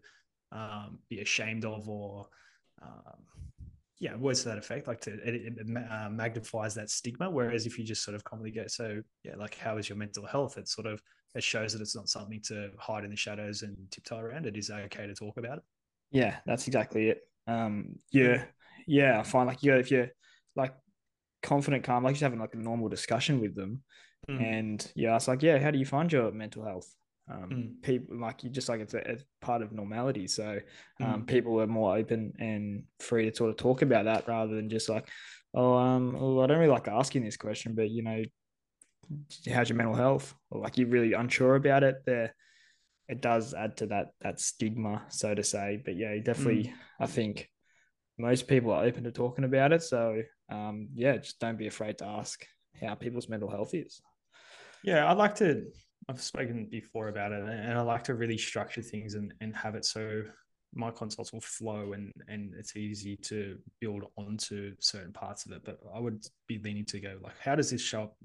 um, 0.53 0.99
be 1.09 1.21
ashamed 1.21 1.65
of, 1.65 1.89
or 1.89 2.27
um, 2.83 3.50
yeah, 4.01 4.17
words 4.17 4.43
to 4.43 4.49
that 4.49 4.59
effect, 4.59 4.89
like 4.89 5.01
to 5.03 5.13
it, 5.13 5.35
it 5.35 5.77
uh, 5.91 6.09
magnifies 6.09 6.75
that 6.75 6.89
stigma. 6.89 7.31
Whereas 7.31 7.67
if 7.67 7.79
you 7.79 7.85
just 7.85 8.03
sort 8.03 8.15
of 8.15 8.25
commonly 8.25 8.51
go, 8.51 8.67
so 8.67 9.03
yeah, 9.23 9.37
like 9.37 9.57
how 9.57 9.77
is 9.77 9.91
your 9.91 9.99
mental 9.99 10.25
health? 10.25 10.57
It 10.57 10.69
sort 10.69 10.87
of 10.87 11.03
it 11.35 11.45
shows 11.45 11.75
that 11.75 11.83
it's 11.83 11.95
not 11.95 12.09
something 12.09 12.41
to 12.47 12.71
hide 12.79 13.05
in 13.05 13.11
the 13.11 13.17
shadows 13.17 13.61
and 13.61 13.77
tiptoe 13.91 14.19
around. 14.19 14.47
It 14.47 14.57
is 14.57 14.71
okay 14.71 15.07
to 15.07 15.15
talk 15.15 15.37
about 15.37 15.59
it. 15.59 15.65
Yeah, 16.11 16.37
that's 16.47 16.67
exactly 16.67 17.11
it. 17.11 17.21
Um, 17.47 17.97
yeah, 18.11 18.45
yeah, 18.87 19.21
I 19.21 19.23
find 19.23 19.47
like 19.47 19.63
you 19.63 19.75
if 19.75 19.91
you're 19.91 20.09
like 20.57 20.75
confident, 21.43 21.85
calm, 21.85 22.03
like 22.03 22.19
you're 22.19 22.27
having 22.27 22.41
like 22.41 22.55
a 22.55 22.59
normal 22.59 22.89
discussion 22.89 23.39
with 23.39 23.55
them, 23.55 23.83
mm. 24.31 24.43
and 24.43 24.93
you 24.95 25.09
ask 25.09 25.29
like, 25.29 25.43
yeah, 25.43 25.59
how 25.59 25.71
do 25.71 25.79
you 25.79 25.87
find 25.87 26.11
your 26.11 26.33
mental 26.33 26.65
health? 26.65 26.91
Um, 27.31 27.51
mm. 27.51 27.83
people 27.83 28.19
like 28.19 28.43
you 28.43 28.51
just 28.51 28.69
like 28.69 28.81
it's 28.81 28.95
a, 28.95 29.09
it's 29.09 29.25
part 29.41 29.63
of 29.63 29.73
normality. 29.73 30.27
So 30.27 30.59
um, 31.01 31.23
mm. 31.23 31.27
people 31.27 31.61
are 31.61 31.67
more 31.67 31.97
open 31.97 32.33
and 32.39 32.85
free 32.99 33.31
to 33.31 33.37
sort 33.37 33.51
of 33.51 33.57
talk 33.57 33.83
about 33.83 34.07
that 34.07 34.27
rather 34.27 34.55
than 34.55 34.69
just 34.69 34.89
like, 34.89 35.09
oh, 35.55 35.77
um, 35.77 36.17
oh, 36.19 36.41
I 36.41 36.47
don't 36.47 36.59
really 36.59 36.73
like 36.73 36.89
asking 36.89 37.25
this 37.25 37.37
question, 37.37 37.75
but 37.75 37.91
you 37.91 38.03
know, 38.03 38.23
how's 39.53 39.69
your 39.69 39.77
mental 39.77 39.95
health? 39.95 40.35
Or 40.51 40.61
like 40.61 40.77
you're 40.77 40.89
really 40.89 41.13
unsure 41.13 41.55
about 41.55 41.85
it. 41.85 41.97
There, 42.05 42.35
it 43.09 43.21
does 43.21 43.55
add 43.55 43.77
to 43.79 43.87
that 43.87 44.09
that 44.21 44.41
stigma, 44.41 45.03
so 45.09 45.35
to 45.35 45.43
say. 45.43 45.81
But 45.85 45.97
yeah, 45.97 46.17
definitely, 46.23 46.65
mm. 46.65 46.73
I 47.01 47.07
think 47.07 47.49
most 48.19 48.49
people 48.49 48.73
are 48.73 48.85
open 48.85 49.05
to 49.05 49.13
talking 49.13 49.45
about 49.45 49.73
it. 49.73 49.83
So 49.83 50.23
um, 50.51 50.89
yeah, 50.95 51.17
just 51.17 51.39
don't 51.39 51.59
be 51.59 51.67
afraid 51.67 51.99
to 51.99 52.07
ask 52.07 52.45
how 52.81 52.95
people's 52.95 53.29
mental 53.29 53.51
health 53.51 53.75
is. 53.75 54.01
Yeah, 54.83 55.11
I'd 55.11 55.19
like 55.19 55.37
to. 55.37 55.67
I've 56.11 56.21
spoken 56.21 56.67
before 56.67 57.09
about 57.09 57.31
it, 57.31 57.43
and 57.43 57.79
I 57.79 57.83
like 57.83 58.03
to 58.05 58.15
really 58.15 58.37
structure 58.37 58.83
things 58.83 59.15
and, 59.15 59.33
and 59.41 59.55
have 59.55 59.77
it 59.77 59.85
so 59.85 60.23
my 60.75 60.91
consults 60.91 61.33
will 61.33 61.41
flow 61.41 61.95
and 61.95 62.13
and 62.29 62.55
it's 62.57 62.77
easy 62.77 63.17
to 63.17 63.59
build 63.81 64.05
onto 64.17 64.75
certain 64.79 65.13
parts 65.13 65.47
of 65.47 65.53
it. 65.53 65.63
But 65.65 65.81
I 65.95 66.01
would 66.01 66.25
be 66.47 66.59
leaning 66.59 66.85
to 66.87 67.01
go 67.01 67.17
like, 67.23 67.39
how 67.39 67.55
does 67.55 67.71
this 67.71 67.81
show 67.81 68.03
up 68.05 68.17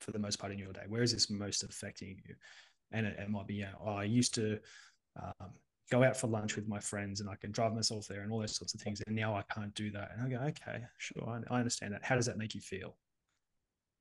for 0.00 0.12
the 0.12 0.18
most 0.18 0.38
part 0.38 0.52
in 0.52 0.58
your 0.58 0.72
day? 0.72 0.82
Where 0.88 1.02
is 1.02 1.12
this 1.12 1.30
most 1.30 1.64
affecting 1.64 2.20
you? 2.26 2.34
And 2.92 3.06
it, 3.06 3.16
it 3.18 3.30
might 3.30 3.46
be, 3.46 3.54
yeah, 3.54 3.72
oh, 3.84 3.94
I 3.94 4.04
used 4.04 4.34
to 4.34 4.58
um, 5.20 5.50
go 5.90 6.04
out 6.04 6.16
for 6.16 6.28
lunch 6.28 6.56
with 6.56 6.68
my 6.68 6.80
friends 6.80 7.20
and 7.20 7.28
I 7.28 7.34
can 7.36 7.50
drive 7.50 7.74
myself 7.74 8.06
there 8.08 8.20
and 8.20 8.32
all 8.32 8.40
those 8.40 8.56
sorts 8.56 8.74
of 8.74 8.80
things. 8.80 9.02
And 9.06 9.16
now 9.16 9.34
I 9.34 9.42
can't 9.52 9.74
do 9.74 9.90
that. 9.92 10.10
And 10.12 10.26
I 10.26 10.38
go, 10.38 10.44
okay, 10.44 10.84
sure, 10.98 11.28
I, 11.28 11.54
I 11.54 11.58
understand 11.58 11.94
that. 11.94 12.04
How 12.04 12.14
does 12.14 12.26
that 12.26 12.38
make 12.38 12.54
you 12.54 12.60
feel? 12.60 12.96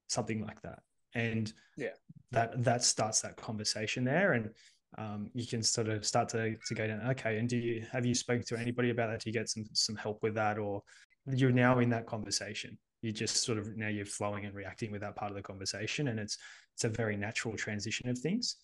Something 0.09 0.45
like 0.45 0.61
that. 0.61 0.79
And 1.15 1.51
yeah, 1.77 1.95
that 2.31 2.63
that 2.63 2.83
starts 2.83 3.21
that 3.21 3.37
conversation 3.37 4.03
there. 4.03 4.33
And 4.33 4.49
um, 4.97 5.29
you 5.33 5.45
can 5.45 5.63
sort 5.63 5.89
of 5.89 6.05
start 6.05 6.29
to, 6.29 6.55
to 6.55 6.73
go 6.73 6.87
down, 6.87 7.01
okay, 7.11 7.37
and 7.37 7.49
do 7.49 7.57
you 7.57 7.85
have 7.91 8.05
you 8.05 8.13
spoken 8.13 8.45
to 8.45 8.57
anybody 8.57 8.91
about 8.91 9.09
that? 9.09 9.21
Do 9.21 9.29
you 9.29 9.33
get 9.33 9.49
some 9.49 9.65
some 9.73 9.95
help 9.95 10.21
with 10.21 10.35
that? 10.35 10.57
Or 10.57 10.83
you're 11.25 11.51
now 11.51 11.79
in 11.79 11.89
that 11.89 12.05
conversation. 12.05 12.77
You 13.01 13.11
just 13.11 13.43
sort 13.43 13.57
of 13.57 13.75
now 13.75 13.87
you're 13.87 14.05
flowing 14.05 14.45
and 14.45 14.53
reacting 14.53 14.91
with 14.91 15.01
that 15.01 15.15
part 15.15 15.31
of 15.31 15.35
the 15.35 15.43
conversation. 15.43 16.09
And 16.09 16.19
it's 16.19 16.37
it's 16.75 16.83
a 16.83 16.89
very 16.89 17.17
natural 17.17 17.55
transition 17.55 18.09
of 18.09 18.17
things. 18.19 18.57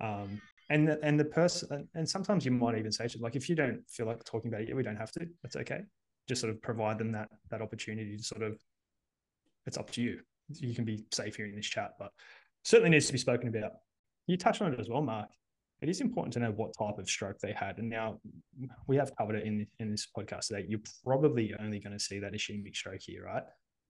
Um, 0.00 0.40
and 0.68 0.88
the, 0.88 0.98
and 1.02 1.18
the 1.18 1.24
person 1.24 1.88
and 1.94 2.08
sometimes 2.08 2.44
you 2.44 2.50
might 2.50 2.76
even 2.76 2.92
say 2.92 3.06
to 3.06 3.18
them, 3.18 3.22
like 3.22 3.36
if 3.36 3.48
you 3.48 3.54
don't 3.54 3.82
feel 3.88 4.06
like 4.06 4.22
talking 4.24 4.52
about 4.52 4.62
it 4.62 4.74
we 4.74 4.82
don't 4.82 4.96
have 4.96 5.12
to 5.12 5.26
that's 5.42 5.56
okay 5.56 5.80
just 6.28 6.40
sort 6.40 6.52
of 6.52 6.60
provide 6.60 6.98
them 6.98 7.12
that 7.12 7.28
that 7.50 7.62
opportunity 7.62 8.16
to 8.16 8.22
sort 8.22 8.42
of 8.42 8.58
it's 9.66 9.78
up 9.78 9.90
to 9.90 10.02
you 10.02 10.20
you 10.54 10.74
can 10.74 10.84
be 10.84 11.04
safe 11.12 11.36
here 11.36 11.46
in 11.46 11.56
this 11.56 11.66
chat 11.66 11.92
but 11.98 12.10
certainly 12.64 12.90
needs 12.90 13.06
to 13.06 13.12
be 13.12 13.18
spoken 13.18 13.48
about 13.48 13.72
you 14.26 14.36
touched 14.36 14.62
on 14.62 14.72
it 14.72 14.80
as 14.80 14.88
well 14.88 15.02
mark 15.02 15.28
it 15.82 15.88
is 15.88 16.00
important 16.00 16.32
to 16.34 16.40
know 16.40 16.52
what 16.52 16.74
type 16.78 16.98
of 16.98 17.08
stroke 17.08 17.38
they 17.38 17.52
had. 17.52 17.78
And 17.78 17.88
now 17.88 18.18
we 18.86 18.96
have 18.96 19.14
covered 19.16 19.36
it 19.36 19.44
in, 19.44 19.66
in 19.78 19.90
this 19.90 20.08
podcast 20.16 20.46
today. 20.46 20.64
You're 20.68 20.80
probably 21.04 21.54
only 21.60 21.80
going 21.80 21.92
to 21.92 22.02
see 22.02 22.18
that 22.18 22.32
ischemic 22.32 22.74
stroke 22.74 23.02
here, 23.02 23.24
right? 23.24 23.42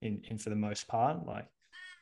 In, 0.03 0.21
in 0.29 0.38
for 0.38 0.51
the 0.51 0.57
most 0.57 0.88
part, 0.88 1.25
like 1.27 1.47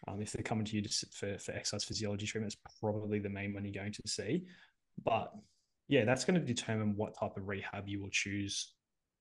um, 0.08 0.22
if 0.22 0.32
they're 0.32 0.42
coming 0.42 0.64
to 0.64 0.76
you 0.76 0.84
for, 1.12 1.38
for 1.38 1.52
exercise 1.52 1.84
physiology 1.84 2.26
treatment, 2.26 2.54
it's 2.54 2.74
probably 2.80 3.18
the 3.18 3.28
main 3.28 3.52
one 3.52 3.64
you're 3.64 3.74
going 3.74 3.92
to 3.92 4.02
see. 4.06 4.44
But 5.04 5.32
yeah, 5.88 6.04
that's 6.06 6.24
going 6.24 6.40
to 6.40 6.46
determine 6.46 6.96
what 6.96 7.18
type 7.18 7.36
of 7.36 7.46
rehab 7.46 7.86
you 7.86 8.00
will 8.00 8.10
choose 8.10 8.72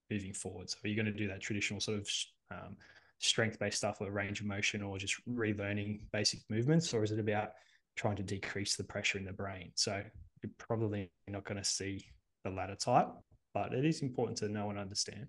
moving 0.09 0.33
forward. 0.33 0.69
So 0.69 0.77
are 0.83 0.87
you 0.87 0.95
going 0.95 1.07
to 1.07 1.11
do 1.11 1.27
that 1.27 1.41
traditional 1.41 1.81
sort 1.81 1.99
of 1.99 2.09
um, 2.51 2.77
strength 3.23 3.57
based 3.57 3.77
stuff 3.77 3.97
or 4.01 4.11
range 4.11 4.41
of 4.41 4.45
motion 4.45 4.81
or 4.81 4.97
just 4.97 5.15
relearning 5.27 6.01
basic 6.11 6.39
movements, 6.49 6.93
or 6.93 7.03
is 7.03 7.11
it 7.11 7.19
about 7.19 7.51
trying 7.95 8.17
to 8.17 8.23
decrease 8.23 8.75
the 8.75 8.83
pressure 8.83 9.17
in 9.17 9.25
the 9.25 9.33
brain? 9.33 9.71
So 9.75 10.01
you're 10.43 10.51
probably 10.57 11.09
not 11.27 11.45
going 11.45 11.57
to 11.57 11.63
see 11.63 12.05
the 12.43 12.49
latter 12.49 12.75
type, 12.75 13.07
but 13.53 13.73
it 13.73 13.85
is 13.85 14.01
important 14.01 14.37
to 14.39 14.49
know 14.49 14.69
and 14.69 14.77
understand. 14.77 15.27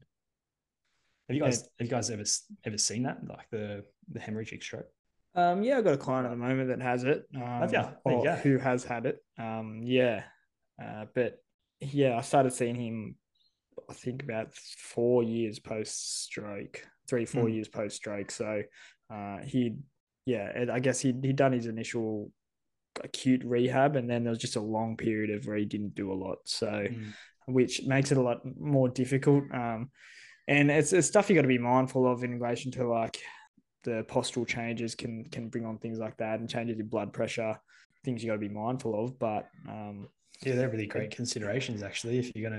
Have 1.28 1.36
you 1.36 1.42
guys 1.42 1.62
have 1.78 1.86
you 1.86 1.88
guys 1.88 2.10
ever 2.10 2.24
ever 2.64 2.76
seen 2.76 3.04
that 3.04 3.26
like 3.26 3.48
the 3.50 3.84
the 4.12 4.20
hemorrhagic 4.20 4.62
stroke? 4.62 4.88
Um, 5.36 5.62
yeah, 5.62 5.78
I've 5.78 5.84
got 5.84 5.94
a 5.94 5.98
client 5.98 6.26
at 6.26 6.30
the 6.30 6.36
moment 6.36 6.68
that 6.68 6.82
has 6.82 7.04
it. 7.04 7.24
Um, 7.34 7.68
you? 7.72 7.82
Or 8.04 8.36
who 8.36 8.58
has 8.58 8.84
had 8.84 9.06
it? 9.06 9.18
Um, 9.38 9.80
yeah, 9.82 10.24
uh, 10.82 11.06
but 11.14 11.38
yeah, 11.80 12.18
I 12.18 12.20
started 12.20 12.52
seeing 12.52 12.74
him. 12.74 13.16
I 13.88 13.94
think 13.94 14.22
about 14.22 14.54
four 14.54 15.22
years 15.22 15.58
post 15.58 16.24
stroke, 16.24 16.86
three 17.08 17.26
four 17.26 17.44
mm. 17.44 17.54
years 17.54 17.68
post 17.68 17.96
stroke. 17.96 18.30
So 18.30 18.62
uh, 19.12 19.38
he, 19.44 19.76
yeah, 20.26 20.66
I 20.72 20.80
guess 20.80 21.00
he 21.00 21.14
he'd 21.22 21.36
done 21.36 21.52
his 21.52 21.66
initial 21.66 22.30
acute 23.02 23.42
rehab, 23.44 23.96
and 23.96 24.08
then 24.08 24.24
there 24.24 24.30
was 24.30 24.38
just 24.38 24.56
a 24.56 24.60
long 24.60 24.96
period 24.96 25.30
of 25.30 25.46
where 25.46 25.56
he 25.56 25.64
didn't 25.64 25.94
do 25.94 26.12
a 26.12 26.14
lot. 26.14 26.38
So, 26.44 26.68
mm. 26.68 27.12
which 27.46 27.82
makes 27.84 28.12
it 28.12 28.18
a 28.18 28.22
lot 28.22 28.40
more 28.58 28.88
difficult. 28.88 29.44
Um, 29.52 29.90
and 30.46 30.70
it's, 30.70 30.92
it's 30.92 31.06
stuff 31.06 31.30
you 31.30 31.36
got 31.36 31.42
to 31.42 31.48
be 31.48 31.58
mindful 31.58 32.10
of 32.10 32.22
in 32.22 32.38
relation 32.38 32.70
to 32.72 32.86
like 32.86 33.18
the 33.84 34.04
postural 34.08 34.46
changes 34.46 34.94
can 34.94 35.24
can 35.24 35.48
bring 35.48 35.64
on 35.64 35.78
things 35.78 35.98
like 35.98 36.16
that 36.18 36.40
and 36.40 36.48
changes 36.48 36.78
in 36.78 36.86
blood 36.86 37.12
pressure, 37.12 37.58
things 38.04 38.22
you 38.22 38.30
got 38.30 38.34
to 38.34 38.40
be 38.40 38.48
mindful 38.48 39.04
of. 39.04 39.18
But 39.18 39.48
um, 39.68 40.08
yeah, 40.42 40.54
they're 40.54 40.68
really 40.68 40.86
great 40.86 41.10
considerations 41.10 41.82
actually. 41.82 42.18
If 42.18 42.34
you're 42.34 42.50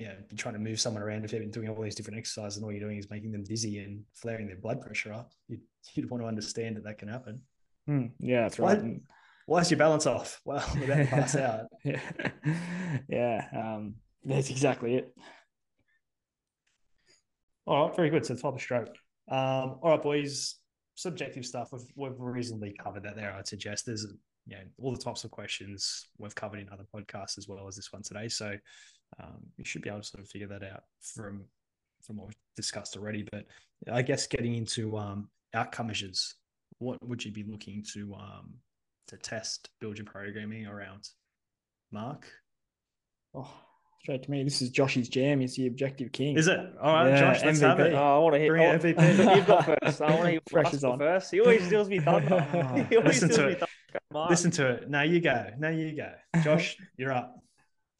gonna 0.00 0.12
yeah, 0.12 0.20
be 0.28 0.36
trying 0.36 0.54
to 0.54 0.60
move 0.60 0.80
someone 0.80 1.02
around 1.02 1.24
if 1.24 1.30
they've 1.30 1.40
been 1.40 1.50
doing 1.50 1.68
all 1.68 1.82
these 1.82 1.94
different 1.94 2.18
exercises 2.18 2.56
and 2.56 2.64
all 2.64 2.72
you're 2.72 2.80
doing 2.80 2.98
is 2.98 3.10
making 3.10 3.32
them 3.32 3.44
dizzy 3.44 3.78
and 3.78 4.02
flaring 4.14 4.46
their 4.46 4.56
blood 4.56 4.80
pressure 4.80 5.12
up, 5.12 5.32
you'd, 5.48 5.60
you'd 5.94 6.10
want 6.10 6.22
to 6.22 6.26
understand 6.26 6.76
that 6.76 6.84
that 6.84 6.98
can 6.98 7.08
happen. 7.08 7.40
Hmm. 7.86 8.06
yeah, 8.20 8.42
that's 8.42 8.58
right. 8.58 8.80
Why, 8.80 9.00
why 9.46 9.60
is 9.60 9.70
your 9.70 9.78
balance 9.78 10.06
off? 10.06 10.40
Well, 10.46 10.64
we're 10.76 10.84
about 10.84 10.98
to 10.98 11.06
pass 11.06 11.36
out. 11.36 11.66
yeah, 11.84 12.00
yeah, 13.08 13.46
um, 13.56 13.94
that's 14.24 14.50
exactly 14.50 14.96
it. 14.96 15.14
All 17.66 17.86
right, 17.86 17.96
very 17.96 18.10
good. 18.10 18.26
So 18.26 18.34
type 18.34 18.54
of 18.54 18.60
stroke. 18.60 18.94
Um, 19.28 19.78
all 19.82 19.90
right, 19.90 20.02
boys. 20.02 20.56
Subjective 20.94 21.46
stuff. 21.46 21.70
We've, 21.72 21.82
we've 21.96 22.18
reasonably 22.18 22.74
covered 22.80 23.04
that 23.04 23.16
there. 23.16 23.32
I'd 23.32 23.46
suggest 23.46 23.86
there's 23.86 24.06
you 24.46 24.56
know, 24.56 24.62
all 24.78 24.92
the 24.92 25.02
types 25.02 25.24
of 25.24 25.30
questions 25.30 26.08
we've 26.18 26.34
covered 26.34 26.60
in 26.60 26.68
other 26.70 26.86
podcasts 26.94 27.38
as 27.38 27.46
well 27.48 27.66
as 27.68 27.76
this 27.76 27.92
one 27.92 28.02
today. 28.02 28.28
So 28.28 28.56
um, 29.20 29.46
you 29.56 29.64
should 29.64 29.82
be 29.82 29.88
able 29.90 30.00
to 30.00 30.06
sort 30.06 30.22
of 30.22 30.28
figure 30.28 30.48
that 30.48 30.62
out 30.62 30.84
from 31.00 31.44
from 32.02 32.16
what 32.16 32.28
we've 32.28 32.36
discussed 32.56 32.96
already. 32.96 33.26
But 33.30 33.46
I 33.90 34.02
guess 34.02 34.26
getting 34.26 34.54
into 34.54 34.96
um, 34.96 35.28
outcome 35.54 35.88
measures, 35.88 36.34
what 36.78 36.98
would 37.06 37.24
you 37.24 37.32
be 37.32 37.44
looking 37.44 37.84
to 37.94 38.14
um, 38.14 38.54
to 39.08 39.16
test, 39.16 39.70
build 39.80 39.98
your 39.98 40.06
programming 40.06 40.66
around? 40.66 41.08
Mark. 41.90 42.26
Oh, 43.34 43.50
straight 44.02 44.22
to 44.22 44.30
me. 44.30 44.42
This 44.42 44.62
is 44.62 44.70
Josh's 44.70 45.08
jam. 45.08 45.40
He's 45.40 45.56
the 45.56 45.66
objective 45.66 46.12
king. 46.12 46.36
Is 46.36 46.48
it? 46.48 46.58
All 46.80 46.92
right, 46.92 47.10
yeah, 47.10 47.20
Josh, 47.20 47.44
let's 47.44 47.60
MVP. 47.60 47.62
have 47.62 47.80
it. 47.80 47.92
Oh, 47.94 48.16
I 48.16 48.18
want 48.18 48.34
to 48.34 48.40
hear 48.40 48.52
Bring 48.52 48.94
MVP. 48.96 49.36
You've 49.36 49.46
got 49.46 49.64
first. 49.64 50.02
I 50.02 50.10
want 50.10 50.24
to 50.24 50.30
hear 50.30 50.40
Pressure's 50.50 50.84
on. 50.84 50.98
first. 50.98 51.30
He 51.30 51.40
always 51.40 51.66
steals 51.66 51.88
me 51.88 52.00
thunder. 52.00 52.40
he 52.90 52.96
always 52.96 53.22
Listen 53.22 53.32
steals 53.32 53.54
me 53.54 53.54
thunder. 53.54 54.28
Listen 54.30 54.50
to 54.52 54.68
it. 54.70 54.90
Now 54.90 55.02
you 55.02 55.20
go. 55.20 55.50
Now 55.58 55.68
you 55.68 55.94
go. 55.94 56.12
Josh, 56.42 56.76
you're 56.96 57.12
up. 57.12 57.41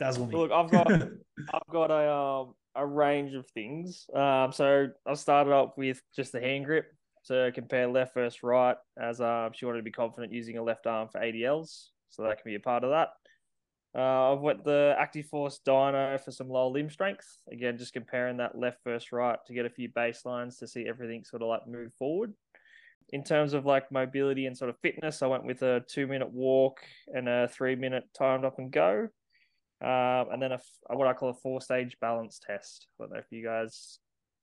Dazzle 0.02 0.26
me. 0.26 0.36
Look, 0.36 0.50
I've 0.50 0.70
got 0.70 0.90
I've 0.90 1.68
got 1.70 1.90
a 1.90 2.12
um 2.12 2.54
a 2.74 2.86
range 2.86 3.34
of 3.34 3.46
things. 3.48 4.06
Um, 4.14 4.52
so 4.52 4.88
I 5.06 5.14
started 5.14 5.52
up 5.52 5.76
with 5.76 6.00
just 6.14 6.32
the 6.32 6.40
hand 6.40 6.64
grip 6.64 6.86
to 7.26 7.52
compare 7.54 7.86
left 7.86 8.14
versus 8.14 8.42
right, 8.42 8.76
as 9.00 9.20
um 9.20 9.50
she 9.54 9.64
wanted 9.64 9.78
to 9.78 9.84
be 9.84 9.90
confident 9.90 10.32
using 10.32 10.58
a 10.58 10.62
left 10.62 10.86
arm 10.86 11.08
for 11.08 11.20
ADLs, 11.20 11.88
so 12.08 12.22
that 12.22 12.42
can 12.42 12.50
be 12.50 12.56
a 12.56 12.60
part 12.60 12.84
of 12.84 12.90
that. 12.90 13.10
Uh, 13.94 14.32
I've 14.32 14.40
went 14.40 14.64
the 14.64 14.96
ActivForce 14.98 15.58
Dyno 15.66 16.18
for 16.18 16.30
some 16.30 16.48
lower 16.48 16.70
limb 16.70 16.88
strength. 16.88 17.26
Again, 17.52 17.76
just 17.76 17.92
comparing 17.92 18.38
that 18.38 18.56
left 18.56 18.78
versus 18.84 19.12
right 19.12 19.38
to 19.46 19.52
get 19.52 19.66
a 19.66 19.70
few 19.70 19.90
baselines 19.90 20.58
to 20.60 20.66
see 20.66 20.88
everything 20.88 21.24
sort 21.24 21.42
of 21.42 21.48
like 21.48 21.68
move 21.68 21.92
forward 21.98 22.32
in 23.12 23.22
terms 23.22 23.52
of 23.52 23.66
like 23.66 23.92
mobility 23.92 24.46
and 24.46 24.56
sort 24.56 24.70
of 24.70 24.78
fitness, 24.80 25.22
I 25.22 25.26
went 25.26 25.44
with 25.44 25.62
a 25.62 25.84
two 25.88 26.06
minute 26.06 26.32
walk 26.32 26.80
and 27.08 27.28
a 27.28 27.48
three 27.48 27.76
minute 27.76 28.04
timed 28.16 28.44
up 28.44 28.58
and 28.58 28.70
go. 28.70 29.08
Um, 29.82 30.28
and 30.32 30.40
then 30.40 30.52
a, 30.52 30.60
what 30.90 31.08
I 31.08 31.12
call 31.12 31.30
a 31.30 31.34
four 31.34 31.60
stage 31.60 31.96
balance 32.00 32.40
test. 32.44 32.86
I 33.00 33.04
don't 33.04 33.12
know 33.12 33.18
if 33.18 33.26
you 33.30 33.44
guys 33.44 33.98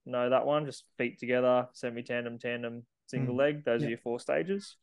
know 0.05 0.29
that 0.29 0.45
one. 0.45 0.65
Just 0.65 0.83
feet 0.97 1.19
together, 1.19 1.67
semi 1.73 2.03
tandem, 2.03 2.39
tandem, 2.39 2.83
single 3.07 3.35
mm. 3.35 3.39
leg. 3.39 3.65
Those 3.65 3.81
yeah. 3.81 3.87
are 3.87 3.89
your 3.91 3.99
four 3.99 4.19
stages. 4.19 4.75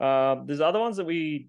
Um, 0.00 0.44
there's 0.46 0.60
other 0.60 0.80
ones 0.80 0.96
that 0.96 1.06
we 1.06 1.48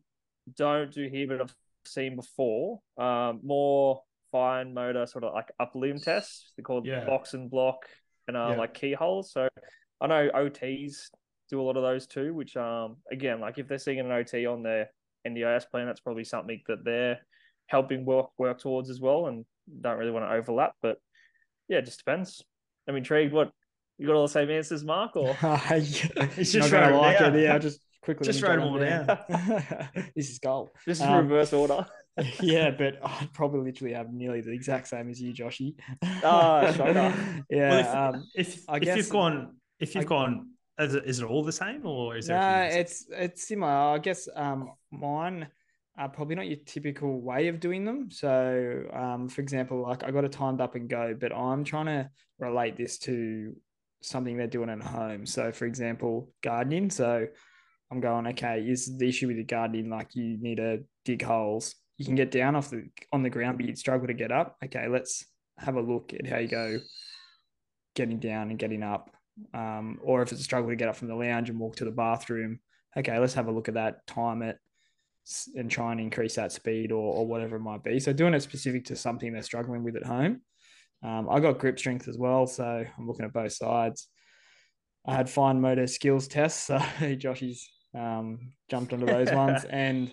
don't 0.55 0.91
do 0.91 1.07
here, 1.07 1.27
but 1.27 1.41
I've 1.41 1.55
seen 1.85 2.15
before. 2.15 2.79
Um, 2.97 3.39
more 3.43 4.03
fine 4.31 4.73
motor, 4.73 5.05
sort 5.05 5.23
of 5.23 5.33
like 5.33 5.51
up 5.59 5.75
limb 5.75 5.99
tests. 5.99 6.51
They're 6.55 6.63
called 6.63 6.85
yeah. 6.85 7.05
box 7.05 7.33
and 7.33 7.49
block 7.49 7.87
and 8.27 8.37
uh, 8.37 8.49
yeah. 8.51 8.57
like 8.57 8.73
keyholes. 8.73 9.31
So 9.31 9.47
I 10.01 10.07
know 10.07 10.29
OTs 10.33 11.09
do 11.49 11.61
a 11.61 11.63
lot 11.63 11.77
of 11.77 11.83
those 11.83 12.07
too, 12.07 12.33
which 12.33 12.57
um 12.57 12.97
again, 13.11 13.39
like 13.39 13.57
if 13.57 13.67
they're 13.67 13.77
seeing 13.77 13.99
an 13.99 14.11
OT 14.11 14.45
on 14.45 14.63
their 14.63 14.89
NDIS 15.27 15.69
plan, 15.69 15.85
that's 15.85 16.01
probably 16.01 16.23
something 16.23 16.61
that 16.67 16.83
they're 16.83 17.19
helping 17.67 18.05
work 18.05 18.27
work 18.37 18.59
towards 18.59 18.89
as 18.89 18.99
well 18.99 19.27
and 19.27 19.45
don't 19.81 19.97
really 19.97 20.11
want 20.11 20.25
to 20.25 20.33
overlap. 20.33 20.73
But 20.81 20.97
yeah, 21.67 21.77
it 21.77 21.85
just 21.85 21.99
depends. 21.99 22.43
I'm 22.87 22.95
intrigued 22.95 23.33
what 23.33 23.51
you 23.97 24.07
got 24.07 24.15
all 24.15 24.23
the 24.23 24.33
same 24.33 24.49
answers, 24.49 24.83
Mark, 24.83 25.15
or 25.15 25.37
it's 25.41 25.99
just 26.51 26.71
not 26.71 26.71
gonna 26.71 26.97
like 26.97 27.21
it. 27.21 27.39
Yeah, 27.39 27.57
just 27.57 27.79
quickly 28.01 28.25
just 28.25 28.41
write 28.41 28.57
them 28.57 28.67
all 28.67 28.79
down. 28.79 29.05
this 30.15 30.29
is 30.29 30.39
gold. 30.39 30.69
This 30.85 30.99
is 30.99 31.05
um, 31.05 31.27
reverse 31.27 31.53
order. 31.53 31.85
yeah, 32.41 32.69
but 32.69 32.99
I'd 33.03 33.33
probably 33.33 33.61
literally 33.61 33.93
have 33.93 34.13
nearly 34.13 34.41
the 34.41 34.51
exact 34.51 34.87
same 34.87 35.09
as 35.09 35.19
you, 35.19 35.33
Joshy. 35.33 35.75
Ah, 36.23 36.71
oh, 36.79 37.43
yeah. 37.49 37.69
Well, 37.69 37.79
if, 37.79 37.95
um, 37.95 38.27
if, 38.35 38.69
I 38.69 38.77
if 38.77 38.83
guess, 38.83 38.97
you've 38.97 39.09
gone 39.09 39.55
if 39.79 39.95
you've 39.95 40.05
I, 40.05 40.07
gone 40.07 40.49
is 40.79 40.95
it, 40.95 41.03
is 41.05 41.19
it 41.19 41.25
all 41.25 41.43
the 41.43 41.51
same 41.51 41.85
or 41.85 42.17
is 42.17 42.27
there? 42.27 42.39
No, 42.39 42.77
it's 42.77 43.05
it's 43.11 43.47
similar. 43.47 43.71
I 43.71 43.99
guess 43.99 44.27
um, 44.35 44.71
mine 44.91 45.47
are 45.97 46.09
probably 46.09 46.35
not 46.35 46.47
your 46.47 46.57
typical 46.65 47.21
way 47.21 47.47
of 47.47 47.59
doing 47.59 47.85
them. 47.85 48.09
So, 48.09 48.83
um, 48.93 49.29
for 49.29 49.41
example, 49.41 49.81
like 49.81 50.03
I 50.03 50.11
got 50.11 50.25
a 50.25 50.29
timed 50.29 50.61
up 50.61 50.75
and 50.75 50.89
go, 50.89 51.15
but 51.19 51.35
I'm 51.35 51.63
trying 51.63 51.85
to 51.85 52.09
relate 52.39 52.77
this 52.77 52.97
to 52.99 53.55
something 54.01 54.37
they're 54.37 54.47
doing 54.47 54.69
at 54.69 54.81
home. 54.81 55.25
So, 55.25 55.51
for 55.51 55.65
example, 55.65 56.31
gardening. 56.41 56.89
So, 56.89 57.27
I'm 57.91 58.01
going, 58.01 58.25
okay, 58.27 58.61
is 58.61 58.97
the 58.97 59.07
issue 59.07 59.27
with 59.27 59.37
the 59.37 59.43
gardening 59.43 59.89
like 59.89 60.15
you 60.15 60.37
need 60.41 60.57
to 60.57 60.79
dig 61.05 61.21
holes? 61.21 61.75
You 61.97 62.05
can 62.05 62.15
get 62.15 62.31
down 62.31 62.55
off 62.55 62.71
the 62.71 62.85
on 63.11 63.21
the 63.21 63.29
ground, 63.29 63.57
but 63.57 63.67
you'd 63.67 63.77
struggle 63.77 64.07
to 64.07 64.15
get 64.15 64.31
up. 64.31 64.57
Okay, 64.65 64.87
let's 64.87 65.25
have 65.59 65.75
a 65.75 65.81
look 65.81 66.11
at 66.13 66.25
how 66.25 66.39
you 66.39 66.47
go 66.47 66.79
getting 67.95 68.17
down 68.17 68.49
and 68.49 68.57
getting 68.57 68.81
up 68.81 69.11
um, 69.53 69.99
or 70.03 70.21
if 70.21 70.31
it's 70.31 70.41
a 70.41 70.43
struggle 70.43 70.69
to 70.69 70.75
get 70.75 70.89
up 70.89 70.95
from 70.95 71.07
the 71.07 71.15
lounge 71.15 71.49
and 71.49 71.59
walk 71.59 71.77
to 71.77 71.85
the 71.85 71.91
bathroom, 71.91 72.59
okay, 72.95 73.17
let's 73.19 73.33
have 73.33 73.47
a 73.47 73.51
look 73.51 73.67
at 73.67 73.75
that, 73.75 74.05
time 74.07 74.41
it, 74.41 74.57
and 75.55 75.69
try 75.69 75.91
and 75.91 76.01
increase 76.01 76.35
that 76.35 76.51
speed 76.51 76.91
or, 76.91 77.15
or 77.15 77.27
whatever 77.27 77.55
it 77.55 77.61
might 77.61 77.83
be. 77.83 77.99
So 77.99 78.13
doing 78.13 78.33
it 78.33 78.41
specific 78.41 78.85
to 78.85 78.95
something 78.95 79.31
they're 79.33 79.41
struggling 79.41 79.83
with 79.83 79.95
at 79.95 80.05
home. 80.05 80.41
Um, 81.03 81.27
I 81.29 81.39
got 81.39 81.59
grip 81.59 81.79
strength 81.79 82.07
as 82.07 82.17
well, 82.17 82.47
so 82.47 82.63
I'm 82.63 83.07
looking 83.07 83.25
at 83.25 83.33
both 83.33 83.51
sides. 83.51 84.07
I 85.05 85.15
had 85.15 85.29
fine 85.29 85.59
motor 85.59 85.87
skills 85.87 86.27
tests, 86.27 86.67
so 86.67 86.77
Joshy's 87.17 87.69
um, 87.93 88.53
jumped 88.69 88.93
onto 88.93 89.05
those 89.05 89.31
ones, 89.33 89.65
and 89.65 90.11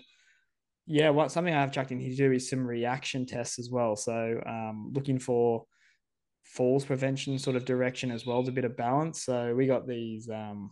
yeah, 0.86 1.10
what 1.10 1.30
something 1.30 1.54
I 1.54 1.60
have 1.60 1.70
chucked 1.70 1.92
in 1.92 2.00
here 2.00 2.16
too 2.16 2.32
is 2.32 2.50
some 2.50 2.66
reaction 2.66 3.24
tests 3.24 3.60
as 3.60 3.70
well. 3.70 3.94
So 3.94 4.42
um, 4.44 4.90
looking 4.92 5.20
for 5.20 5.64
falls 6.42 6.84
prevention 6.84 7.38
sort 7.38 7.54
of 7.54 7.64
direction 7.64 8.10
as 8.10 8.26
well 8.26 8.40
as 8.40 8.48
a 8.48 8.52
bit 8.52 8.64
of 8.64 8.76
balance. 8.76 9.22
So 9.22 9.54
we 9.54 9.68
got 9.68 9.86
these 9.86 10.28
um, 10.28 10.70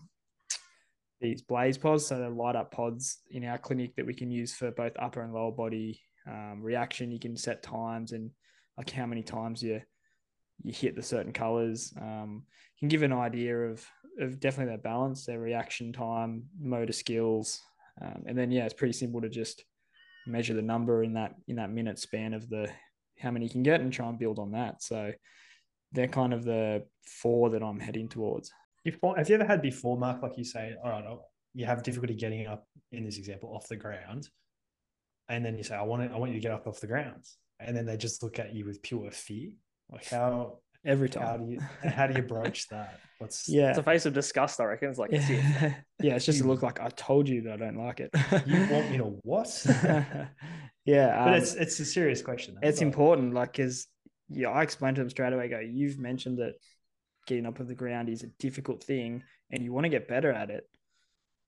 these 1.20 1.42
BlazePods, 1.42 2.02
so 2.02 2.18
they're 2.18 2.30
light 2.30 2.56
up 2.56 2.70
pods 2.70 3.18
in 3.30 3.44
our 3.44 3.58
clinic 3.58 3.96
that 3.96 4.06
we 4.06 4.14
can 4.14 4.30
use 4.30 4.54
for 4.54 4.70
both 4.70 4.92
upper 4.98 5.22
and 5.22 5.32
lower 5.32 5.52
body 5.52 6.00
um, 6.28 6.60
reaction. 6.62 7.10
You 7.10 7.18
can 7.18 7.36
set 7.36 7.62
times 7.62 8.12
and 8.12 8.30
like 8.76 8.90
how 8.90 9.06
many 9.06 9.22
times 9.22 9.62
you 9.62 9.80
you 10.62 10.72
hit 10.72 10.96
the 10.96 11.02
certain 11.02 11.32
colors. 11.32 11.92
Um, 12.00 12.44
can 12.78 12.88
give 12.88 13.02
an 13.02 13.12
idea 13.12 13.56
of 13.56 13.86
of 14.20 14.40
definitely 14.40 14.72
their 14.72 14.78
balance, 14.78 15.24
their 15.24 15.40
reaction 15.40 15.92
time, 15.92 16.44
motor 16.60 16.92
skills, 16.92 17.60
um, 18.00 18.24
and 18.26 18.36
then 18.36 18.50
yeah, 18.50 18.64
it's 18.64 18.74
pretty 18.74 18.92
simple 18.92 19.20
to 19.20 19.28
just 19.28 19.64
measure 20.26 20.54
the 20.54 20.62
number 20.62 21.02
in 21.02 21.14
that 21.14 21.34
in 21.46 21.56
that 21.56 21.70
minute 21.70 21.98
span 21.98 22.34
of 22.34 22.48
the 22.48 22.70
how 23.18 23.30
many 23.30 23.46
you 23.46 23.50
can 23.50 23.62
get 23.62 23.80
and 23.80 23.92
try 23.92 24.08
and 24.08 24.18
build 24.18 24.38
on 24.38 24.52
that. 24.52 24.82
So 24.82 25.12
they're 25.92 26.08
kind 26.08 26.32
of 26.32 26.44
the 26.44 26.84
four 27.04 27.50
that 27.50 27.62
I'm 27.62 27.80
heading 27.80 28.08
towards. 28.08 28.52
Before, 28.84 29.16
have 29.16 29.28
you 29.28 29.34
ever 29.34 29.44
had 29.44 29.62
before, 29.62 29.96
Mark, 29.96 30.22
like 30.22 30.38
you 30.38 30.44
say, 30.44 30.74
all 30.82 30.90
right, 30.90 31.04
you 31.54 31.66
have 31.66 31.82
difficulty 31.82 32.14
getting 32.14 32.46
up 32.46 32.66
in 32.92 33.04
this 33.04 33.18
example 33.18 33.50
off 33.54 33.68
the 33.68 33.76
ground, 33.76 34.28
and 35.28 35.44
then 35.44 35.56
you 35.56 35.64
say, 35.64 35.74
I 35.74 35.82
want 35.82 36.08
to, 36.08 36.14
I 36.14 36.18
want 36.18 36.32
you 36.32 36.38
to 36.38 36.42
get 36.42 36.52
up 36.52 36.66
off 36.66 36.80
the 36.80 36.86
ground, 36.86 37.24
and 37.60 37.76
then 37.76 37.86
they 37.86 37.96
just 37.96 38.22
look 38.22 38.38
at 38.38 38.54
you 38.54 38.64
with 38.64 38.82
pure 38.82 39.10
fear. 39.10 39.50
Like 39.90 40.08
how 40.08 40.58
every 40.84 41.08
time. 41.08 41.26
How 41.26 41.36
do 41.36 41.50
you 41.50 41.60
how 41.88 42.06
do 42.06 42.14
you 42.14 42.26
broach 42.26 42.68
that? 42.68 42.98
What's 43.18 43.48
yeah? 43.48 43.70
It's 43.70 43.78
a 43.78 43.82
face 43.82 44.06
of 44.06 44.14
disgust, 44.14 44.60
I 44.60 44.64
reckon. 44.64 44.90
It's 44.90 44.98
like 44.98 45.12
yeah, 45.12 45.74
yeah 46.02 46.14
it's 46.14 46.24
just 46.24 46.40
a 46.40 46.46
look 46.46 46.62
like 46.62 46.80
I 46.80 46.88
told 46.90 47.28
you 47.28 47.42
that 47.42 47.54
I 47.54 47.56
don't 47.56 47.76
like 47.76 48.00
it. 48.00 48.10
you 48.46 48.66
want 48.70 48.90
me 48.90 48.98
to 48.98 49.18
what? 49.22 49.66
yeah, 50.84 51.24
but 51.24 51.28
um, 51.28 51.34
it's 51.34 51.54
it's 51.54 51.78
a 51.80 51.84
serious 51.84 52.22
question. 52.22 52.56
It's 52.62 52.80
important, 52.80 53.34
like 53.34 53.52
because 53.52 53.86
yeah, 54.30 54.48
I 54.48 54.62
explained 54.62 54.96
to 54.96 55.02
them 55.02 55.10
straight 55.10 55.32
away. 55.32 55.48
Go, 55.48 55.60
you've 55.60 55.98
mentioned 55.98 56.38
that 56.38 56.54
getting 57.28 57.46
up 57.46 57.60
off 57.60 57.68
the 57.68 57.74
ground 57.74 58.08
is 58.08 58.24
a 58.24 58.32
difficult 58.40 58.82
thing, 58.82 59.22
and 59.52 59.62
you 59.62 59.72
want 59.72 59.84
to 59.84 59.90
get 59.90 60.08
better 60.08 60.32
at 60.32 60.50
it. 60.50 60.68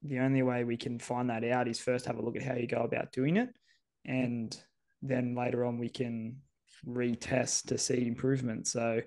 The 0.03 0.21
only 0.21 0.43
way 0.43 0.63
we 0.63 0.77
can 0.77 0.99
find 0.99 1.29
that 1.31 1.45
out 1.45 1.67
is 1.67 1.81
first 1.81 2.07
have 2.07 2.19
a 2.19 2.23
look 2.23 2.37
at 2.37 2.43
how 2.43 2.55
you 2.55 2.69
go 2.69 2.83
about 2.83 3.13
doing 3.13 3.37
it, 3.37 3.49
and 4.05 4.57
then 5.03 5.35
later 5.35 5.65
on 5.65 5.79
we 5.79 5.89
can 5.89 6.37
retest 6.87 7.67
to 7.67 7.79
see 7.79 8.07
improvement. 8.07 8.69
So 8.69 9.01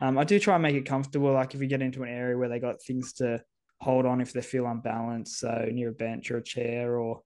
um, 0.00 0.18
I 0.18 0.24
do 0.24 0.38
try 0.38 0.54
and 0.54 0.62
make 0.62 0.76
it 0.76 0.86
comfortable. 0.86 1.32
Like 1.32 1.54
if 1.54 1.60
we 1.60 1.66
get 1.66 1.82
into 1.82 2.02
an 2.02 2.08
area 2.10 2.36
where 2.36 2.48
they 2.48 2.60
got 2.60 2.82
things 2.82 3.14
to 3.14 3.42
hold 3.80 4.06
on 4.06 4.20
if 4.20 4.32
they 4.32 4.42
feel 4.42 4.66
unbalanced, 4.66 5.38
so 5.38 5.68
near 5.72 5.90
a 5.90 5.92
bench 5.92 6.30
or 6.30 6.38
a 6.38 6.42
chair 6.42 6.98
or 6.98 7.22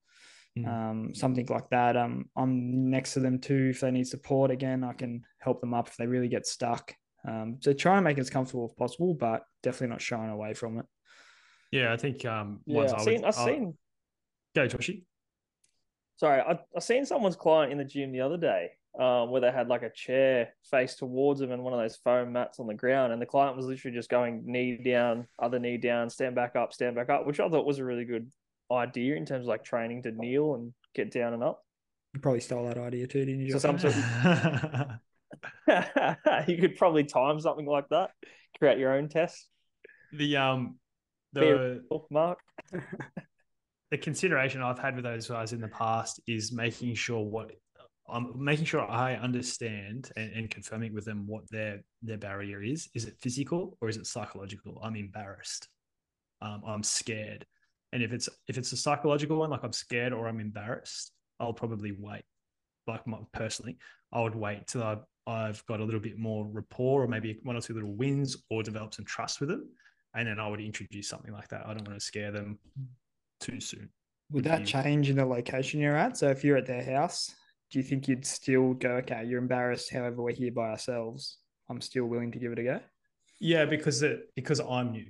mm. 0.59 0.67
um, 0.67 1.15
something 1.15 1.47
like 1.47 1.69
that. 1.71 1.97
Um, 1.97 2.31
I'm 2.37 2.91
next 2.91 3.15
to 3.15 3.21
them 3.21 3.39
too. 3.39 3.71
If 3.71 3.81
they 3.81 3.91
need 3.91 4.07
support, 4.07 4.51
again, 4.51 4.85
I 4.85 4.93
can 4.93 5.25
help 5.39 5.61
them 5.61 5.75
up 5.75 5.89
if 5.89 5.97
they 5.97 6.07
really 6.07 6.29
get 6.29 6.47
stuck. 6.47 6.95
Um, 7.27 7.59
so 7.61 7.73
try 7.73 7.97
and 7.97 8.05
make 8.05 8.19
it 8.19 8.21
as 8.21 8.31
comfortable 8.31 8.65
as 8.65 8.73
possible, 8.73 9.15
but 9.15 9.45
definitely 9.63 9.89
not 9.89 10.01
shying 10.01 10.31
away 10.31 10.55
from 10.55 10.79
it. 10.79 10.87
Yeah, 11.71 11.93
I 11.93 11.97
think 11.97 12.25
um, 12.25 12.61
yeah, 12.67 12.93
I've 12.95 13.03
seen, 13.03 13.25
I've 13.25 13.35
seen. 13.35 13.75
Go, 14.55 14.67
Joshy. 14.67 15.05
Sorry, 16.17 16.41
I 16.41 16.59
I 16.77 16.81
seen 16.81 17.07
someone's 17.07 17.37
client 17.37 17.73
in 17.73 17.79
the 17.79 17.85
gym 17.85 18.13
the 18.13 18.21
other 18.21 18.37
day, 18.37 18.71
um, 18.99 19.31
where 19.31 19.41
they 19.41 19.51
had 19.51 19.69
like 19.69 19.83
a 19.83 19.91
chair 19.91 20.51
face 20.71 20.97
towards 20.97 21.41
them 21.41 21.51
and 21.51 21.65
one 21.65 21.73
of 21.73 21.81
those 21.81 21.97
foam 21.97 22.33
mats 22.33 22.61
on 22.61 22.67
the 22.67 22.75
ground, 22.75 23.13
and 23.13 23.23
the 23.23 23.27
client 23.27 23.57
was 23.57 23.67
literally 23.67 23.97
just 23.97 24.11
going 24.11 24.43
knee 24.45 24.77
down, 24.85 25.27
other 25.41 25.59
knee 25.59 25.79
down, 25.79 26.11
stand 26.11 26.35
back 26.35 26.57
up, 26.57 26.75
stand 26.75 26.95
back 26.97 27.09
up, 27.09 27.27
which 27.27 27.41
I 27.41 27.49
thought 27.49 27.65
was 27.65 27.79
a 27.79 27.85
really 27.85 28.05
good 28.05 28.31
idea 28.71 29.17
in 29.17 29.25
terms 29.25 29.45
of 29.45 29.49
like 29.49 29.65
training 29.65 30.03
to 30.03 30.13
kneel 30.13 30.55
and 30.55 30.73
get 30.95 31.11
down 31.11 31.33
and 31.33 31.43
up. 31.43 31.65
You 32.15 32.21
probably 32.21 32.41
stole 32.41 32.67
that 32.67 32.77
idea 32.77 33.07
too, 33.07 33.25
didn't 33.25 33.41
you? 33.41 33.53
So 33.53 33.59
some 33.59 33.79
sort 33.79 33.95
of... 33.97 34.99
you 36.47 36.59
could 36.59 36.77
probably 36.77 37.05
time 37.05 37.41
something 37.41 37.67
like 37.67 37.89
that, 37.91 38.11
create 38.59 38.79
your 38.79 38.93
own 38.93 39.09
test. 39.09 39.49
The 40.13 40.37
um 40.37 40.79
the 41.33 41.83
mark. 42.11 42.39
the 43.91 43.99
consideration 43.99 44.63
I've 44.63 44.79
had 44.79 44.95
with 44.95 45.05
those 45.05 45.29
guys 45.29 45.53
in 45.53 45.61
the 45.61 45.69
past 45.69 46.21
is 46.27 46.53
making 46.53 46.95
sure 46.95 47.25
what 47.25 47.51
I'm 48.09 48.33
making 48.43 48.65
sure 48.65 48.83
I 48.83 49.15
understand 49.15 50.11
and, 50.17 50.33
and, 50.33 50.51
confirming 50.51 50.93
with 50.93 51.05
them 51.05 51.25
what 51.27 51.49
their 51.51 51.83
their 52.03 52.19
barrier 52.19 52.63
is. 52.63 52.89
Is 52.95 53.05
it 53.05 53.17
physical 53.21 53.79
or 53.81 53.89
is 53.89 53.97
it 53.97 54.07
psychological? 54.07 54.81
I'm 54.83 54.97
embarrassed. 54.97 55.69
Um, 56.41 56.63
I'm 56.67 56.83
scared. 56.83 57.47
And 57.93 58.03
if 58.03 58.13
it's 58.13 58.29
if 58.49 58.59
it's 58.59 58.73
a 58.73 58.77
psychological 58.77 59.39
one, 59.39 59.51
like 59.51 59.63
I'm 59.63 59.73
scared 59.73 60.13
or 60.13 60.27
I'm 60.27 60.41
embarrassed, 60.41 61.13
I'll 61.39 61.53
probably 61.53 61.93
wait. 61.99 62.25
Like 62.87 63.07
my, 63.07 63.19
personally, 63.33 63.79
I 64.13 64.21
would 64.21 64.35
wait 64.35 64.67
till 64.67 64.83
I've, 64.83 65.05
I've 65.27 65.65
got 65.67 65.81
a 65.81 65.85
little 65.85 66.01
bit 66.01 66.19
more 66.19 66.49
rapport 66.51 67.03
or 67.03 67.09
maybe 67.09 67.39
one 67.43 67.57
or 67.57 67.61
two 67.61 67.75
little 67.75 67.95
wins 67.95 68.37
or 68.51 68.63
develop 68.63 68.95
some 68.95 69.05
trust 69.05 69.41
with 69.41 69.49
them, 69.49 69.69
and 70.15 70.27
then 70.27 70.39
I 70.39 70.49
would 70.49 70.61
introduce 70.61 71.09
something 71.09 71.33
like 71.33 71.49
that. 71.49 71.67
I 71.67 71.75
don't 71.75 71.87
want 71.87 71.99
to 71.99 72.05
scare 72.05 72.33
them 72.33 72.59
too 73.41 73.61
soon. 73.61 73.89
Would 74.31 74.45
that 74.45 74.67
change 74.67 75.11
in 75.11 75.17
the 75.17 75.27
location 75.27 75.81
you're 75.81 75.97
at? 75.97 76.17
So 76.17 76.29
if 76.31 76.43
you're 76.43 76.57
at 76.57 76.67
their 76.67 76.83
house 76.83 77.35
do 77.73 77.79
you 77.79 77.83
think 77.83 78.07
you'd 78.07 78.27
still 78.27 78.75
go, 78.75 78.91
okay, 78.97 79.25
you're 79.25 79.41
embarrassed, 79.41 79.91
however, 79.91 80.23
we're 80.23 80.33
here 80.33 80.53
by 80.53 80.69
ourselves. 80.69 81.39
I'm 81.71 81.81
still 81.81 82.05
willing 82.05 82.31
to 82.33 82.39
give 82.39 82.53
it 82.53 82.59
a 82.59 82.63
go? 82.63 82.81
Yeah, 83.41 83.65
because 83.65 84.03
it 84.03 84.31
because 84.37 84.61
I'm 84.61 84.93
new. 84.93 85.07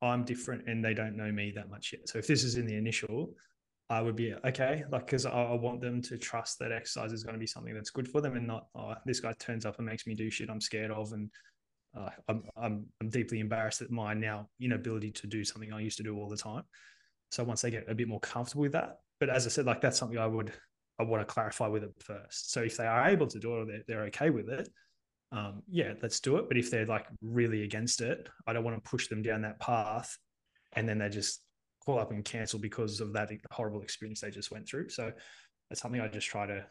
I'm 0.00 0.24
different 0.24 0.66
and 0.68 0.82
they 0.82 0.94
don't 0.94 1.16
know 1.16 1.30
me 1.30 1.52
that 1.54 1.68
much 1.68 1.92
yet. 1.92 2.08
So 2.08 2.18
if 2.18 2.26
this 2.26 2.44
is 2.44 2.56
in 2.56 2.66
the 2.66 2.76
initial, 2.76 3.34
I 3.90 4.02
would 4.02 4.16
be 4.16 4.34
okay, 4.44 4.84
like 4.90 5.06
because 5.06 5.24
I, 5.24 5.30
I, 5.30 5.54
want 5.54 5.80
them 5.80 6.02
to 6.02 6.18
trust 6.18 6.58
that 6.58 6.72
exercise 6.72 7.10
is 7.10 7.24
going 7.24 7.34
to 7.34 7.38
be 7.40 7.46
something 7.46 7.72
that's 7.72 7.88
good 7.88 8.06
for 8.06 8.20
them 8.20 8.36
and 8.36 8.46
not 8.46 8.66
oh 8.74 8.94
this 9.06 9.20
guy 9.20 9.32
turns 9.38 9.64
up 9.64 9.78
and 9.78 9.86
makes 9.86 10.06
me 10.06 10.14
do 10.14 10.30
shit 10.30 10.50
I'm 10.50 10.60
scared 10.60 10.90
of 10.90 11.12
and 11.12 11.30
uh, 11.96 12.10
I'm, 12.28 12.42
I'm 12.56 12.86
I'm 13.00 13.08
deeply 13.08 13.40
embarrassed 13.40 13.80
at 13.80 13.90
my 13.90 14.12
now 14.12 14.48
inability 14.60 15.10
to 15.12 15.26
do 15.26 15.42
something 15.42 15.72
I 15.72 15.80
used 15.80 15.96
to 15.98 16.02
do 16.02 16.18
all 16.18 16.28
the 16.28 16.36
time. 16.36 16.64
So 17.30 17.44
once 17.44 17.62
they 17.62 17.70
get 17.70 17.88
a 17.88 17.94
bit 17.94 18.08
more 18.08 18.20
comfortable 18.20 18.62
with 18.62 18.72
that, 18.72 18.98
but 19.20 19.30
as 19.30 19.46
I 19.46 19.50
said, 19.50 19.64
like 19.64 19.80
that's 19.80 19.98
something 19.98 20.18
I 20.18 20.26
would 20.26 20.52
I 20.98 21.04
want 21.04 21.26
to 21.26 21.32
clarify 21.32 21.68
with 21.68 21.84
it 21.84 21.92
first. 22.00 22.52
So 22.52 22.60
if 22.60 22.76
they 22.76 22.86
are 22.86 23.08
able 23.08 23.28
to 23.28 23.38
do 23.38 23.54
it 23.54 23.58
or 23.58 23.64
they're, 23.64 23.82
they're 23.86 24.04
okay 24.06 24.30
with 24.30 24.50
it, 24.50 24.68
um, 25.32 25.62
yeah, 25.70 25.94
let's 26.02 26.20
do 26.20 26.36
it. 26.36 26.48
But 26.48 26.58
if 26.58 26.70
they're 26.70 26.86
like 26.86 27.06
really 27.22 27.62
against 27.62 28.00
it, 28.00 28.28
I 28.46 28.52
don't 28.52 28.64
want 28.64 28.82
to 28.82 28.90
push 28.90 29.08
them 29.08 29.22
down 29.22 29.42
that 29.42 29.60
path 29.60 30.16
and 30.74 30.88
then 30.88 30.98
they 30.98 31.08
just 31.08 31.40
call 31.88 31.98
up 31.98 32.10
and 32.10 32.22
cancel 32.22 32.58
because 32.58 33.00
of 33.00 33.14
that 33.14 33.30
horrible 33.50 33.80
experience 33.80 34.20
they 34.20 34.30
just 34.30 34.50
went 34.50 34.68
through. 34.68 34.90
So 34.90 35.10
that's 35.70 35.80
something 35.80 36.02
I 36.02 36.08
just 36.08 36.26
try 36.26 36.46
to 36.46 36.66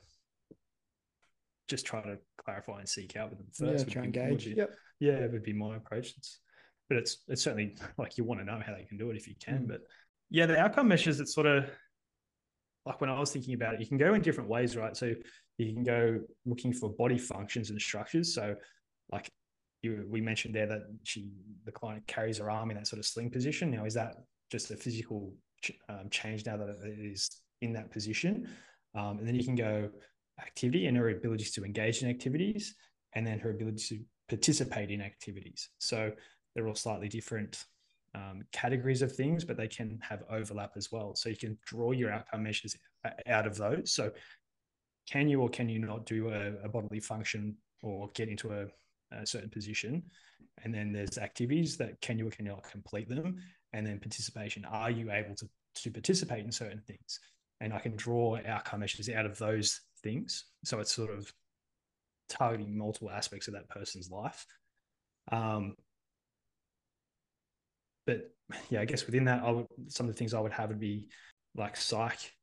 just 1.67 1.88
try 1.88 2.03
to 2.03 2.19
clarify 2.45 2.80
and 2.80 2.88
seek 2.88 3.15
out 3.15 3.32
with 3.32 3.39
them 3.39 3.47
first. 3.51 3.88
Yeah, 3.88 3.93
try 3.93 4.03
and 4.03 4.13
gauge. 4.13 4.45
Be, 4.45 4.51
yep. 4.51 4.75
Yeah, 4.99 5.13
it 5.13 5.32
would 5.32 5.41
be 5.41 5.53
my 5.53 5.75
approach. 5.75 6.13
It's, 6.17 6.39
but 6.88 6.99
it's 6.99 7.23
it's 7.27 7.41
certainly 7.41 7.75
like 7.97 8.19
you 8.19 8.25
want 8.25 8.41
to 8.41 8.45
know 8.45 8.62
how 8.63 8.75
they 8.75 8.84
can 8.84 8.99
do 8.99 9.10
it 9.10 9.17
if 9.17 9.27
you 9.27 9.34
can. 9.43 9.63
Mm. 9.63 9.69
But 9.69 9.82
yeah, 10.30 10.45
the 10.45 10.60
outcome 10.60 10.88
measures, 10.88 11.19
it's 11.19 11.34
sort 11.34 11.47
of 11.47 11.65
like 12.86 13.01
when 13.01 13.10
I 13.10 13.19
was 13.19 13.32
thinking 13.32 13.56
about 13.56 13.73
it, 13.73 13.80
you 13.80 13.88
can 13.88 13.97
go 13.97 14.13
in 14.13 14.21
different 14.21 14.51
ways, 14.51 14.77
right? 14.77 14.95
So 14.95 15.13
you 15.58 15.73
can 15.73 15.84
go 15.84 16.19
looking 16.45 16.73
for 16.73 16.89
body 16.91 17.17
functions 17.17 17.71
and 17.71 17.82
structures. 17.82 18.36
So, 18.36 18.56
like 19.12 19.32
you, 19.82 20.06
we 20.08 20.21
mentioned 20.21 20.53
there 20.53 20.67
that 20.67 20.84
she, 21.03 21.32
the 21.65 21.71
client 21.71 22.06
carries 22.06 22.38
her 22.38 22.51
arm 22.51 22.69
in 22.69 22.77
that 22.77 22.88
sort 22.88 22.99
of 22.99 23.06
sling 23.06 23.32
position. 23.32 23.71
Now, 23.71 23.86
is 23.86 23.95
that 23.95 24.13
just 24.51 24.71
a 24.71 24.77
physical 24.77 25.33
um, 25.89 26.10
change 26.10 26.45
now 26.45 26.57
that 26.57 26.69
it 26.69 26.99
is 26.99 27.29
in 27.62 27.73
that 27.73 27.91
position? 27.91 28.47
Um, 28.95 29.19
and 29.19 29.27
then 29.27 29.36
you 29.36 29.43
can 29.43 29.55
go 29.55 29.89
activity 30.39 30.88
and 30.88 30.97
her 30.97 31.10
ability 31.10 31.45
to 31.45 31.63
engage 31.63 32.03
in 32.03 32.10
activities, 32.10 32.75
and 33.13 33.25
then 33.25 33.39
her 33.39 33.51
ability 33.51 33.83
to 33.97 34.03
participate 34.29 34.91
in 34.91 35.01
activities. 35.01 35.69
So 35.79 36.12
they're 36.53 36.67
all 36.67 36.75
slightly 36.75 37.07
different 37.07 37.65
um, 38.15 38.43
categories 38.51 39.01
of 39.01 39.12
things, 39.12 39.43
but 39.43 39.57
they 39.57 39.67
can 39.67 39.99
have 40.01 40.23
overlap 40.29 40.71
as 40.75 40.91
well. 40.91 41.15
So 41.15 41.29
you 41.29 41.38
can 41.38 41.57
draw 41.65 41.91
your 41.91 42.12
outcome 42.12 42.43
measures 42.43 42.75
out 43.27 43.47
of 43.47 43.57
those. 43.57 43.91
So 43.91 44.12
can 45.10 45.29
you 45.29 45.41
or 45.41 45.49
can 45.49 45.69
you 45.69 45.79
not 45.79 46.05
do 46.05 46.29
a, 46.29 46.53
a 46.63 46.69
bodily 46.69 46.99
function 46.99 47.55
or 47.81 48.10
get 48.13 48.29
into 48.29 48.51
a, 48.51 48.65
a, 49.15 49.25
certain 49.25 49.49
position? 49.49 50.03
And 50.63 50.73
then 50.73 50.91
there's 50.91 51.17
activities 51.17 51.77
that 51.77 52.01
can 52.01 52.17
you 52.17 52.27
or 52.27 52.31
can 52.31 52.45
you 52.45 52.51
not 52.51 52.69
complete 52.69 53.07
them? 53.07 53.38
And 53.73 53.86
then 53.86 53.99
participation. 53.99 54.65
Are 54.65 54.89
you 54.89 55.12
able 55.12 55.36
to, 55.36 55.49
to 55.84 55.91
participate 55.91 56.43
in 56.43 56.51
certain 56.51 56.82
things? 56.88 57.19
And 57.60 57.73
I 57.73 57.80
can 57.80 57.95
draw 57.95 58.38
outcome 58.47 58.82
measures 58.82 59.10
out 59.10 59.25
of 59.25 59.38
those 59.38 59.82
things. 60.03 60.45
So 60.63 60.80
it's 60.80 60.93
sort 60.93 61.12
of 61.12 61.32
targeting 62.30 62.77
multiple 62.77 63.10
aspects 63.10 63.47
of 63.47 63.53
that 63.56 63.69
person's 63.69 64.10
life. 64.10 64.45
Um, 65.32 65.75
but 68.06 68.32
yeah, 68.69 68.82
I 68.82 68.86
guess 68.86 69.06
within 69.06 69.25
that, 69.25 69.43
I 69.43 69.51
would 69.51 69.67
some 69.89 70.08
of 70.08 70.13
the 70.13 70.17
things 70.17 70.34
I 70.34 70.39
would 70.39 70.53
have 70.53 70.69
would 70.69 70.80
be 70.80 71.08
like 71.56 71.75
psych 71.75 72.34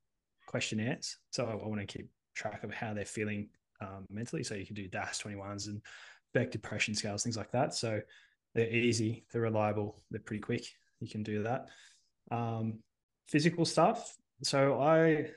questionnaires. 0.47 1.17
So 1.31 1.47
I, 1.47 1.53
I 1.53 1.67
want 1.67 1.81
to 1.81 1.87
keep 1.87 2.09
track 2.35 2.65
of 2.65 2.73
how 2.73 2.93
they're 2.93 3.05
feeling 3.05 3.49
um, 3.81 4.07
mentally. 4.11 4.45
So 4.45 4.55
you 4.55 4.67
can 4.67 4.75
do 4.75 4.89
DASS 4.89 5.23
21s 5.23 5.69
and 5.69 5.81
Beck 6.33 6.51
depression 6.51 6.95
scales, 6.95 7.23
things 7.23 7.37
like 7.37 7.53
that. 7.53 7.75
So 7.75 8.01
they're 8.55 8.69
easy, 8.69 9.25
they're 9.33 9.43
reliable, 9.43 10.03
they're 10.11 10.21
pretty 10.21 10.41
quick. 10.41 10.67
You 11.05 11.11
can 11.11 11.23
do 11.23 11.43
that. 11.43 11.69
Um, 12.31 12.81
physical 13.29 13.65
stuff. 13.65 14.17
So 14.43 14.81
I, 14.81 15.31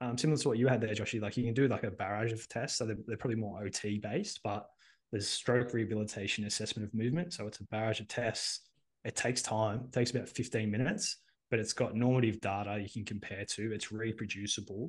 um, 0.00 0.18
similar 0.18 0.38
to 0.38 0.48
what 0.48 0.58
you 0.58 0.66
had 0.66 0.80
there, 0.80 0.94
Joshy, 0.94 1.20
like 1.20 1.36
you 1.36 1.44
can 1.44 1.54
do 1.54 1.68
like 1.68 1.84
a 1.84 1.90
barrage 1.90 2.32
of 2.32 2.48
tests. 2.48 2.78
So 2.78 2.86
they're, 2.86 2.96
they're 3.06 3.16
probably 3.16 3.36
more 3.38 3.62
OT 3.62 3.98
based, 3.98 4.40
but 4.42 4.66
there's 5.12 5.28
stroke 5.28 5.72
rehabilitation 5.72 6.44
assessment 6.44 6.88
of 6.88 6.94
movement. 6.94 7.32
So 7.32 7.46
it's 7.46 7.60
a 7.60 7.64
barrage 7.64 8.00
of 8.00 8.08
tests 8.08 8.60
it 9.04 9.16
takes 9.16 9.42
time. 9.42 9.84
It 9.86 9.92
takes 9.92 10.10
about 10.10 10.28
15 10.28 10.70
minutes, 10.70 11.16
but 11.50 11.58
it's 11.58 11.72
got 11.72 11.94
normative 11.94 12.40
data 12.40 12.80
you 12.80 12.88
can 12.90 13.04
compare 13.04 13.44
to. 13.44 13.72
It's 13.72 13.92
reproducible. 13.92 14.88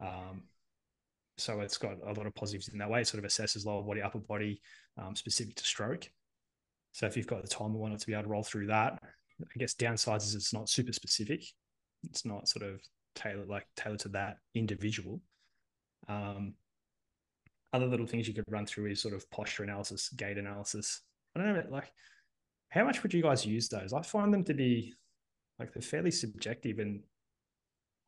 Um, 0.00 0.44
so 1.38 1.60
it's 1.60 1.78
got 1.78 1.94
a 2.04 2.12
lot 2.12 2.26
of 2.26 2.34
positives 2.34 2.68
in 2.68 2.78
that 2.78 2.90
way. 2.90 3.00
It 3.00 3.08
sort 3.08 3.24
of 3.24 3.30
assesses 3.30 3.64
lower 3.64 3.82
body, 3.82 4.02
upper 4.02 4.18
body, 4.18 4.60
um, 4.98 5.14
specific 5.14 5.56
to 5.56 5.64
stroke. 5.64 6.08
So 6.92 7.06
if 7.06 7.16
you've 7.16 7.26
got 7.26 7.42
the 7.42 7.48
time 7.48 7.68
and 7.68 7.74
want 7.74 7.94
it 7.94 8.00
to 8.00 8.06
be 8.06 8.12
able 8.12 8.24
to 8.24 8.28
roll 8.28 8.44
through 8.44 8.68
that, 8.68 9.02
I 9.42 9.58
guess 9.58 9.74
downsides 9.74 10.24
is 10.24 10.34
it's 10.34 10.52
not 10.52 10.68
super 10.68 10.92
specific. 10.92 11.44
It's 12.04 12.24
not 12.24 12.48
sort 12.48 12.64
of 12.64 12.80
tailored 13.14 13.48
like 13.48 13.66
tailored 13.76 14.00
to 14.00 14.08
that 14.10 14.38
individual. 14.54 15.20
Um, 16.08 16.54
other 17.72 17.86
little 17.86 18.06
things 18.06 18.28
you 18.28 18.34
could 18.34 18.44
run 18.48 18.66
through 18.66 18.86
is 18.86 19.00
sort 19.00 19.14
of 19.14 19.28
posture 19.30 19.64
analysis, 19.64 20.08
gait 20.10 20.38
analysis. 20.38 21.00
I 21.34 21.40
don't 21.40 21.54
know, 21.54 21.64
like 21.70 21.90
how 22.68 22.84
much 22.84 23.02
would 23.02 23.14
you 23.14 23.22
guys 23.22 23.46
use 23.46 23.68
those? 23.68 23.92
I 23.92 24.02
find 24.02 24.32
them 24.32 24.44
to 24.44 24.54
be 24.54 24.94
like 25.58 25.72
they're 25.72 25.82
fairly 25.82 26.10
subjective 26.10 26.78
and 26.78 27.02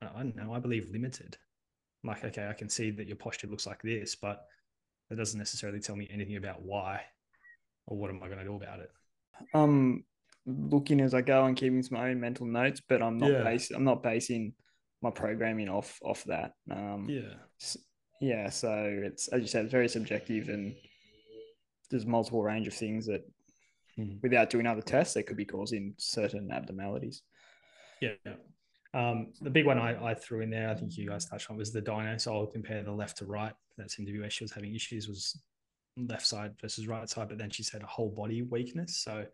I 0.03 0.23
don't 0.23 0.37
know, 0.37 0.53
I 0.53 0.59
believe 0.59 0.89
limited. 0.91 1.37
like, 2.05 2.25
okay, 2.25 2.49
I 2.49 2.53
can 2.53 2.69
see 2.69 2.91
that 2.93 3.07
your 3.07 3.17
posture 3.17 3.49
looks 3.49 3.67
like 3.67 3.83
this, 3.83 4.15
but 4.15 4.45
that 5.09 5.17
doesn't 5.17 5.39
necessarily 5.39 5.81
tell 5.81 5.97
me 5.97 6.09
anything 6.11 6.37
about 6.37 6.62
why 6.62 7.03
or 7.87 7.97
what 7.97 8.11
am 8.11 8.23
I 8.23 8.27
going 8.27 8.39
to 8.39 8.45
do 8.45 8.57
about 8.57 8.81
it. 8.81 8.91
Um, 9.55 10.05
looking 10.46 11.00
as 11.00 11.12
I 11.12 11.20
go 11.22 11.44
and 11.44 11.56
keeping 11.56 11.82
some 11.82 11.98
own 11.98 12.20
mental 12.20 12.46
notes, 12.46 12.80
but 12.88 13.02
I'm 13.02 13.18
not 13.18 13.30
Yeah. 13.30 13.42
bas- 13.42 13.70
I'm 13.72 13.85
not 13.85 14.02
basing 14.02 14.54
my 15.02 15.11
programming 15.11 15.68
off 15.68 15.98
off 16.02 16.24
that. 16.24 16.54
Um, 16.70 17.09
Yeah. 17.11 17.35
yeah. 18.20 18.48
So 18.50 18.85
it's 19.04 19.28
as 19.28 19.42
you 19.42 19.48
said, 19.48 19.64
it's 19.64 19.72
very 19.72 19.88
subjective, 19.88 20.48
and 20.48 20.74
there's 21.90 22.06
multiple 22.06 22.42
range 22.42 22.66
of 22.66 22.74
things 22.74 23.06
that, 23.06 23.22
Mhm. 23.98 24.22
without 24.22 24.50
doing 24.50 24.66
other 24.66 24.82
tests, 24.82 25.14
they 25.14 25.22
could 25.22 25.37
be 25.37 25.44
causing 25.44 25.94
certain 25.98 26.50
abnormalities. 26.50 27.22
Yeah. 28.00 28.14
Um, 28.94 29.32
the 29.40 29.50
big 29.50 29.66
one 29.66 29.78
I, 29.78 30.11
I 30.11 30.14
threw 30.14 30.40
in 30.40 30.50
there, 30.50 30.70
I 30.70 30.74
think 30.74 30.96
you 30.96 31.09
guys 31.09 31.26
touched 31.26 31.50
on, 31.50 31.56
was 31.56 31.72
the 31.72 31.82
dyno. 31.82 32.18
So 32.20 32.35
I'll 32.35 32.46
compare 32.46 32.82
the 32.82 32.92
left 32.92 33.18
to 33.18 33.26
right. 33.26 33.54
That 33.76 33.90
seemed 33.90 34.06
to 34.06 34.12
be 34.12 34.20
where 34.20 34.30
she 34.30 34.44
was 34.44 34.52
having 34.52 34.74
issues 34.74 35.09
was 35.09 35.42
left 35.96 36.26
side 36.26 36.59
versus 36.61 36.87
right 36.87 37.09
side, 37.09 37.28
but 37.28 37.37
then 37.38 37.50
she 37.50 37.62
said 37.62 37.82
a 37.82 37.87
whole 37.87 38.11
body 38.11 38.42
weakness. 38.42 38.96
So 38.98 39.26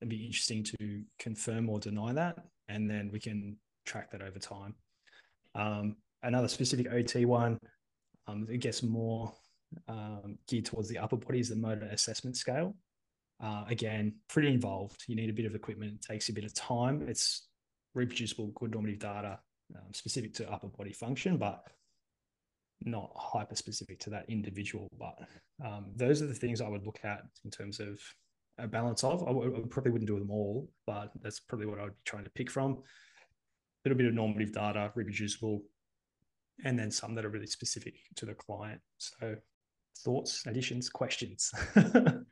it'd 0.00 0.08
be 0.08 0.24
interesting 0.26 0.62
to 0.64 1.02
confirm 1.18 1.68
or 1.68 1.78
deny 1.80 2.12
that, 2.12 2.38
and 2.68 2.88
then 2.88 3.10
we 3.12 3.20
can 3.20 3.56
track 3.86 4.10
that 4.12 4.22
over 4.22 4.38
time. 4.38 4.74
Um, 5.54 5.96
another 6.22 6.48
specific 6.48 6.86
OT 6.92 7.24
one, 7.24 7.58
um, 8.26 8.46
it 8.50 8.58
gets 8.58 8.82
more 8.82 9.32
um, 9.88 10.38
geared 10.46 10.66
towards 10.66 10.88
the 10.88 10.98
upper 10.98 11.16
body 11.16 11.40
is 11.40 11.48
the 11.48 11.56
motor 11.56 11.86
assessment 11.86 12.36
scale. 12.36 12.74
Uh, 13.42 13.64
again, 13.68 14.14
pretty 14.28 14.48
involved. 14.48 15.04
You 15.06 15.14
need 15.14 15.30
a 15.30 15.32
bit 15.32 15.46
of 15.46 15.54
equipment. 15.54 15.94
It 15.94 16.02
takes 16.12 16.28
a 16.28 16.32
bit 16.32 16.44
of 16.44 16.54
time. 16.54 17.06
It's 17.08 17.48
reproducible, 17.94 18.48
good 18.54 18.72
normative 18.72 18.98
data 18.98 19.38
um, 19.76 19.92
specific 19.92 20.34
to 20.34 20.50
upper 20.50 20.68
body 20.68 20.92
function, 20.92 21.36
but 21.36 21.64
not 22.84 23.10
hyper 23.16 23.54
specific 23.54 24.00
to 24.00 24.10
that 24.10 24.24
individual. 24.28 24.88
But 24.98 25.18
um, 25.64 25.86
those 25.94 26.22
are 26.22 26.26
the 26.26 26.34
things 26.34 26.60
I 26.60 26.68
would 26.68 26.84
look 26.84 27.00
at 27.04 27.22
in 27.44 27.50
terms 27.50 27.80
of 27.80 28.00
a 28.58 28.66
balance 28.66 29.04
of. 29.04 29.22
I, 29.22 29.26
w- 29.26 29.56
I 29.56 29.68
probably 29.68 29.92
wouldn't 29.92 30.08
do 30.08 30.18
them 30.18 30.30
all, 30.30 30.68
but 30.86 31.12
that's 31.22 31.40
probably 31.40 31.66
what 31.66 31.78
I 31.78 31.84
would 31.84 31.92
be 31.92 32.00
trying 32.04 32.24
to 32.24 32.30
pick 32.30 32.50
from. 32.50 32.72
A 32.72 32.78
little 33.84 33.96
bit 33.98 34.06
of 34.06 34.14
normative 34.14 34.52
data, 34.52 34.90
reproducible, 34.94 35.62
and 36.64 36.78
then 36.78 36.90
some 36.90 37.14
that 37.14 37.24
are 37.24 37.30
really 37.30 37.46
specific 37.46 37.94
to 38.16 38.26
the 38.26 38.34
client. 38.34 38.80
So, 38.98 39.36
thoughts, 40.04 40.44
additions, 40.46 40.88
questions. 40.88 41.52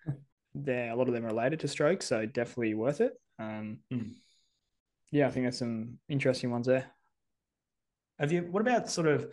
There, 0.58 0.90
a 0.90 0.96
lot 0.96 1.06
of 1.06 1.12
them 1.12 1.24
are 1.24 1.28
related 1.28 1.60
to 1.60 1.68
stroke, 1.68 2.00
so 2.00 2.24
definitely 2.24 2.72
worth 2.72 3.02
it. 3.02 3.12
Um, 3.38 3.80
Mm. 3.92 4.14
Yeah, 5.12 5.26
I 5.26 5.30
think 5.30 5.44
there's 5.44 5.58
some 5.58 5.98
interesting 6.08 6.50
ones 6.50 6.66
there. 6.66 6.86
Have 8.18 8.32
you? 8.32 8.40
What 8.50 8.62
about 8.62 8.90
sort 8.90 9.06
of? 9.06 9.26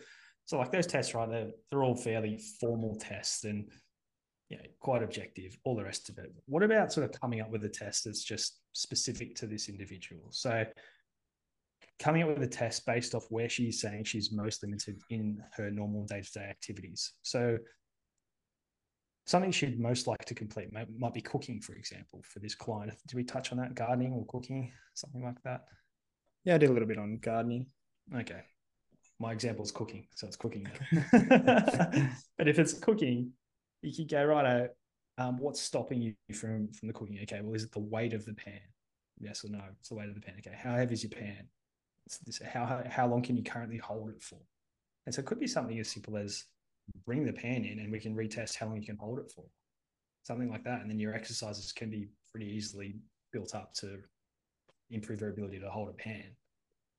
So 0.44 0.58
like 0.58 0.70
those 0.70 0.86
tests, 0.86 1.14
right? 1.14 1.28
They're 1.28 1.50
they're 1.70 1.82
all 1.82 1.96
fairly 1.96 2.38
formal 2.60 2.96
tests 3.00 3.44
and 3.44 3.70
you 4.54 4.62
know 4.62 4.70
quite 4.80 5.02
objective. 5.02 5.58
All 5.64 5.74
the 5.74 5.84
rest 5.84 6.08
of 6.08 6.18
it. 6.18 6.32
What 6.46 6.62
about 6.62 6.92
sort 6.92 7.10
of 7.10 7.20
coming 7.20 7.40
up 7.40 7.50
with 7.50 7.64
a 7.64 7.68
test 7.68 8.04
that's 8.04 8.22
just 8.22 8.60
specific 8.72 9.34
to 9.36 9.46
this 9.46 9.68
individual? 9.68 10.22
So 10.30 10.64
coming 11.98 12.22
up 12.22 12.28
with 12.28 12.42
a 12.42 12.46
test 12.46 12.86
based 12.86 13.14
off 13.14 13.26
where 13.30 13.48
she's 13.48 13.80
saying 13.80 14.04
she's 14.04 14.30
most 14.32 14.62
limited 14.62 15.00
in 15.10 15.42
her 15.56 15.70
normal 15.70 16.04
day 16.04 16.20
to 16.20 16.32
day 16.32 16.46
activities. 16.48 17.14
So 17.22 17.58
something 19.26 19.50
she'd 19.50 19.80
most 19.80 20.06
like 20.06 20.24
to 20.26 20.34
complete 20.34 20.72
might, 20.72 20.86
might 20.98 21.14
be 21.14 21.20
cooking, 21.20 21.60
for 21.60 21.74
example, 21.74 22.22
for 22.24 22.38
this 22.38 22.54
client. 22.54 22.92
Did 23.08 23.16
we 23.16 23.24
touch 23.24 23.50
on 23.50 23.58
that? 23.58 23.74
Gardening 23.74 24.12
or 24.12 24.24
cooking, 24.26 24.72
something 24.94 25.24
like 25.24 25.42
that? 25.42 25.64
Yeah, 26.44 26.54
I 26.54 26.58
did 26.58 26.70
a 26.70 26.72
little 26.72 26.88
bit 26.88 26.98
on 26.98 27.18
gardening. 27.18 27.66
Okay. 28.14 28.42
My 29.18 29.32
example 29.32 29.64
is 29.64 29.72
cooking, 29.72 30.06
so 30.14 30.26
it's 30.26 30.36
cooking. 30.36 30.68
but 31.12 32.48
if 32.48 32.58
it's 32.58 32.74
cooking, 32.74 33.32
you 33.84 33.94
could 33.94 34.08
go 34.08 34.24
right. 34.24 34.68
Um, 35.16 35.38
what's 35.38 35.60
stopping 35.60 36.02
you 36.02 36.14
from 36.34 36.72
from 36.72 36.88
the 36.88 36.94
cooking? 36.94 37.18
Okay, 37.22 37.40
well, 37.42 37.54
is 37.54 37.64
it 37.64 37.72
the 37.72 37.80
weight 37.80 38.14
of 38.14 38.24
the 38.24 38.34
pan? 38.34 38.60
Yes 39.20 39.44
or 39.44 39.50
no? 39.50 39.60
It's 39.78 39.88
the 39.88 39.94
weight 39.94 40.08
of 40.08 40.14
the 40.14 40.20
pan. 40.20 40.36
Okay, 40.38 40.56
how 40.60 40.74
heavy 40.74 40.94
is 40.94 41.04
your 41.04 41.10
pan? 41.10 41.48
This, 42.26 42.40
how 42.42 42.82
how 42.90 43.06
long 43.06 43.22
can 43.22 43.36
you 43.36 43.42
currently 43.42 43.78
hold 43.78 44.10
it 44.10 44.22
for? 44.22 44.38
And 45.06 45.14
so 45.14 45.20
it 45.20 45.26
could 45.26 45.40
be 45.40 45.46
something 45.46 45.78
as 45.78 45.88
simple 45.88 46.16
as 46.16 46.44
bring 47.06 47.24
the 47.24 47.32
pan 47.32 47.64
in 47.64 47.78
and 47.78 47.92
we 47.92 48.00
can 48.00 48.14
retest 48.14 48.56
how 48.56 48.66
long 48.66 48.76
you 48.76 48.86
can 48.86 48.96
hold 48.96 49.18
it 49.18 49.30
for, 49.30 49.44
something 50.22 50.50
like 50.50 50.64
that. 50.64 50.80
And 50.80 50.90
then 50.90 50.98
your 50.98 51.14
exercises 51.14 51.72
can 51.72 51.90
be 51.90 52.08
pretty 52.30 52.46
easily 52.46 52.96
built 53.32 53.54
up 53.54 53.72
to 53.74 53.98
improve 54.90 55.20
your 55.20 55.30
ability 55.30 55.60
to 55.60 55.70
hold 55.70 55.88
a 55.88 55.92
pan. 55.92 56.24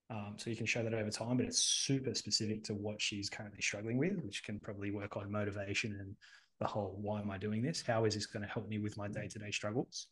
Um, 0.10 0.36
so 0.38 0.50
you 0.50 0.56
can 0.56 0.68
show 0.68 0.84
that 0.84 0.94
over 0.94 1.10
time, 1.10 1.38
but 1.38 1.48
it's 1.48 1.64
super 1.64 2.14
specific 2.14 2.64
to 2.66 2.74
what 2.74 3.02
she's 3.02 3.30
currently 3.30 3.62
struggling 3.62 3.98
with, 3.98 4.18
which 4.24 4.44
can 4.44 4.60
probably 4.60 4.92
work 4.92 5.18
on 5.18 5.32
motivation 5.32 5.98
and 6.00 6.16
the 6.60 6.68
whole 6.68 6.98
why 7.02 7.22
am 7.22 7.30
I 7.30 7.38
doing 7.38 7.62
this? 7.62 7.84
How 7.86 8.06
is 8.06 8.16
this 8.16 8.26
going 8.26 8.44
to 8.44 8.50
help 8.50 8.68
me 8.68 8.80
with 8.80 8.98
my 8.98 9.08
day 9.08 9.28
to 9.28 9.40
day 9.40 9.52
struggles? 9.52 10.08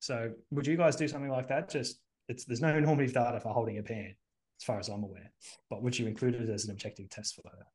So 0.00 0.32
would 0.50 0.66
you 0.66 0.76
guys 0.76 0.96
do 0.96 1.08
something 1.08 1.30
like 1.30 1.48
that? 1.48 1.70
Just 1.70 2.00
it's 2.28 2.44
there's 2.44 2.60
no 2.60 2.78
normative 2.80 3.14
data 3.14 3.40
for 3.40 3.52
holding 3.52 3.78
a 3.78 3.82
pan, 3.82 4.14
as 4.60 4.64
far 4.64 4.78
as 4.78 4.88
I'm 4.88 5.04
aware. 5.04 5.32
But 5.70 5.82
would 5.82 5.98
you 5.98 6.06
include 6.06 6.34
it 6.34 6.48
as 6.48 6.64
an 6.64 6.72
objective 6.72 7.08
test 7.08 7.36
for 7.36 7.48
her? 7.48 7.66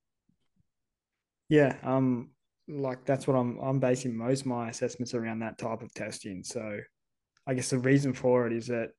Yeah, 1.49 1.75
um, 1.83 2.31
like 2.67 3.05
that's 3.05 3.27
what 3.27 3.35
I'm 3.35 3.57
I'm 3.59 3.79
basing 3.79 4.15
most 4.15 4.41
of 4.41 4.47
my 4.47 4.69
assessments 4.69 5.13
around 5.13 5.39
that 5.39 5.57
type 5.57 5.81
of 5.81 5.93
testing. 5.93 6.43
So, 6.43 6.79
I 7.47 7.53
guess 7.53 7.69
the 7.69 7.79
reason 7.79 8.13
for 8.13 8.45
it 8.47 8.53
is 8.53 8.67
that, 8.67 8.89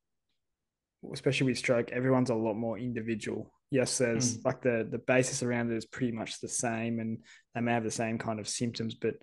especially 1.13 1.47
with 1.49 1.59
stroke, 1.59 1.91
everyone's 1.93 2.31
a 2.31 2.35
lot 2.35 2.55
more 2.55 2.79
individual. 2.79 3.53
Yes, 3.71 3.99
there's 3.99 4.39
Mm. 4.39 4.45
like 4.45 4.63
the 4.63 4.87
the 4.91 4.99
basis 4.99 5.43
around 5.43 5.71
it 5.71 5.77
is 5.77 5.87
pretty 5.87 6.13
much 6.13 6.41
the 6.41 6.49
same, 6.49 7.01
and 7.01 7.23
they 7.55 7.61
may 7.61 7.73
have 7.73 7.85
the 7.85 7.91
same 7.91 8.19
kind 8.19 8.41
of 8.41 8.49
symptoms, 8.49 8.95
but 8.95 9.15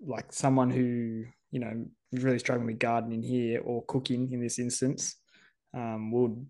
like 0.00 0.32
someone 0.32 0.70
who 0.70 1.24
you 1.50 1.60
know 1.60 1.86
is 2.12 2.22
really 2.22 2.38
struggling 2.38 2.66
with 2.66 2.78
gardening 2.78 3.22
here 3.22 3.60
or 3.62 3.84
cooking 3.86 4.30
in 4.32 4.40
this 4.40 4.58
instance, 4.58 5.16
um, 5.74 6.10
would 6.12 6.46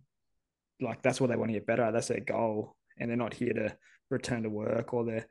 like 0.81 1.03
that's 1.03 1.21
what 1.21 1.31
they 1.31 1.37
want 1.37 1.49
to 1.51 1.55
get 1.59 1.67
better 1.67 1.83
at. 1.83 1.93
That's 1.93 2.09
their 2.09 2.21
goal, 2.21 2.75
and 2.99 3.09
they're 3.09 3.17
not 3.17 3.35
here 3.35 3.53
to 3.53 3.77
return 4.11 4.43
to 4.43 4.51
work 4.51 4.93
or 4.93 5.05
they're 5.05 5.27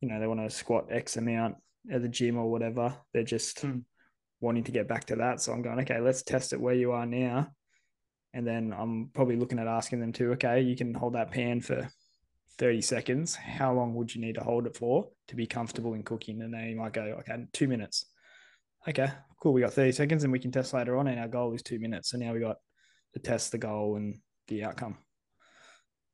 you 0.00 0.08
know 0.08 0.20
they 0.20 0.26
want 0.26 0.40
to 0.40 0.50
squat 0.54 0.88
x 0.90 1.16
amount 1.16 1.56
at 1.90 2.02
the 2.02 2.08
gym 2.08 2.36
or 2.36 2.50
whatever 2.50 2.94
they're 3.14 3.22
just 3.24 3.62
Mm. 3.64 3.84
wanting 4.40 4.64
to 4.64 4.72
get 4.72 4.86
back 4.86 5.04
to 5.06 5.16
that 5.16 5.40
so 5.40 5.50
i'm 5.52 5.62
going 5.62 5.80
okay 5.80 5.98
let's 5.98 6.22
test 6.22 6.52
it 6.52 6.60
where 6.60 6.74
you 6.74 6.92
are 6.92 7.06
now 7.06 7.48
and 8.38 8.46
then 8.46 8.74
i'm 8.78 9.10
probably 9.12 9.36
looking 9.36 9.58
at 9.58 9.66
asking 9.66 10.00
them 10.00 10.12
to 10.12 10.32
okay 10.32 10.60
you 10.60 10.76
can 10.76 10.94
hold 10.94 11.12
that 11.12 11.30
pan 11.30 11.60
for 11.60 11.88
30 12.58 12.82
seconds. 12.82 13.36
How 13.36 13.72
long 13.72 13.94
would 13.94 14.12
you 14.12 14.20
need 14.20 14.34
to 14.34 14.42
hold 14.42 14.66
it 14.66 14.76
for 14.76 15.08
to 15.28 15.36
be 15.36 15.46
comfortable 15.46 15.94
in 15.94 16.02
cooking? 16.02 16.42
And 16.42 16.52
they 16.52 16.74
might 16.74 16.92
go 16.92 17.02
okay 17.20 17.46
two 17.52 17.68
minutes. 17.68 18.06
Okay 18.88 19.08
cool 19.40 19.52
we 19.52 19.60
got 19.60 19.72
30 19.72 19.92
seconds 19.92 20.24
and 20.24 20.32
we 20.32 20.38
can 20.38 20.50
test 20.50 20.74
later 20.74 20.96
on 20.96 21.06
and 21.06 21.20
our 21.20 21.28
goal 21.28 21.54
is 21.54 21.62
two 21.62 21.78
minutes. 21.78 22.10
So 22.10 22.18
now 22.18 22.32
we 22.32 22.40
got 22.40 22.56
to 23.14 23.20
test 23.20 23.52
the 23.52 23.58
goal 23.58 23.96
and 23.96 24.18
the 24.48 24.64
outcome. 24.64 24.98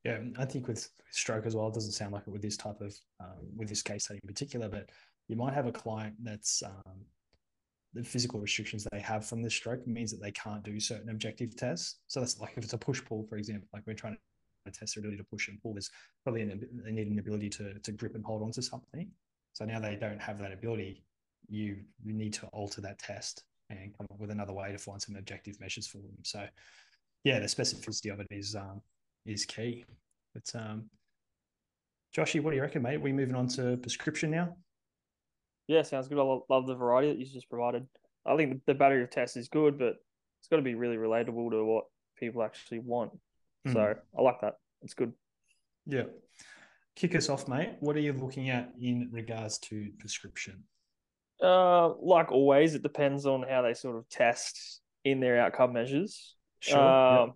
Yeah, 0.05 0.19
I 0.39 0.45
think 0.45 0.69
with 0.69 0.87
stroke 1.11 1.47
as 1.47 1.57
well, 1.57 1.69
it 1.69 1.75
doesn't 1.75 1.93
sound 1.93 2.13
like 2.13 2.25
it 2.27 2.31
with 2.31 2.43
this 2.43 2.59
type 2.59 2.81
of 2.83 2.95
um, 3.21 3.49
with 3.57 3.71
this 3.71 3.83
case 3.83 4.05
study 4.05 4.21
in 4.23 4.29
particular, 4.29 4.69
but 4.69 4.91
you 5.29 5.37
might 5.37 5.55
have 5.55 5.67
a 5.67 5.73
client 5.73 6.15
that's 6.23 6.63
um, 6.63 7.07
the 7.95 8.03
physical 8.03 8.41
restrictions 8.41 8.87
they 8.91 9.01
have 9.01 9.25
from 9.25 9.43
the 9.43 9.51
stroke 9.51 9.87
means 9.87 10.11
that 10.11 10.21
they 10.21 10.33
can't 10.33 10.63
do 10.63 10.79
certain 10.81 11.11
objective 11.11 11.57
tests. 11.57 12.01
So 12.09 12.21
that's 12.21 12.41
like 12.41 12.55
if 12.57 12.65
it's 12.65 12.73
a 12.73 12.79
push 12.79 13.03
pull, 13.05 13.25
for 13.29 13.37
example, 13.37 13.69
like 13.73 13.85
we're 13.87 13.95
trying 13.95 14.17
to 14.67 14.73
test 14.73 14.95
their 14.95 15.01
ability 15.01 15.19
to 15.19 15.25
push 15.25 15.49
and 15.49 15.61
pull. 15.63 15.75
There's 15.75 15.91
probably 16.25 16.43
an, 16.43 16.67
they 16.85 16.91
need 16.91 17.09
an 17.09 17.19
ability 17.19 17.51
to 17.51 17.79
to 17.79 17.93
grip 17.93 18.15
and 18.15 18.25
hold 18.25 18.43
onto 18.43 18.63
something. 18.63 19.09
So 19.53 19.65
now 19.65 19.79
they 19.79 19.97
don't 19.97 20.21
have 20.21 20.38
that 20.38 20.53
ability. 20.53 21.05
You 21.49 21.77
you 22.03 22.13
need 22.13 22.33
to 22.35 22.47
alter 22.49 22.81
that 22.81 22.99
test 22.99 23.45
and 23.71 23.97
come 23.97 24.07
up 24.11 24.19
with 24.19 24.31
another 24.31 24.53
way 24.53 24.73
to 24.73 24.79
find 24.79 25.01
some 25.01 25.17
objective 25.17 25.59
measures 25.61 25.87
for 25.87 25.99
them. 25.99 26.17
So 26.23 26.47
yeah, 27.23 27.38
the 27.38 27.47
specificity 27.47 28.13
of 28.13 28.21
it 28.21 28.27
is 28.31 28.57
um, 28.57 28.83
is 29.25 29.45
key. 29.45 29.85
But 30.35 30.61
um, 30.61 30.90
Joshy, 32.15 32.40
what 32.40 32.51
do 32.51 32.57
you 32.57 32.63
reckon, 32.63 32.83
mate? 32.83 33.01
we 33.01 33.13
moving 33.13 33.37
on 33.37 33.49
to 33.49 33.77
prescription 33.79 34.31
now? 34.31 34.57
Yeah, 35.67 35.83
sounds 35.83 36.08
good. 36.08 36.19
I 36.19 36.23
lo- 36.23 36.44
love 36.48 36.67
the 36.67 36.75
variety 36.75 37.08
that 37.08 37.19
you 37.19 37.27
just 37.27 37.48
provided. 37.48 37.87
I 38.27 38.37
think 38.37 38.62
the, 38.67 38.75
battery 38.75 39.02
of 39.02 39.10
tests 39.10 39.37
is 39.37 39.48
good, 39.48 39.79
but 39.79 39.96
it's 40.40 40.48
got 40.50 40.56
to 40.56 40.62
be 40.62 40.75
really 40.75 40.96
relatable 40.96 41.50
to 41.50 41.65
what 41.65 41.85
people 42.19 42.42
actually 42.42 42.81
want. 42.81 43.12
So 43.67 43.79
Mm. 43.79 43.98
I 44.19 44.23
like 44.23 44.40
that. 44.42 44.54
It's 44.83 44.94
good. 44.94 45.12
Yeah. 45.87 46.04
Kick 46.96 47.15
us 47.15 47.29
off, 47.29 47.48
mate. 47.48 47.77
What 47.81 47.96
are 47.96 48.00
you 48.00 48.12
looking 48.12 48.50
at 48.50 48.73
in 48.81 49.08
regards 49.10 49.58
to 49.60 49.90
prescription? 49.98 50.65
Uh, 51.42 51.94
like 51.94 52.31
always, 52.31 52.75
it 52.75 52.83
depends 52.83 53.27
on 53.27 53.42
how 53.42 53.62
they 53.62 53.75
sort 53.75 53.96
of 53.96 54.08
test 54.08 54.81
in 55.04 55.21
their 55.21 55.40
outcome 55.40 55.73
measures. 55.73 56.37
Sure. 56.60 56.79
Um, 56.79 57.33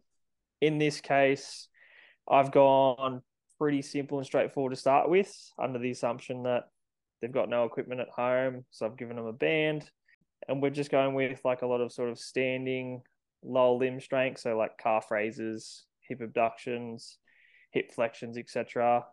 In 0.61 0.79
this 0.79 1.01
case, 1.01 1.69
I've 2.29 2.53
gone 2.53 3.23
pretty 3.59 3.83
simple 3.83 4.19
and 4.19 4.27
straightforward 4.27 4.73
to 4.73 4.77
start 4.77 5.09
with, 5.09 5.35
under 5.59 5.79
the 5.79 5.91
assumption 5.91 6.45
that 6.45 6.69
they've 7.21 7.33
got 7.33 7.49
no 7.49 7.65
equipment 7.65 8.01
at 8.01 8.09
home. 8.09 8.65
So 8.71 8.87
I've 8.87 8.99
given 8.99 9.17
them 9.17 9.27
a 9.27 9.33
band, 9.33 9.91
and 10.49 10.63
we're 10.63 10.71
just 10.71 10.91
going 10.91 11.15
with 11.15 11.41
like 11.45 11.63
a 11.63 11.67
lot 11.67 11.81
of 11.81 11.93
sort 11.93 12.11
of 12.11 12.19
standing 12.19 13.03
lower 13.43 13.77
limb 13.77 14.01
strength, 14.01 14.41
so 14.41 14.57
like 14.57 14.79
calf 14.79 15.11
raises, 15.11 15.85
hip 16.09 16.21
abductions, 16.21 17.19
hip 17.73 17.91
flexions, 17.97 18.37
etc. 18.37 19.05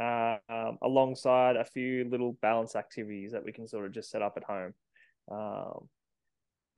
Uh, 0.00 0.36
um, 0.48 0.78
alongside 0.82 1.56
a 1.56 1.64
few 1.64 2.08
little 2.10 2.36
balance 2.42 2.76
activities 2.76 3.32
that 3.32 3.44
we 3.44 3.52
can 3.52 3.66
sort 3.66 3.86
of 3.86 3.92
just 3.92 4.10
set 4.10 4.22
up 4.22 4.34
at 4.36 4.44
home. 4.44 4.74
Um, 5.30 5.88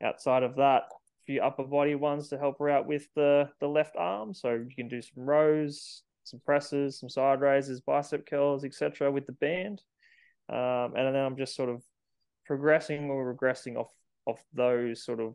outside 0.02 0.42
of 0.42 0.56
that, 0.56 0.82
a 0.90 1.24
few 1.26 1.42
upper 1.42 1.64
body 1.64 1.94
ones 1.94 2.28
to 2.28 2.38
help 2.38 2.58
her 2.58 2.70
out 2.70 2.86
with 2.86 3.08
the 3.14 3.48
the 3.60 3.68
left 3.68 3.96
arm. 3.96 4.34
So 4.34 4.52
you 4.52 4.74
can 4.74 4.88
do 4.88 5.02
some 5.02 5.24
rows, 5.24 6.02
some 6.24 6.40
presses, 6.44 7.00
some 7.00 7.08
side 7.08 7.40
raises, 7.40 7.80
bicep 7.80 8.26
curls, 8.26 8.64
etc. 8.64 9.10
with 9.10 9.26
the 9.26 9.32
band. 9.32 9.82
Um, 10.48 10.94
and 10.96 11.14
then 11.14 11.16
I'm 11.16 11.36
just 11.36 11.54
sort 11.54 11.68
of 11.68 11.82
progressing 12.46 13.10
or 13.10 13.34
regressing 13.34 13.76
off 13.76 13.92
off 14.26 14.42
those 14.52 15.04
sort 15.04 15.20
of 15.20 15.34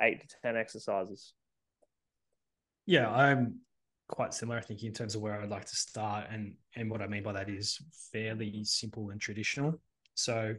eight 0.00 0.28
to 0.28 0.36
ten 0.42 0.56
exercises. 0.56 1.32
Yeah, 2.86 3.10
I'm 3.10 3.60
quite 4.08 4.34
similar, 4.34 4.58
I 4.58 4.62
think, 4.62 4.82
in 4.82 4.92
terms 4.92 5.14
of 5.14 5.22
where 5.22 5.40
I'd 5.40 5.48
like 5.48 5.66
to 5.66 5.76
start. 5.76 6.26
And 6.30 6.54
and 6.76 6.90
what 6.90 7.02
I 7.02 7.06
mean 7.06 7.22
by 7.22 7.32
that 7.32 7.48
is 7.48 7.78
fairly 8.12 8.64
simple 8.64 9.10
and 9.10 9.20
traditional. 9.20 9.80
So 10.14 10.54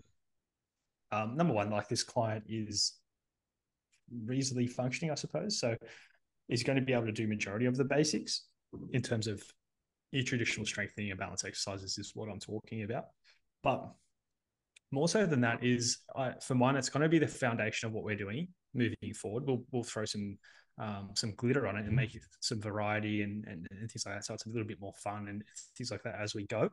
um, 1.11 1.35
number 1.35 1.53
one, 1.53 1.69
like 1.69 1.87
this 1.87 2.03
client 2.03 2.43
is 2.47 2.93
reasonably 4.25 4.67
functioning, 4.67 5.11
I 5.11 5.15
suppose. 5.15 5.59
So 5.59 5.75
he's 6.47 6.63
going 6.63 6.77
to 6.77 6.85
be 6.85 6.93
able 6.93 7.05
to 7.05 7.11
do 7.11 7.27
majority 7.27 7.65
of 7.65 7.77
the 7.77 7.83
basics 7.83 8.45
in 8.91 9.01
terms 9.01 9.27
of 9.27 9.43
your 10.11 10.23
traditional 10.23 10.65
strengthening 10.65 11.11
and 11.11 11.19
balance 11.19 11.43
exercises 11.43 11.97
is 11.97 12.11
what 12.15 12.29
I'm 12.29 12.39
talking 12.39 12.83
about. 12.83 13.05
But 13.63 13.91
more 14.91 15.07
so 15.07 15.25
than 15.25 15.41
that 15.41 15.63
is 15.63 15.99
for 16.41 16.55
mine, 16.55 16.75
it's 16.75 16.89
going 16.89 17.03
to 17.03 17.09
be 17.09 17.19
the 17.19 17.27
foundation 17.27 17.87
of 17.87 17.93
what 17.93 18.03
we're 18.03 18.15
doing 18.15 18.47
moving 18.73 19.13
forward. 19.15 19.45
We'll 19.45 19.63
we'll 19.71 19.83
throw 19.83 20.05
some 20.05 20.37
um, 20.79 21.09
some 21.15 21.33
glitter 21.35 21.67
on 21.67 21.77
it 21.77 21.85
and 21.85 21.95
make 21.95 22.17
some 22.39 22.59
variety 22.59 23.21
and, 23.21 23.45
and, 23.45 23.67
and 23.71 23.91
things 23.91 24.05
like 24.05 24.15
that. 24.15 24.25
So 24.25 24.33
it's 24.33 24.45
a 24.45 24.49
little 24.49 24.67
bit 24.67 24.81
more 24.81 24.93
fun 25.03 25.27
and 25.27 25.43
things 25.77 25.91
like 25.91 26.03
that 26.03 26.19
as 26.19 26.33
we 26.33 26.47
go. 26.47 26.69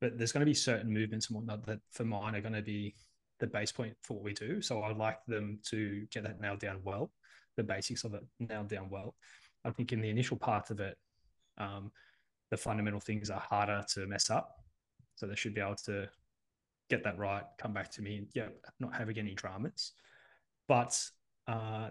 But 0.00 0.18
there's 0.18 0.32
going 0.32 0.40
to 0.40 0.50
be 0.50 0.54
certain 0.54 0.92
movements 0.92 1.28
and 1.28 1.36
whatnot 1.36 1.64
that 1.66 1.78
for 1.92 2.04
mine 2.04 2.34
are 2.34 2.40
going 2.40 2.54
to 2.54 2.62
be 2.62 2.94
the 3.38 3.46
base 3.46 3.70
point 3.70 3.94
for 4.02 4.14
what 4.14 4.24
we 4.24 4.32
do. 4.32 4.60
So 4.60 4.82
I'd 4.82 4.96
like 4.96 5.18
them 5.26 5.60
to 5.70 6.06
get 6.10 6.24
that 6.24 6.40
nailed 6.40 6.60
down 6.60 6.80
well, 6.82 7.12
the 7.56 7.62
basics 7.62 8.04
of 8.04 8.14
it 8.14 8.22
nailed 8.40 8.68
down 8.68 8.88
well. 8.90 9.14
I 9.64 9.70
think 9.70 9.92
in 9.92 10.00
the 10.00 10.10
initial 10.10 10.36
part 10.36 10.70
of 10.70 10.80
it, 10.80 10.96
um, 11.58 11.92
the 12.50 12.56
fundamental 12.56 13.00
things 13.00 13.30
are 13.30 13.40
harder 13.40 13.84
to 13.94 14.06
mess 14.06 14.30
up. 14.30 14.50
So 15.16 15.26
they 15.26 15.36
should 15.36 15.54
be 15.54 15.60
able 15.60 15.76
to 15.86 16.08
get 16.90 17.04
that 17.04 17.18
right, 17.18 17.44
come 17.58 17.72
back 17.72 17.90
to 17.92 18.02
me, 18.02 18.18
and 18.18 18.26
yeah, 18.34 18.48
not 18.80 18.94
having 18.94 19.18
any 19.18 19.34
dramas. 19.34 19.92
But 20.68 21.00
uh, 21.46 21.90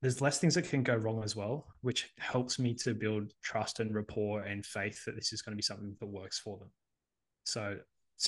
there's 0.00 0.20
less 0.20 0.38
things 0.38 0.54
that 0.54 0.68
can 0.68 0.82
go 0.82 0.96
wrong 0.96 1.22
as 1.22 1.36
well, 1.36 1.66
which 1.80 2.10
helps 2.18 2.58
me 2.58 2.74
to 2.74 2.94
build 2.94 3.32
trust 3.42 3.80
and 3.80 3.94
rapport 3.94 4.42
and 4.42 4.64
faith 4.64 5.04
that 5.04 5.14
this 5.14 5.32
is 5.32 5.42
going 5.42 5.52
to 5.52 5.56
be 5.56 5.62
something 5.62 5.96
that 6.00 6.06
works 6.06 6.38
for 6.38 6.58
them. 6.58 6.70
So 7.44 7.78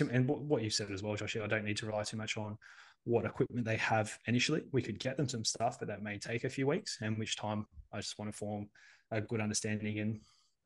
and 0.00 0.28
what 0.28 0.62
you 0.62 0.70
said 0.70 0.90
as 0.90 1.02
well, 1.02 1.14
Josh, 1.14 1.36
I 1.36 1.46
don't 1.46 1.64
need 1.64 1.76
to 1.78 1.86
rely 1.86 2.02
too 2.02 2.16
much 2.16 2.36
on 2.36 2.58
what 3.04 3.24
equipment 3.24 3.66
they 3.66 3.76
have 3.76 4.18
initially. 4.26 4.62
We 4.72 4.82
could 4.82 4.98
get 4.98 5.16
them 5.16 5.28
some 5.28 5.44
stuff, 5.44 5.78
but 5.78 5.88
that 5.88 6.02
may 6.02 6.18
take 6.18 6.44
a 6.44 6.48
few 6.48 6.66
weeks, 6.66 6.98
and 7.00 7.18
which 7.18 7.36
time 7.36 7.66
I 7.92 7.98
just 7.98 8.18
want 8.18 8.32
to 8.32 8.36
form 8.36 8.68
a 9.10 9.20
good 9.20 9.40
understanding 9.40 9.98
and 9.98 10.20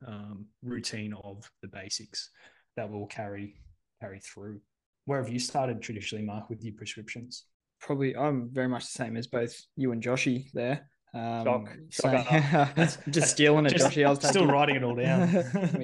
um, 0.07 0.45
routine 0.63 1.13
of 1.23 1.49
the 1.61 1.67
basics 1.67 2.31
that 2.75 2.89
will 2.89 3.07
carry 3.07 3.55
carry 4.01 4.19
through. 4.19 4.61
Where 5.09 5.23
have 5.23 5.33
you 5.33 5.39
started 5.39 5.81
traditionally, 5.81 6.23
Mark, 6.23 6.51
with 6.51 6.63
your 6.63 6.75
prescriptions? 6.75 7.45
Probably, 7.81 8.15
I'm 8.15 8.47
very 8.51 8.67
much 8.67 8.83
the 8.83 8.91
same 8.91 9.17
as 9.17 9.25
both 9.25 9.59
you 9.75 9.91
and 9.91 10.03
Joshy 10.03 10.51
there. 10.53 10.87
Um, 11.15 11.65
Shock. 11.89 12.27
Shock 12.75 13.05
just 13.09 13.31
stealing 13.31 13.65
it, 13.65 13.73
Joshy. 13.73 14.05
I 14.05 14.11
was 14.11 14.19
still 14.29 14.45
writing 14.45 14.75
it 14.75 14.83
all 14.83 14.93
down. 14.93 15.31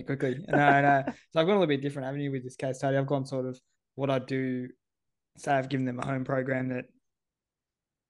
quickly. 0.05 0.45
No, 0.47 0.79
no. 0.79 1.03
So 1.07 1.39
I've 1.39 1.47
got 1.47 1.53
a 1.53 1.57
little 1.57 1.65
bit 1.65 1.81
different 1.81 2.07
avenue 2.07 2.29
with 2.29 2.43
this 2.43 2.55
case 2.55 2.77
study. 2.77 2.97
I've 2.97 3.07
gone 3.07 3.25
sort 3.25 3.47
of 3.47 3.59
what 3.95 4.11
I 4.11 4.19
do. 4.19 4.67
Say 5.37 5.53
I've 5.53 5.69
given 5.69 5.87
them 5.87 5.97
a 5.97 6.05
home 6.05 6.23
program 6.23 6.69
that, 6.69 6.85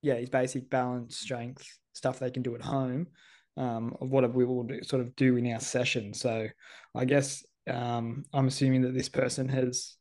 yeah, 0.01 0.16
is 0.16 0.30
basic 0.30 0.70
balance, 0.70 1.18
strength 1.18 1.66
stuff 1.93 2.20
they 2.20 2.30
can 2.30 2.43
do 2.43 2.55
at 2.55 2.61
home. 2.61 3.07
Um, 3.55 3.95
of 4.01 4.11
what 4.11 4.34
we 4.34 4.43
will 4.43 4.63
do, 4.63 4.84
sort 4.84 5.01
of 5.01 5.16
do 5.16 5.38
in 5.38 5.49
our 5.53 5.61
session. 5.61 6.13
So 6.13 6.49
I 6.93 7.05
guess 7.05 7.45
um, 7.70 8.26
I'm 8.34 8.47
assuming 8.47 8.82
that 8.82 8.93
this 8.93 9.07
person 9.07 9.47
has 9.47 9.95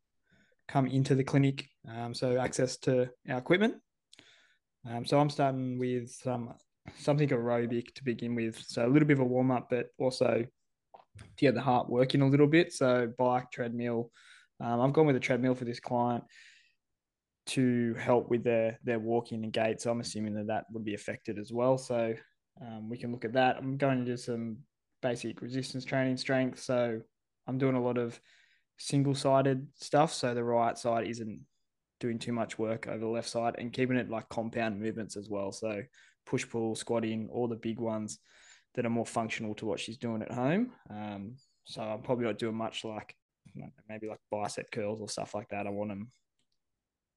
come 0.69 0.87
into 0.87 1.15
the 1.15 1.25
clinic, 1.25 1.69
um, 1.89 2.15
so 2.15 2.39
access 2.39 2.77
to 2.79 3.11
our 3.29 3.39
equipment. 3.39 3.75
Um, 4.89 5.05
so 5.05 5.19
I'm 5.19 5.31
starting 5.31 5.79
with 5.79 6.11
some 6.11 6.55
something 6.99 7.29
aerobic 7.29 7.95
to 7.95 8.05
begin 8.05 8.35
with. 8.35 8.62
So 8.67 8.87
a 8.87 8.89
little 8.89 9.09
bit 9.09 9.15
of 9.19 9.21
a 9.21 9.25
warm 9.25 9.51
up, 9.51 9.69
but 9.71 9.87
also 9.99 10.45
to 11.17 11.45
get 11.45 11.55
the 11.55 11.61
heart 11.61 11.89
working 11.89 12.21
a 12.21 12.29
little 12.29 12.47
bit. 12.47 12.73
So 12.73 13.12
bike, 13.19 13.51
treadmill. 13.51 14.11
Um, 14.61 14.81
I've 14.81 14.93
gone 14.93 15.07
with 15.07 15.17
a 15.17 15.21
treadmill 15.21 15.55
for 15.55 15.65
this 15.65 15.81
client 15.81 16.25
to 17.47 17.95
help 17.95 18.31
with 18.31 18.45
their 18.45 18.79
their 18.85 18.99
walking 18.99 19.45
and 19.45 19.53
gait. 19.53 19.81
So 19.81 19.91
I'm 19.91 20.01
assuming 20.01 20.35
that 20.35 20.47
that 20.49 20.65
would 20.73 20.85
be 20.85 20.95
affected 20.95 21.39
as 21.39 21.53
well. 21.53 21.79
So 21.79 22.15
um, 22.61 22.89
we 22.89 22.99
can 22.99 23.12
look 23.12 23.25
at 23.25 23.35
that. 23.35 23.57
I'm 23.57 23.77
going 23.77 23.99
to 23.99 24.05
do 24.05 24.17
some 24.17 24.59
basic 25.03 25.43
resistance 25.43 25.85
training 25.85 26.17
strength. 26.17 26.61
So 26.61 27.01
I'm 27.47 27.59
doing 27.59 27.75
a 27.75 27.83
lot 27.83 27.99
of 27.99 28.19
single 28.79 29.14
sided 29.14 29.66
stuff. 29.75 30.12
So 30.12 30.35
the 30.35 30.45
right 30.45 30.77
side 30.77 31.07
isn't 31.07 31.41
doing 32.01 32.18
too 32.18 32.33
much 32.33 32.59
work 32.59 32.87
over 32.87 32.99
the 32.99 33.07
left 33.07 33.29
side 33.29 33.55
and 33.59 33.72
keeping 33.72 33.97
it 33.97 34.11
like 34.11 34.29
compound 34.29 34.81
movements 34.81 35.16
as 35.16 35.29
well. 35.29 35.53
So 35.53 35.83
push 36.27 36.49
pull, 36.49 36.75
squatting, 36.75 37.29
all 37.33 37.49
the 37.49 37.57
big 37.57 37.79
ones 37.79 38.18
that 38.75 38.85
are 38.85 38.91
more 38.91 39.07
functional 39.07 39.55
to 39.55 39.66
what 39.66 39.81
she's 39.81 39.99
doing 39.99 40.22
at 40.22 40.33
home. 40.33 40.72
Um, 40.91 41.37
so 41.64 41.83
I'm 41.83 42.03
probably 42.03 42.27
not 42.27 42.39
doing 42.39 42.57
much 42.57 42.85
like 42.85 43.14
maybe 43.89 44.09
like 44.09 44.20
bicep 44.31 44.70
curls 44.70 45.01
or 45.01 45.09
stuff 45.09 45.35
like 45.35 45.49
that. 45.51 45.66
I 45.66 45.70
want 45.70 45.91
them 45.91 46.11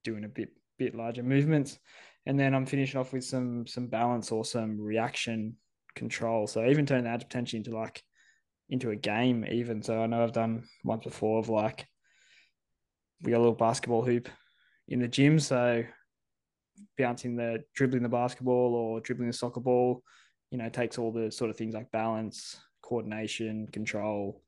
doing 0.04 0.24
a 0.24 0.30
bit 0.30 0.50
bit 0.78 0.96
larger 0.96 1.24
movements, 1.24 1.80
and 2.26 2.40
then 2.40 2.54
I'm 2.54 2.66
finishing 2.66 3.00
off 3.00 3.14
with 3.14 3.24
some 3.24 3.66
some 3.66 3.88
balance 3.88 4.32
or 4.32 4.46
some 4.46 4.80
reaction 4.80 5.56
control. 5.96 6.48
So 6.48 6.66
even 6.66 6.86
turning 6.86 7.06
that 7.06 7.20
potentially 7.22 7.58
into 7.58 7.76
like 7.78 8.04
into 8.70 8.92
a 8.92 8.96
game 8.96 9.46
even. 9.50 9.82
So 9.82 10.02
I 10.02 10.08
know 10.08 10.24
I've 10.24 10.34
done 10.34 10.64
once 10.84 11.04
before 11.04 11.40
of 11.40 11.50
like 11.50 11.88
we 13.22 13.32
got 13.32 13.38
a 13.38 13.40
little 13.40 13.56
basketball 13.56 14.04
hoop 14.04 14.30
in 14.88 15.00
the 15.00 15.08
gym, 15.08 15.40
so 15.40 15.84
bouncing 16.98 17.36
the 17.36 17.64
dribbling 17.74 18.04
the 18.04 18.10
basketball 18.10 18.76
or 18.76 19.00
dribbling 19.00 19.28
the 19.28 19.34
soccer 19.34 19.60
ball, 19.60 20.04
you 20.52 20.58
know, 20.58 20.70
takes 20.70 20.98
all 20.98 21.12
the 21.12 21.32
sort 21.32 21.50
of 21.50 21.58
things 21.58 21.74
like 21.74 21.92
balance, 21.92 22.58
coordination, 22.82 23.68
control, 23.72 24.44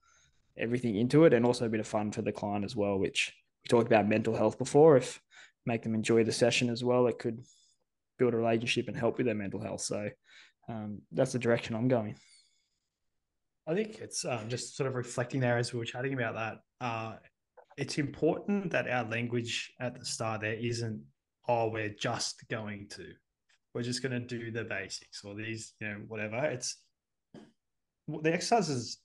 everything 0.58 0.96
into 0.96 1.26
it, 1.26 1.34
and 1.34 1.46
also 1.46 1.66
a 1.66 1.70
bit 1.70 1.80
of 1.80 1.88
fun 1.88 2.12
for 2.12 2.22
the 2.22 2.32
client 2.32 2.64
as 2.64 2.76
well. 2.76 2.98
Which 2.98 3.34
we 3.64 3.70
talked 3.70 3.88
about 3.88 4.08
mental 4.08 4.36
health 4.36 4.58
before. 4.58 4.98
If 4.98 5.20
make 5.66 5.84
them 5.84 5.96
enjoy 5.96 6.24
the 6.24 6.32
session 6.32 6.70
as 6.70 6.84
well, 6.84 7.08
it 7.08 7.20
could 7.20 7.42
build 8.18 8.34
a 8.34 8.38
relationship 8.38 8.88
and 8.88 8.98
help 8.98 9.18
with 9.18 9.26
their 9.26 9.36
mental 9.36 9.62
health. 9.62 9.82
So 9.82 10.10
um, 10.68 11.02
that's 11.12 11.32
the 11.32 11.40
direction 11.40 11.76
I'm 11.76 11.88
going. 11.88 12.16
I 13.70 13.76
think 13.76 14.00
it's 14.00 14.26
um, 14.26 14.50
just 14.50 14.76
sort 14.76 14.88
of 14.88 14.96
reflecting 14.96 15.40
there 15.40 15.58
as 15.58 15.72
we 15.72 15.80
were 15.80 15.86
chatting 15.86 16.14
about 16.14 16.34
that. 16.34 16.86
Uh, 16.86 17.16
it's 17.78 18.00
important 18.00 18.72
that 18.72 18.90
our 18.90 19.06
language 19.06 19.72
at 19.80 20.00
the 20.00 20.06
start 20.06 20.42
there 20.42 20.56
isn't 20.56 21.02
oh, 21.50 21.68
we're 21.68 21.90
just 21.90 22.48
going 22.50 22.88
to, 22.92 23.06
we're 23.74 23.82
just 23.82 24.04
going 24.04 24.12
to 24.12 24.20
do 24.20 24.52
the 24.52 24.64
basics 24.64 25.24
or 25.26 25.34
these, 25.34 25.74
you 25.82 25.88
know, 25.88 25.96
whatever. 26.08 26.38
It's 26.46 26.78
the 28.08 28.32
exercises, 28.32 29.00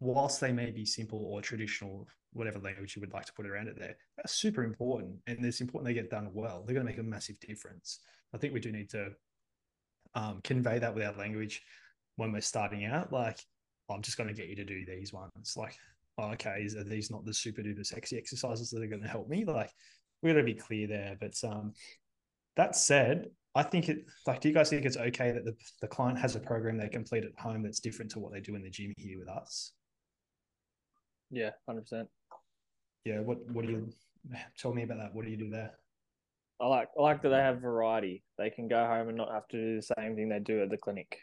whilst 0.00 0.40
they 0.40 0.50
may 0.50 0.70
be 0.70 0.86
simple 0.86 1.22
or 1.26 1.42
traditional, 1.42 2.08
whatever 2.32 2.58
language 2.58 2.96
you 2.96 3.00
would 3.00 3.12
like 3.12 3.26
to 3.26 3.34
put 3.34 3.46
around 3.46 3.68
it 3.68 3.78
there, 3.78 3.96
are 4.18 4.28
super 4.28 4.64
important. 4.64 5.16
And 5.26 5.44
it's 5.44 5.60
important 5.60 5.88
they 5.88 5.94
get 5.94 6.10
done 6.10 6.30
well. 6.32 6.64
They're 6.64 6.74
going 6.74 6.86
to 6.86 6.90
make 6.90 6.98
a 6.98 7.02
massive 7.02 7.38
difference. 7.38 8.00
I 8.34 8.38
think 8.38 8.54
we 8.54 8.60
do 8.60 8.72
need 8.72 8.88
to 8.90 9.08
um, 10.14 10.40
convey 10.42 10.78
that 10.78 10.94
with 10.94 11.04
our 11.04 11.14
language 11.14 11.62
when 12.16 12.32
we're 12.32 12.40
starting 12.40 12.86
out. 12.86 13.12
Like, 13.12 13.40
I'm 13.94 14.02
just 14.02 14.16
going 14.16 14.28
to 14.28 14.34
get 14.34 14.48
you 14.48 14.56
to 14.56 14.64
do 14.64 14.84
these 14.86 15.12
ones. 15.12 15.54
Like, 15.56 15.76
oh, 16.18 16.30
okay, 16.32 16.66
are 16.76 16.84
these 16.84 17.10
not 17.10 17.24
the 17.24 17.34
super 17.34 17.62
duper 17.62 17.84
sexy 17.84 18.16
exercises 18.16 18.70
that 18.70 18.82
are 18.82 18.86
going 18.86 19.02
to 19.02 19.08
help 19.08 19.28
me? 19.28 19.44
Like, 19.44 19.70
we 20.22 20.30
got 20.30 20.38
to 20.38 20.44
be 20.44 20.54
clear 20.54 20.86
there. 20.86 21.16
But 21.20 21.34
um, 21.44 21.72
that 22.56 22.76
said, 22.76 23.30
I 23.54 23.62
think 23.62 23.88
it 23.88 24.04
like, 24.26 24.40
do 24.40 24.48
you 24.48 24.54
guys 24.54 24.70
think 24.70 24.84
it's 24.84 24.96
okay 24.96 25.32
that 25.32 25.44
the, 25.44 25.54
the 25.80 25.88
client 25.88 26.18
has 26.18 26.36
a 26.36 26.40
program 26.40 26.76
they 26.78 26.88
complete 26.88 27.24
at 27.24 27.38
home 27.38 27.62
that's 27.62 27.80
different 27.80 28.10
to 28.12 28.20
what 28.20 28.32
they 28.32 28.40
do 28.40 28.54
in 28.54 28.62
the 28.62 28.70
gym 28.70 28.92
here 28.96 29.18
with 29.18 29.28
us? 29.28 29.72
Yeah, 31.30 31.50
hundred 31.66 31.82
percent. 31.82 32.08
Yeah. 33.04 33.20
What 33.20 33.38
What 33.50 33.64
do 33.64 33.72
you 33.72 33.88
tell 34.58 34.72
me 34.72 34.82
about 34.82 34.98
that? 34.98 35.14
What 35.14 35.24
do 35.24 35.30
you 35.30 35.36
do 35.36 35.50
there? 35.50 35.72
I 36.60 36.66
like 36.66 36.88
I 36.98 37.02
like 37.02 37.22
that 37.22 37.30
they 37.30 37.36
have 37.36 37.60
variety. 37.60 38.22
They 38.38 38.50
can 38.50 38.68
go 38.68 38.84
home 38.84 39.08
and 39.08 39.16
not 39.16 39.32
have 39.32 39.48
to 39.48 39.56
do 39.56 39.76
the 39.76 39.94
same 39.98 40.14
thing 40.14 40.28
they 40.28 40.38
do 40.38 40.62
at 40.62 40.70
the 40.70 40.76
clinic. 40.76 41.18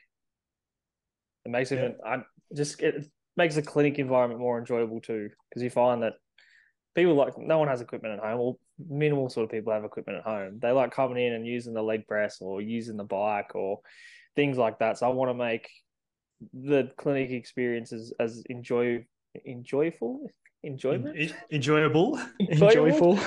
It 1.46 1.50
makes 1.50 1.72
it. 1.72 1.98
Yeah. 2.04 2.12
I 2.12 2.24
just 2.56 2.82
it 2.82 3.06
makes 3.36 3.56
the 3.56 3.62
clinic 3.62 4.00
environment 4.00 4.40
more 4.40 4.60
enjoyable 4.60 5.02
too, 5.02 5.30
because 5.50 5.64
you 5.64 5.70
find 5.70 6.04
that 6.04 6.14
people 6.96 7.14
like 7.14 7.38
no 7.38 7.60
one 7.60 7.68
has 7.68 7.82
equipment 7.82 8.16
at 8.16 8.20
home. 8.20 8.40
Well, 8.40 8.60
minimal 8.90 9.30
sort 9.30 9.46
of 9.46 9.52
people 9.52 9.74
have 9.74 9.84
equipment 9.84 10.20
at 10.20 10.24
home. 10.24 10.60
They 10.62 10.72
like 10.72 10.92
coming 10.92 11.24
in 11.24 11.34
and 11.34 11.46
using 11.46 11.74
the 11.74 11.82
leg 11.82 12.08
press 12.08 12.42
or 12.42 12.62
using 12.62 12.98
the 12.98 13.04
bike 13.04 13.56
or 13.56 13.80
things 14.36 14.58
like 14.58 14.80
that. 14.80 14.98
So 14.98 15.08
I 15.08 15.14
want 15.14 15.30
to 15.30 15.34
make 15.34 15.70
the 16.54 16.92
clinic 16.98 17.32
experience 17.32 17.92
as, 17.92 18.14
as 18.20 18.44
enjoy 18.50 19.06
enjoyable 19.46 20.30
enjoyment 20.64 21.16
En- 21.18 21.34
enjoyable. 21.52 22.20
Enjoyable? 22.40 23.20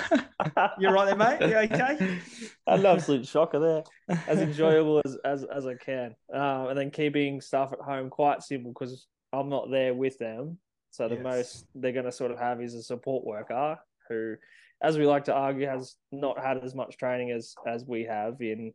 You're 0.78 0.92
right 0.92 1.06
there, 1.06 1.16
mate. 1.16 1.40
You 1.40 1.56
okay? 1.74 2.18
an 2.66 2.84
absolute 2.86 3.26
shocker 3.26 3.58
there 3.58 4.18
as 4.26 4.40
enjoyable 4.40 5.00
as 5.04 5.16
as, 5.24 5.44
as 5.44 5.66
i 5.66 5.74
can 5.74 6.14
um, 6.32 6.68
and 6.68 6.78
then 6.78 6.90
keeping 6.90 7.40
stuff 7.40 7.72
at 7.72 7.78
home 7.80 8.10
quite 8.10 8.42
simple 8.42 8.72
because 8.72 9.06
i'm 9.32 9.48
not 9.48 9.70
there 9.70 9.94
with 9.94 10.16
them 10.18 10.56
so 10.90 11.08
the 11.08 11.14
Yes. 11.16 11.24
most 11.24 11.66
they're 11.74 11.92
going 11.92 12.04
to 12.04 12.12
sort 12.12 12.30
of 12.30 12.38
have 12.38 12.60
is 12.60 12.74
a 12.74 12.82
support 12.82 13.24
worker 13.24 13.78
who 14.08 14.34
as 14.82 14.98
we 14.98 15.06
like 15.06 15.24
to 15.24 15.34
argue 15.34 15.66
has 15.66 15.96
not 16.12 16.38
had 16.42 16.62
as 16.64 16.74
much 16.74 16.96
training 16.96 17.30
as 17.30 17.54
as 17.66 17.84
we 17.86 18.04
have 18.04 18.40
in 18.40 18.72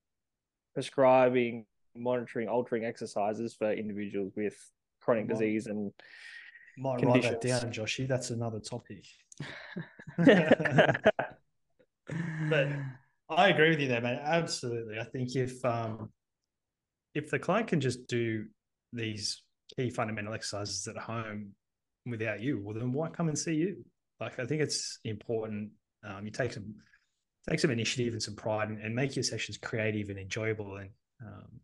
prescribing 0.74 1.66
monitoring 1.95 2.47
altering 2.47 2.86
exercises 2.86 3.53
for 3.53 3.72
individuals 3.72 4.32
with 4.36 4.56
chronic 5.01 5.28
disease 5.28 5.68
and 5.68 5.91
Might 6.78 7.04
write 7.04 7.24
that 7.24 7.42
down, 7.42 7.72
Joshy. 7.72 8.08
That's 8.08 8.30
another 8.32 8.60
topic. 8.60 9.06
But 12.50 12.70
I 13.30 13.50
agree 13.50 13.70
with 13.70 13.80
you 13.80 13.88
there, 13.88 14.02
mate. 14.02 14.20
Absolutely. 14.22 15.00
I 15.00 15.04
think 15.04 15.36
if 15.36 15.64
um 15.66 16.10
if 17.14 17.30
the 17.32 17.40
client 17.40 17.68
can 17.68 17.82
just 17.82 18.08
do 18.08 18.46
these 18.94 19.42
key 19.76 19.90
fundamental 19.90 20.34
exercises 20.34 20.88
at 20.88 20.98
home 20.98 21.54
without 22.06 22.42
you, 22.42 22.62
well 22.62 22.76
then 22.76 22.92
why 22.92 23.10
come 23.10 23.28
and 23.28 23.38
see 23.38 23.56
you? 23.56 23.84
Like 24.20 24.40
I 24.40 24.46
think 24.46 24.62
it's 24.62 25.00
important. 25.04 25.72
Um, 26.04 26.26
you 26.26 26.32
take 26.32 26.54
some 26.54 26.76
take 27.50 27.60
some 27.60 27.72
initiative 27.72 28.14
and 28.14 28.22
some 28.22 28.36
pride 28.36 28.70
and, 28.70 28.80
and 28.82 28.96
make 28.96 29.16
your 29.16 29.24
sessions 29.24 29.58
creative 29.58 30.10
and 30.10 30.20
enjoyable 30.20 30.78
and 30.78 30.90
um 31.26 31.48
and 31.48 31.62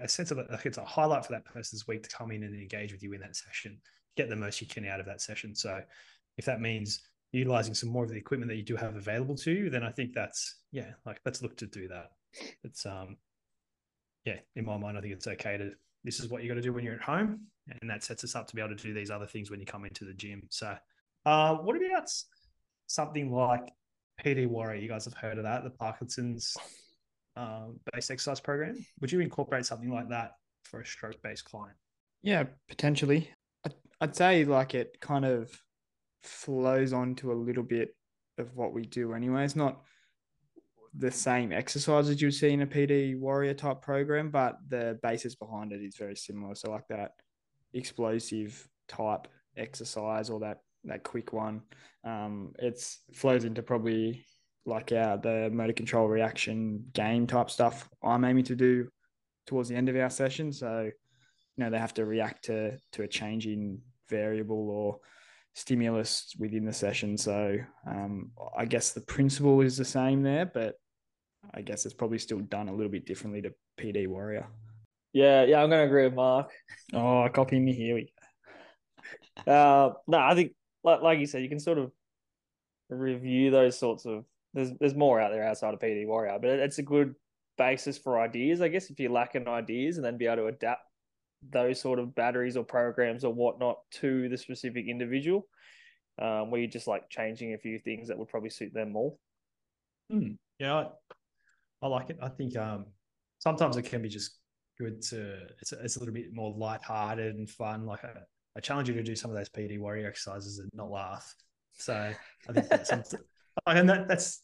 a 0.00 0.08
sense 0.08 0.30
of 0.30 0.38
like 0.38 0.66
it's 0.66 0.78
a 0.78 0.84
highlight 0.84 1.24
for 1.24 1.32
that 1.32 1.44
person's 1.44 1.86
week 1.86 2.02
to 2.02 2.14
come 2.14 2.30
in 2.30 2.42
and 2.42 2.54
engage 2.54 2.92
with 2.92 3.02
you 3.02 3.12
in 3.12 3.20
that 3.20 3.36
session, 3.36 3.78
get 4.16 4.28
the 4.28 4.36
most 4.36 4.60
you 4.60 4.66
can 4.66 4.86
out 4.86 5.00
of 5.00 5.06
that 5.06 5.20
session. 5.20 5.54
So 5.54 5.80
if 6.36 6.44
that 6.44 6.60
means 6.60 7.02
utilizing 7.32 7.74
some 7.74 7.90
more 7.90 8.04
of 8.04 8.10
the 8.10 8.16
equipment 8.16 8.48
that 8.50 8.56
you 8.56 8.62
do 8.62 8.76
have 8.76 8.96
available 8.96 9.36
to 9.36 9.52
you, 9.52 9.70
then 9.70 9.82
I 9.82 9.90
think 9.90 10.12
that's 10.14 10.56
yeah, 10.72 10.92
like 11.04 11.20
let's 11.24 11.42
look 11.42 11.56
to 11.58 11.66
do 11.66 11.88
that. 11.88 12.10
It's 12.64 12.84
um 12.86 13.16
yeah, 14.24 14.38
in 14.56 14.64
my 14.64 14.76
mind, 14.76 14.98
I 14.98 15.00
think 15.00 15.14
it's 15.14 15.26
okay 15.26 15.56
to 15.56 15.70
this 16.04 16.20
is 16.20 16.28
what 16.28 16.42
you 16.42 16.48
got 16.48 16.54
to 16.54 16.62
do 16.62 16.72
when 16.72 16.84
you're 16.84 16.94
at 16.94 17.02
home, 17.02 17.40
and 17.80 17.90
that 17.90 18.04
sets 18.04 18.22
us 18.22 18.34
up 18.34 18.46
to 18.46 18.54
be 18.54 18.62
able 18.62 18.76
to 18.76 18.82
do 18.82 18.94
these 18.94 19.10
other 19.10 19.26
things 19.26 19.50
when 19.50 19.60
you 19.60 19.66
come 19.66 19.84
into 19.84 20.04
the 20.04 20.14
gym. 20.14 20.42
So, 20.50 20.76
uh, 21.24 21.56
what 21.56 21.76
about 21.76 22.08
something 22.86 23.32
like 23.32 23.72
PD 24.24 24.46
Warrior? 24.46 24.80
You 24.80 24.88
guys 24.88 25.04
have 25.04 25.14
heard 25.14 25.38
of 25.38 25.44
that, 25.44 25.64
the 25.64 25.70
Parkinson's 25.70 26.56
um, 27.36 27.78
based 27.92 28.10
exercise 28.10 28.40
program. 28.40 28.84
Would 29.00 29.12
you 29.12 29.20
incorporate 29.20 29.66
something 29.66 29.90
like 29.90 30.08
that 30.08 30.32
for 30.64 30.80
a 30.80 30.86
stroke 30.86 31.20
based 31.22 31.44
client? 31.44 31.76
Yeah, 32.22 32.44
potentially. 32.68 33.30
I'd, 34.00 34.16
say 34.16 34.44
like 34.44 34.74
it 34.74 35.00
kind 35.00 35.24
of 35.24 35.50
flows 36.22 36.92
on 36.92 37.14
to 37.16 37.32
a 37.32 37.34
little 37.34 37.62
bit 37.62 37.94
of 38.38 38.54
what 38.54 38.72
we 38.72 38.82
do 38.82 39.14
anyway. 39.14 39.44
It's 39.44 39.56
not 39.56 39.80
the 40.98 41.10
same 41.10 41.52
exercises 41.52 42.20
you 42.20 42.28
would 42.28 42.34
see 42.34 42.50
in 42.50 42.62
a 42.62 42.66
PD 42.66 43.18
warrior 43.18 43.54
type 43.54 43.82
program, 43.82 44.30
but 44.30 44.58
the 44.68 44.98
basis 45.02 45.34
behind 45.34 45.72
it 45.72 45.82
is 45.82 45.96
very 45.96 46.16
similar. 46.16 46.54
So 46.54 46.70
like 46.70 46.88
that 46.88 47.12
explosive 47.74 48.66
type 48.88 49.28
exercise 49.56 50.30
or 50.30 50.40
that 50.40 50.58
that 50.84 51.02
quick 51.02 51.32
one, 51.32 51.62
um, 52.04 52.52
it's 52.58 53.00
flows 53.12 53.44
into 53.44 53.62
probably 53.62 54.24
like 54.66 54.92
our 54.92 55.16
the 55.16 55.50
motor 55.52 55.72
control 55.72 56.08
reaction 56.08 56.84
game 56.92 57.26
type 57.26 57.50
stuff 57.50 57.88
I'm 58.02 58.24
aiming 58.24 58.44
to 58.44 58.56
do 58.56 58.88
towards 59.46 59.68
the 59.68 59.76
end 59.76 59.88
of 59.88 59.96
our 59.96 60.10
session. 60.10 60.52
So 60.52 60.90
you 61.56 61.64
know 61.64 61.70
they 61.70 61.78
have 61.78 61.94
to 61.94 62.04
react 62.04 62.44
to 62.46 62.76
to 62.92 63.02
a 63.02 63.08
change 63.08 63.46
in 63.46 63.80
variable 64.08 64.70
or 64.70 64.98
stimulus 65.54 66.34
within 66.38 66.66
the 66.66 66.72
session 66.72 67.16
so 67.16 67.56
um, 67.86 68.30
i 68.58 68.66
guess 68.66 68.92
the 68.92 69.00
principle 69.00 69.62
is 69.62 69.74
the 69.74 69.84
same 69.86 70.22
there 70.22 70.44
but 70.44 70.74
i 71.54 71.62
guess 71.62 71.86
it's 71.86 71.94
probably 71.94 72.18
still 72.18 72.40
done 72.40 72.68
a 72.68 72.72
little 72.74 72.92
bit 72.92 73.06
differently 73.06 73.40
to 73.40 73.50
pd 73.80 74.06
warrior 74.06 74.46
yeah 75.14 75.44
yeah 75.44 75.62
i'm 75.62 75.70
going 75.70 75.80
to 75.80 75.86
agree 75.86 76.04
with 76.04 76.12
mark 76.12 76.52
oh 76.92 77.26
copy 77.32 77.58
me 77.58 77.72
here 77.72 77.94
we 77.94 78.12
Uh, 79.46 79.90
no, 80.06 80.18
I 80.18 80.34
think 80.34 80.52
like 80.82 81.02
like 81.02 81.18
you 81.18 81.26
said, 81.26 81.42
you 81.42 81.48
can 81.48 81.60
sort 81.60 81.78
of 81.78 81.92
review 82.88 83.50
those 83.50 83.78
sorts 83.78 84.06
of. 84.06 84.24
There's 84.56 84.72
there's 84.80 84.94
more 84.94 85.20
out 85.20 85.30
there 85.30 85.46
outside 85.46 85.74
of 85.74 85.80
PD 85.80 86.06
Warrior, 86.06 86.38
but 86.40 86.48
it's 86.48 86.78
a 86.78 86.82
good 86.82 87.14
basis 87.58 87.98
for 87.98 88.18
ideas, 88.18 88.62
I 88.62 88.68
guess. 88.68 88.90
If 88.90 88.98
you're 88.98 89.10
lacking 89.10 89.46
ideas, 89.46 89.98
and 89.98 90.04
then 90.04 90.16
be 90.16 90.26
able 90.26 90.36
to 90.36 90.46
adapt 90.46 90.82
those 91.50 91.78
sort 91.78 91.98
of 91.98 92.14
batteries 92.14 92.56
or 92.56 92.64
programs 92.64 93.22
or 93.22 93.34
whatnot 93.34 93.78
to 93.90 94.30
the 94.30 94.38
specific 94.38 94.86
individual, 94.88 95.46
um, 96.18 96.50
where 96.50 96.60
you're 96.60 96.70
just 96.70 96.86
like 96.86 97.10
changing 97.10 97.52
a 97.52 97.58
few 97.58 97.78
things 97.78 98.08
that 98.08 98.18
would 98.18 98.28
probably 98.28 98.48
suit 98.48 98.72
them 98.72 98.92
more. 98.92 99.14
Hmm. 100.10 100.32
Yeah, 100.58 100.74
I, 100.74 100.86
I 101.82 101.88
like 101.88 102.08
it. 102.08 102.18
I 102.22 102.30
think 102.30 102.56
um, 102.56 102.86
sometimes 103.38 103.76
it 103.76 103.82
can 103.82 104.00
be 104.00 104.08
just 104.08 104.38
good 104.78 105.02
to 105.02 105.38
it's 105.60 105.72
a, 105.72 105.82
it's 105.82 105.96
a 105.96 105.98
little 105.98 106.14
bit 106.14 106.32
more 106.32 106.54
lighthearted 106.56 107.36
and 107.36 107.48
fun. 107.48 107.84
Like 107.84 108.04
I, 108.04 108.12
I 108.56 108.60
challenge 108.60 108.88
you 108.88 108.94
to 108.94 109.02
do 109.02 109.14
some 109.14 109.30
of 109.30 109.36
those 109.36 109.50
PD 109.50 109.78
warrior 109.78 110.08
exercises 110.08 110.60
and 110.60 110.70
not 110.72 110.90
laugh. 110.90 111.34
So 111.74 111.94
I 112.48 112.52
think 112.52 112.68
that's 112.70 112.88
something, 112.88 113.20
and 113.66 113.88
that 113.90 114.08
that's 114.08 114.42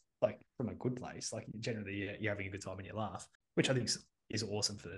from 0.63 0.73
a 0.73 0.79
good 0.79 0.97
place. 0.97 1.33
Like 1.33 1.47
generally, 1.61 2.17
you're, 2.21 2.33
having 2.33 2.47
a 2.47 2.51
good 2.51 2.63
time 2.63 2.79
and 2.79 2.87
you 2.87 2.95
laugh, 2.95 3.27
which 3.55 3.71
I 3.71 3.75
think 3.75 3.87
is, 3.87 4.05
is 4.31 4.43
awesome 4.43 4.77
for. 4.77 4.91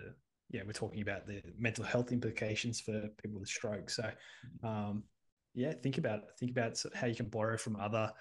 Yeah, 0.51 0.61
we're 0.67 0.73
talking 0.73 1.01
about 1.01 1.27
the 1.27 1.41
mental 1.59 1.85
health 1.85 2.13
implications 2.13 2.81
for 2.81 3.09
people 3.23 3.41
with 3.41 3.49
stroke. 3.49 3.89
So, 3.89 4.09
um, 4.63 5.03
yeah, 5.55 5.73
think 5.73 5.99
about 5.99 6.19
it. 6.19 6.25
Think 6.39 6.53
about 6.53 6.81
how 6.95 7.07
you 7.07 7.15
can 7.15 7.27
borrow 7.27 7.57
from 7.57 7.77
other 7.77 8.13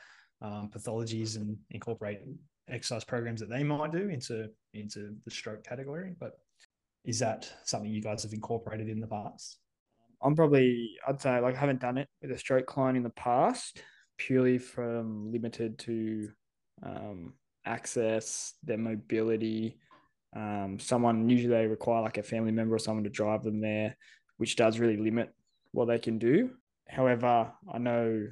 um, 0.41 0.71
pathologies 0.73 1.35
and 1.35 1.57
incorporate 1.71 2.21
exercise 2.69 3.03
programs 3.03 3.41
that 3.41 3.49
they 3.49 3.63
might 3.63 3.91
do 3.91 4.07
into 4.07 4.49
into 4.73 5.15
the 5.25 5.31
stroke 5.31 5.63
category. 5.65 6.15
But 6.17 6.39
is 7.03 7.19
that 7.19 7.51
something 7.65 7.91
you 7.91 8.01
guys 8.01 8.23
have 8.23 8.33
incorporated 8.33 8.87
in 8.87 9.01
the 9.01 9.07
past? 9.07 9.57
i'm 10.25 10.35
probably 10.35 10.91
i'd 11.07 11.21
say 11.21 11.39
like 11.39 11.55
i 11.55 11.59
haven't 11.59 11.81
done 11.81 11.97
it 11.97 12.07
with 12.21 12.31
a 12.31 12.37
stroke 12.37 12.65
client 12.65 12.95
in 12.95 13.03
the 13.03 13.09
past 13.09 13.83
purely 14.17 14.57
from 14.57 15.31
limited 15.31 15.77
to 15.77 16.29
um, 16.85 17.33
access 17.65 18.53
their 18.63 18.77
mobility 18.77 19.77
um, 20.35 20.77
someone 20.79 21.29
usually 21.29 21.53
they 21.53 21.67
require 21.67 22.01
like 22.01 22.17
a 22.17 22.23
family 22.23 22.51
member 22.51 22.75
or 22.75 22.79
someone 22.79 23.03
to 23.03 23.09
drive 23.09 23.43
them 23.43 23.61
there 23.61 23.95
which 24.37 24.55
does 24.55 24.79
really 24.79 24.97
limit 24.97 25.31
what 25.71 25.85
they 25.85 25.99
can 25.99 26.17
do. 26.17 26.51
However 26.87 27.51
i 27.71 27.77
know 27.77 28.27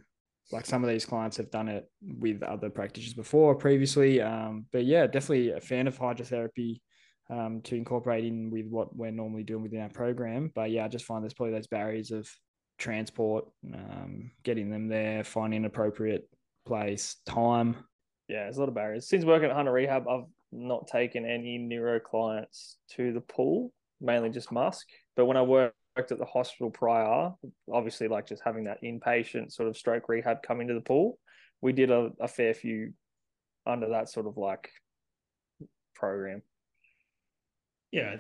like 0.52 0.66
some 0.66 0.84
of 0.84 0.89
these 0.89 1.06
clients 1.06 1.38
have 1.38 1.49
done 1.52 1.70
it 1.70 1.89
with 2.02 2.43
other 2.43 2.70
practitioners 2.70 3.14
before 3.14 3.52
or 3.54 3.56
previously 3.56 4.22
um, 4.22 4.66
but 4.72 4.86
yeah 4.86 5.08
definitely 5.08 5.52
a 5.52 5.62
fan 5.62 5.88
of 5.88 5.97
hydrotherapy 5.97 6.82
um, 7.30 7.62
to 7.62 7.76
incorporate 7.76 8.26
in 8.26 8.49
with 8.49 8.66
what 8.66 8.93
we're 8.95 9.12
normally 9.12 9.43
doing 9.43 9.64
within 9.64 9.82
our 9.82 9.89
program. 9.89 10.52
But 10.54 10.72
yeah 10.72 10.86
i 10.86 10.88
just 10.88 11.06
find 11.06 11.24
there's 11.24 11.34
probably 11.34 11.54
those 11.54 11.68
barriers 11.68 12.12
of 12.12 12.30
transport 12.78 13.45
um, 13.74 14.32
getting 14.43 14.70
them 14.70 14.88
there 14.88 15.24
finding 15.24 15.60
an 15.60 15.66
appropriate 15.66 16.28
place 16.66 17.18
time 17.26 17.76
Yeah, 18.32 18.43
there's 18.43 18.55
a 18.55 18.61
lot 18.61 18.69
of 18.69 18.75
barriers. 18.75 19.09
Since 19.09 19.25
working 19.25 19.49
at 19.49 19.55
Hunter 19.57 19.73
Rehab, 19.73 20.07
I've 20.07 20.23
not 20.53 20.88
taken 20.88 21.25
any 21.25 21.57
neuro 21.57 21.99
clients 21.99 22.77
to 22.91 23.11
the 23.11 23.19
pool, 23.19 23.73
mainly 23.99 24.29
just 24.29 24.53
Musk. 24.53 24.88
But 25.17 25.25
when 25.25 25.36
I 25.36 25.41
worked 25.41 25.73
at 25.97 26.17
the 26.17 26.23
hospital 26.23 26.71
prior, 26.71 27.34
obviously 27.69 28.07
like 28.07 28.25
just 28.25 28.41
having 28.41 28.63
that 28.63 28.82
inpatient 28.84 29.51
sort 29.51 29.67
of 29.67 29.75
stroke 29.75 30.07
rehab 30.07 30.43
come 30.43 30.61
into 30.61 30.73
the 30.73 30.79
pool, 30.79 31.19
we 31.59 31.73
did 31.73 31.91
a, 31.91 32.11
a 32.21 32.27
fair 32.29 32.53
few 32.53 32.93
under 33.67 33.89
that 33.89 34.07
sort 34.07 34.27
of 34.27 34.38
like 34.38 34.69
program. 35.93 36.41
Yeah, 37.91 38.15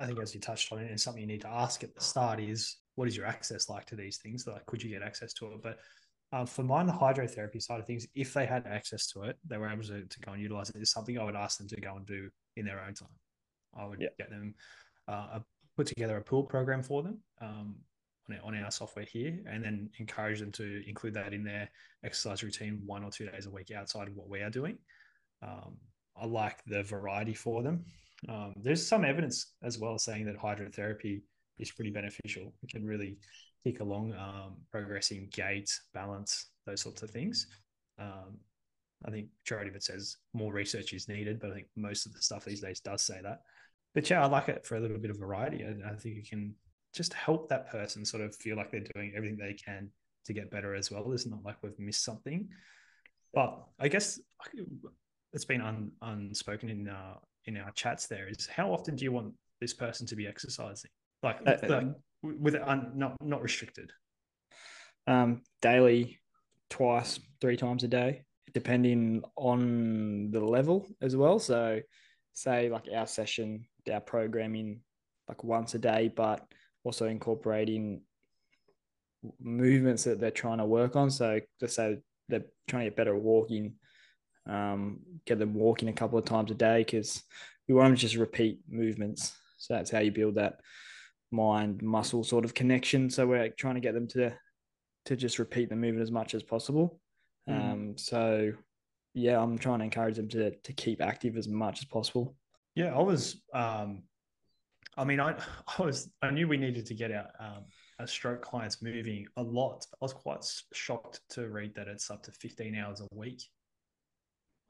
I 0.00 0.06
think 0.06 0.20
as 0.20 0.34
you 0.34 0.40
touched 0.40 0.72
on 0.72 0.80
it, 0.80 0.90
and 0.90 1.00
something 1.00 1.20
you 1.20 1.28
need 1.28 1.42
to 1.42 1.48
ask 1.48 1.84
at 1.84 1.94
the 1.94 2.00
start 2.00 2.40
is 2.40 2.78
what 2.96 3.06
is 3.06 3.16
your 3.16 3.26
access 3.26 3.68
like 3.68 3.86
to 3.86 3.94
these 3.94 4.16
things? 4.16 4.44
Like, 4.44 4.66
could 4.66 4.82
you 4.82 4.90
get 4.90 5.02
access 5.02 5.32
to 5.34 5.52
it? 5.52 5.62
But 5.62 5.78
um, 6.32 6.46
for 6.46 6.62
mine, 6.62 6.86
the 6.86 6.92
hydrotherapy 6.92 7.60
side 7.62 7.80
of 7.80 7.86
things, 7.86 8.06
if 8.14 8.32
they 8.32 8.46
had 8.46 8.66
access 8.66 9.06
to 9.08 9.22
it, 9.22 9.36
they 9.46 9.58
were 9.58 9.68
able 9.68 9.82
to, 9.84 10.04
to 10.04 10.20
go 10.20 10.32
and 10.32 10.42
utilize 10.42 10.70
it. 10.70 10.76
Is 10.76 10.90
something 10.90 11.18
I 11.18 11.24
would 11.24 11.36
ask 11.36 11.58
them 11.58 11.68
to 11.68 11.80
go 11.80 11.96
and 11.96 12.06
do 12.06 12.30
in 12.56 12.64
their 12.64 12.80
own 12.80 12.94
time. 12.94 13.08
I 13.76 13.86
would 13.86 14.00
Yeah. 14.00 14.08
get 14.18 14.30
them 14.30 14.54
uh, 15.08 15.40
put 15.76 15.86
together 15.86 16.16
a 16.16 16.22
pool 16.22 16.44
program 16.44 16.82
for 16.82 17.02
them 17.02 17.18
um, 17.40 17.76
on, 18.28 18.36
our, 18.36 18.44
on 18.44 18.64
our 18.64 18.70
software 18.70 19.04
here, 19.04 19.38
and 19.46 19.64
then 19.64 19.90
encourage 19.98 20.40
them 20.40 20.52
to 20.52 20.82
include 20.88 21.14
that 21.14 21.32
in 21.32 21.44
their 21.44 21.68
exercise 22.04 22.42
routine 22.42 22.82
one 22.86 23.04
or 23.04 23.10
two 23.10 23.26
days 23.26 23.46
a 23.46 23.50
week 23.50 23.70
outside 23.70 24.08
of 24.08 24.14
what 24.14 24.28
we 24.28 24.40
are 24.40 24.50
doing. 24.50 24.78
Um, 25.42 25.76
I 26.16 26.26
like 26.26 26.62
the 26.66 26.82
variety 26.82 27.34
for 27.34 27.62
them. 27.62 27.84
Um, 28.28 28.52
there's 28.56 28.86
some 28.86 29.04
evidence 29.04 29.54
as 29.62 29.78
well 29.78 29.98
saying 29.98 30.26
that 30.26 30.38
hydrotherapy 30.38 31.22
is 31.58 31.72
pretty 31.72 31.90
beneficial. 31.90 32.54
It 32.62 32.70
can 32.70 32.84
really 32.86 33.18
kick 33.64 33.80
along 33.80 34.12
um, 34.14 34.56
progressing 34.70 35.28
gait, 35.32 35.70
balance, 35.94 36.50
those 36.66 36.80
sorts 36.80 37.02
of 37.02 37.10
things. 37.10 37.46
Um, 37.98 38.38
I 39.04 39.10
think 39.10 39.28
majority 39.44 39.70
of 39.70 39.76
it 39.76 39.82
says 39.82 40.16
more 40.32 40.52
research 40.52 40.92
is 40.92 41.08
needed, 41.08 41.40
but 41.40 41.50
I 41.50 41.54
think 41.54 41.66
most 41.76 42.06
of 42.06 42.12
the 42.12 42.22
stuff 42.22 42.44
these 42.44 42.60
days 42.60 42.80
does 42.80 43.02
say 43.02 43.20
that. 43.22 43.40
But 43.94 44.08
yeah, 44.08 44.22
I 44.22 44.26
like 44.26 44.48
it 44.48 44.64
for 44.64 44.76
a 44.76 44.80
little 44.80 44.98
bit 44.98 45.10
of 45.10 45.18
variety. 45.18 45.64
I, 45.64 45.92
I 45.92 45.96
think 45.96 46.16
it 46.18 46.28
can 46.28 46.54
just 46.94 47.12
help 47.12 47.48
that 47.48 47.70
person 47.70 48.04
sort 48.04 48.22
of 48.22 48.34
feel 48.36 48.56
like 48.56 48.70
they're 48.70 48.84
doing 48.94 49.12
everything 49.16 49.38
they 49.38 49.54
can 49.54 49.90
to 50.26 50.32
get 50.32 50.50
better 50.50 50.74
as 50.74 50.90
well. 50.90 51.10
It's 51.12 51.26
not 51.26 51.44
like 51.44 51.56
we've 51.62 51.78
missed 51.78 52.04
something. 52.04 52.48
But 53.34 53.58
I 53.80 53.88
guess 53.88 54.20
it's 55.32 55.44
been 55.44 55.62
un, 55.62 55.90
unspoken 56.02 56.68
in 56.68 56.88
uh, 56.88 57.14
in 57.46 57.56
our 57.56 57.70
chats. 57.72 58.06
There 58.06 58.28
is 58.28 58.46
how 58.46 58.72
often 58.72 58.94
do 58.94 59.04
you 59.04 59.12
want 59.12 59.32
this 59.60 59.74
person 59.74 60.06
to 60.06 60.16
be 60.16 60.26
exercising? 60.26 60.90
Like, 61.22 61.40
uh, 61.46 61.56
like 61.68 61.86
with 62.22 62.54
un, 62.54 62.92
not 62.94 63.16
not 63.20 63.42
restricted. 63.42 63.92
Um, 65.06 65.42
daily, 65.60 66.20
twice, 66.70 67.18
three 67.40 67.56
times 67.56 67.82
a 67.84 67.88
day, 67.88 68.22
depending 68.54 69.22
on 69.36 70.30
the 70.30 70.40
level 70.40 70.86
as 71.00 71.16
well. 71.16 71.38
So, 71.38 71.80
say 72.32 72.68
like 72.68 72.86
our 72.94 73.06
session, 73.06 73.66
our 73.92 74.00
programming, 74.00 74.80
like 75.28 75.42
once 75.42 75.74
a 75.74 75.78
day, 75.78 76.12
but 76.14 76.46
also 76.84 77.06
incorporating 77.06 78.02
movements 79.40 80.04
that 80.04 80.20
they're 80.20 80.30
trying 80.30 80.58
to 80.58 80.64
work 80.64 80.96
on. 80.96 81.10
So, 81.10 81.40
just 81.60 81.76
say 81.76 81.98
they're 82.28 82.44
trying 82.68 82.84
to 82.84 82.90
get 82.90 82.96
better 82.96 83.16
at 83.16 83.22
walking, 83.22 83.74
um, 84.48 85.00
get 85.26 85.38
them 85.38 85.54
walking 85.54 85.88
a 85.88 85.92
couple 85.92 86.18
of 86.18 86.24
times 86.24 86.50
a 86.50 86.54
day 86.54 86.78
because 86.78 87.22
we 87.68 87.74
want 87.74 87.88
them 87.88 87.96
to 87.96 88.00
just 88.00 88.16
repeat 88.16 88.60
movements. 88.68 89.32
So 89.58 89.74
that's 89.74 89.90
how 89.90 90.00
you 90.00 90.10
build 90.10 90.36
that 90.36 90.60
mind 91.32 91.82
muscle 91.82 92.22
sort 92.22 92.44
of 92.44 92.54
connection. 92.54 93.10
So 93.10 93.26
we're 93.26 93.48
trying 93.50 93.74
to 93.74 93.80
get 93.80 93.94
them 93.94 94.06
to 94.08 94.32
to 95.06 95.16
just 95.16 95.38
repeat 95.38 95.68
the 95.68 95.76
movement 95.76 96.02
as 96.02 96.12
much 96.12 96.34
as 96.34 96.42
possible. 96.42 97.00
Mm. 97.48 97.72
Um, 97.72 97.98
so 97.98 98.52
yeah, 99.14 99.40
I'm 99.40 99.58
trying 99.58 99.80
to 99.80 99.84
encourage 99.84 100.16
them 100.16 100.28
to 100.28 100.50
to 100.50 100.72
keep 100.72 101.02
active 101.02 101.36
as 101.36 101.48
much 101.48 101.80
as 101.80 101.86
possible. 101.86 102.36
Yeah, 102.74 102.94
I 102.94 103.00
was. 103.00 103.42
Um, 103.52 104.04
I 104.96 105.04
mean, 105.04 105.20
I 105.20 105.34
I 105.78 105.82
was 105.82 106.10
I 106.22 106.30
knew 106.30 106.48
we 106.48 106.56
needed 106.56 106.86
to 106.86 106.94
get 106.94 107.10
our 107.10 107.28
um, 107.40 107.64
our 107.98 108.06
stroke 108.06 108.42
clients 108.42 108.82
moving 108.82 109.26
a 109.36 109.42
lot. 109.42 109.86
I 109.94 109.96
was 110.00 110.12
quite 110.12 110.44
shocked 110.72 111.20
to 111.30 111.48
read 111.48 111.74
that 111.74 111.88
it's 111.88 112.10
up 112.10 112.22
to 112.24 112.32
15 112.32 112.74
hours 112.74 113.00
a 113.00 113.16
week 113.16 113.42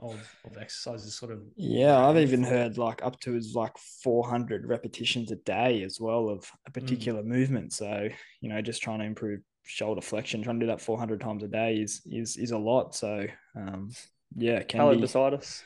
of, 0.03 0.37
of 0.45 0.57
exercises 0.59 1.15
sort 1.15 1.33
of 1.33 1.41
yeah 1.57 2.07
i've 2.07 2.17
even 2.17 2.43
heard 2.43 2.77
like 2.79 3.03
up 3.05 3.19
to 3.21 3.37
as 3.37 3.55
like 3.55 3.77
400 4.03 4.67
repetitions 4.67 5.31
a 5.31 5.37
day 5.37 5.83
as 5.83 6.01
well 6.01 6.29
of 6.29 6.51
a 6.67 6.71
mm. 6.71 6.75
particular 6.75 7.23
mm. 7.23 7.27
movement 7.27 7.73
so 7.73 8.09
you 8.41 8.49
know 8.49 8.61
just 8.61 8.83
trying 8.83 8.99
to 8.99 9.05
improve 9.05 9.41
shoulder 9.65 10.01
flexion 10.01 10.43
trying 10.43 10.59
to 10.59 10.67
do 10.67 10.71
that 10.71 10.81
400 10.81 11.21
times 11.21 11.43
a 11.43 11.49
day 11.49 11.77
is 11.77 12.03
is 12.11 12.37
is 12.37 12.51
a 12.51 12.59
lot 12.59 12.95
so 12.95 13.27
um 13.57 13.91
yeah 14.37 14.63
can 14.63 14.81
Hello 14.81 14.95
be 14.95 15.01
beside 15.01 15.35
us 15.35 15.63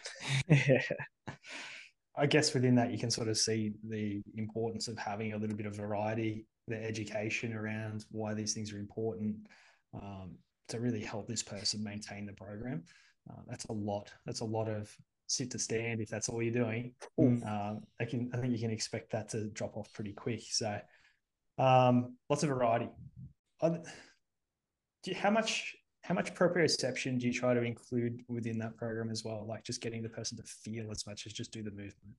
yeah 0.49 0.82
i 2.16 2.26
guess 2.26 2.53
within 2.53 2.74
that 2.74 2.91
you 2.91 2.99
can 2.99 3.11
sort 3.11 3.28
of 3.28 3.39
see 3.39 3.72
the 3.89 4.22
importance 4.37 4.89
of 4.89 4.99
having 4.99 5.32
a 5.32 5.39
little 5.39 5.57
bit 5.57 5.66
of 5.66 5.74
variety 5.74 6.47
the 6.68 6.82
education 6.82 7.55
around 7.55 8.05
why 8.11 8.34
these 8.34 8.53
things 8.53 8.72
are 8.72 8.78
important 8.78 9.37
um, 9.95 10.37
to 10.68 10.80
really 10.80 11.01
help 11.01 11.28
this 11.28 11.43
person 11.43 11.82
maintain 11.82 12.26
the 12.26 12.32
program 12.32 12.82
uh, 13.31 13.43
that's 13.49 13.64
a 13.66 13.72
lot. 13.72 14.12
That's 14.24 14.41
a 14.41 14.45
lot 14.45 14.68
of 14.68 14.95
sit 15.29 15.51
to 15.51 15.59
stand 15.59 16.01
if 16.01 16.09
that's 16.09 16.29
all 16.29 16.43
you're 16.43 16.55
doing. 16.55 16.93
Mm. 17.18 17.45
Uh, 17.47 17.81
I 18.01 18.05
can 18.05 18.31
I 18.33 18.39
think 18.39 18.53
you 18.53 18.59
can 18.59 18.70
expect 18.70 19.11
that 19.12 19.29
to 19.31 19.49
drop 19.49 19.77
off 19.77 19.93
pretty 19.93 20.12
quick. 20.12 20.43
So 20.49 20.79
um, 21.59 22.16
lots 22.29 22.43
of 22.43 22.51
variety. 22.51 22.89
You, 23.62 25.14
how 25.14 25.31
much 25.31 25.77
how 26.03 26.14
much 26.14 26.35
proprioception 26.35 27.18
do 27.18 27.27
you 27.27 27.33
try 27.33 27.55
to 27.55 27.62
include 27.62 28.22
within 28.29 28.59
that 28.59 28.77
program 28.77 29.11
as 29.11 29.24
well? 29.24 29.45
Like 29.49 29.64
just 29.64 29.81
getting 29.81 30.03
the 30.03 30.09
person 30.09 30.37
to 30.37 30.43
feel 30.45 30.91
as 30.91 31.07
much 31.07 31.27
as 31.27 31.33
just 31.33 31.53
do 31.53 31.62
the 31.62 31.70
movement. 31.70 32.14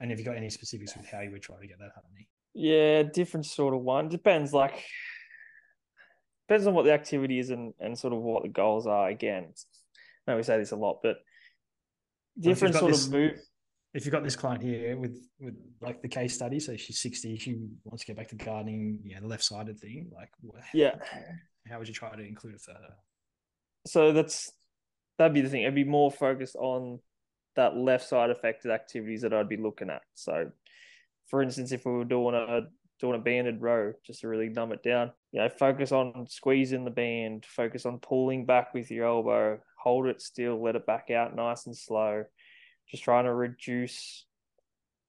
And 0.00 0.10
have 0.10 0.18
you 0.18 0.24
got 0.24 0.36
any 0.36 0.50
specifics 0.50 0.96
with 0.96 1.06
how 1.06 1.20
you 1.20 1.30
would 1.32 1.42
try 1.42 1.56
to 1.60 1.66
get 1.66 1.78
that 1.78 1.90
happening? 1.94 2.26
Yeah, 2.54 3.02
different 3.02 3.46
sort 3.46 3.74
of 3.74 3.80
one. 3.80 4.08
Depends 4.08 4.52
like 4.52 4.84
depends 6.46 6.66
on 6.66 6.74
what 6.74 6.84
the 6.84 6.92
activity 6.92 7.38
is 7.38 7.50
and, 7.50 7.72
and 7.80 7.98
sort 7.98 8.12
of 8.12 8.20
what 8.20 8.42
the 8.42 8.48
goals 8.48 8.86
are. 8.86 9.08
Again, 9.08 9.54
know 10.26 10.36
we 10.36 10.42
say 10.42 10.58
this 10.58 10.72
a 10.72 10.76
lot, 10.76 11.00
but 11.02 11.16
different 12.38 12.74
sort 12.74 12.92
this, 12.92 13.06
of 13.06 13.12
move. 13.12 13.38
If 13.92 14.04
you've 14.04 14.12
got 14.12 14.24
this 14.24 14.36
client 14.36 14.62
here 14.62 14.96
with 14.96 15.16
with 15.38 15.54
like 15.80 16.02
the 16.02 16.08
case 16.08 16.34
study, 16.34 16.58
so 16.60 16.76
she's 16.76 17.00
sixty, 17.00 17.36
she 17.36 17.56
wants 17.84 18.02
to 18.02 18.06
get 18.06 18.16
back 18.16 18.28
to 18.28 18.36
gardening, 18.36 19.00
yeah, 19.04 19.20
the 19.20 19.26
left 19.26 19.44
sided 19.44 19.78
thing. 19.78 20.10
Like, 20.14 20.30
yeah, 20.72 20.96
how 21.68 21.78
would 21.78 21.88
you 21.88 21.94
try 21.94 22.14
to 22.14 22.22
include 22.22 22.54
it 22.54 22.60
for 22.60 22.72
her? 22.72 22.94
So 23.86 24.12
that's 24.12 24.50
that'd 25.18 25.34
be 25.34 25.42
the 25.42 25.48
thing. 25.48 25.62
It'd 25.62 25.74
be 25.74 25.84
more 25.84 26.10
focused 26.10 26.56
on 26.56 26.98
that 27.56 27.76
left 27.76 28.08
side 28.08 28.30
affected 28.30 28.72
activities 28.72 29.22
that 29.22 29.32
I'd 29.32 29.48
be 29.48 29.56
looking 29.56 29.90
at. 29.90 30.02
So, 30.14 30.50
for 31.28 31.42
instance, 31.42 31.70
if 31.70 31.84
we 31.86 31.92
were 31.92 32.04
doing 32.04 32.34
a 32.34 32.62
doing 33.00 33.14
a 33.14 33.22
banded 33.22 33.60
row, 33.60 33.92
just 34.04 34.20
to 34.20 34.28
really 34.28 34.48
dumb 34.48 34.72
it 34.72 34.82
down, 34.82 35.12
you 35.32 35.40
know, 35.40 35.48
focus 35.48 35.92
on 35.92 36.26
squeezing 36.28 36.84
the 36.84 36.90
band, 36.90 37.44
focus 37.46 37.86
on 37.86 37.98
pulling 37.98 38.46
back 38.46 38.72
with 38.74 38.90
your 38.90 39.06
elbow, 39.06 39.58
hold 39.84 40.06
it 40.06 40.22
still, 40.22 40.60
let 40.60 40.76
it 40.76 40.86
back 40.86 41.10
out 41.10 41.36
nice 41.36 41.66
and 41.66 41.76
slow. 41.76 42.24
Just 42.90 43.04
trying 43.04 43.24
to 43.24 43.34
reduce 43.34 44.24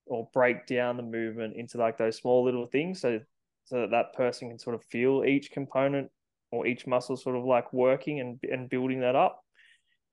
or 0.06 0.30
break 0.34 0.68
down 0.68 0.98
the 0.98 1.04
movement 1.04 1.56
into 1.56 1.78
like 1.78 1.98
those 1.98 2.18
small 2.18 2.44
little 2.44 2.68
things 2.68 3.02
so 3.02 3.20
so 3.64 3.82
that 3.82 3.92
that 3.92 4.14
person 4.14 4.50
can 4.50 4.60
sort 4.60 4.76
of 4.76 4.84
feel 4.84 5.24
each 5.26 5.50
component 5.50 6.12
or 6.52 6.68
each 6.68 6.86
muscle 6.86 7.18
sort 7.18 7.36
of 7.36 7.44
like 7.44 7.74
working 7.74 8.20
and 8.20 8.40
and 8.44 8.70
building 8.70 9.00
that 9.00 9.16
up. 9.16 9.42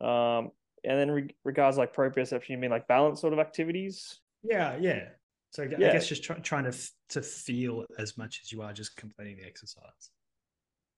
Um, 0.01 0.51
and 0.85 0.99
then 0.99 1.11
re- 1.11 1.37
regards 1.45 1.77
like 1.77 1.95
proprioception, 1.95 2.49
you 2.49 2.59
mean 2.59 2.71
like 2.71 2.89
balance 2.89 3.21
sort 3.21 3.33
of 3.33 3.39
activities? 3.39 4.21
Yeah, 4.43 4.77
yeah. 4.81 5.09
So 5.51 5.65
I 5.65 5.67
yeah. 5.67 5.93
guess 5.93 6.09
just 6.09 6.25
try, 6.25 6.37
trying 6.37 6.65
to 6.65 6.77
to 7.11 7.23
feel 7.23 7.85
as 7.99 8.17
much 8.17 8.41
as 8.43 8.51
you 8.51 8.63
are 8.63 8.73
just 8.73 8.97
completing 8.97 9.37
the 9.37 9.47
exercise. 9.47 10.11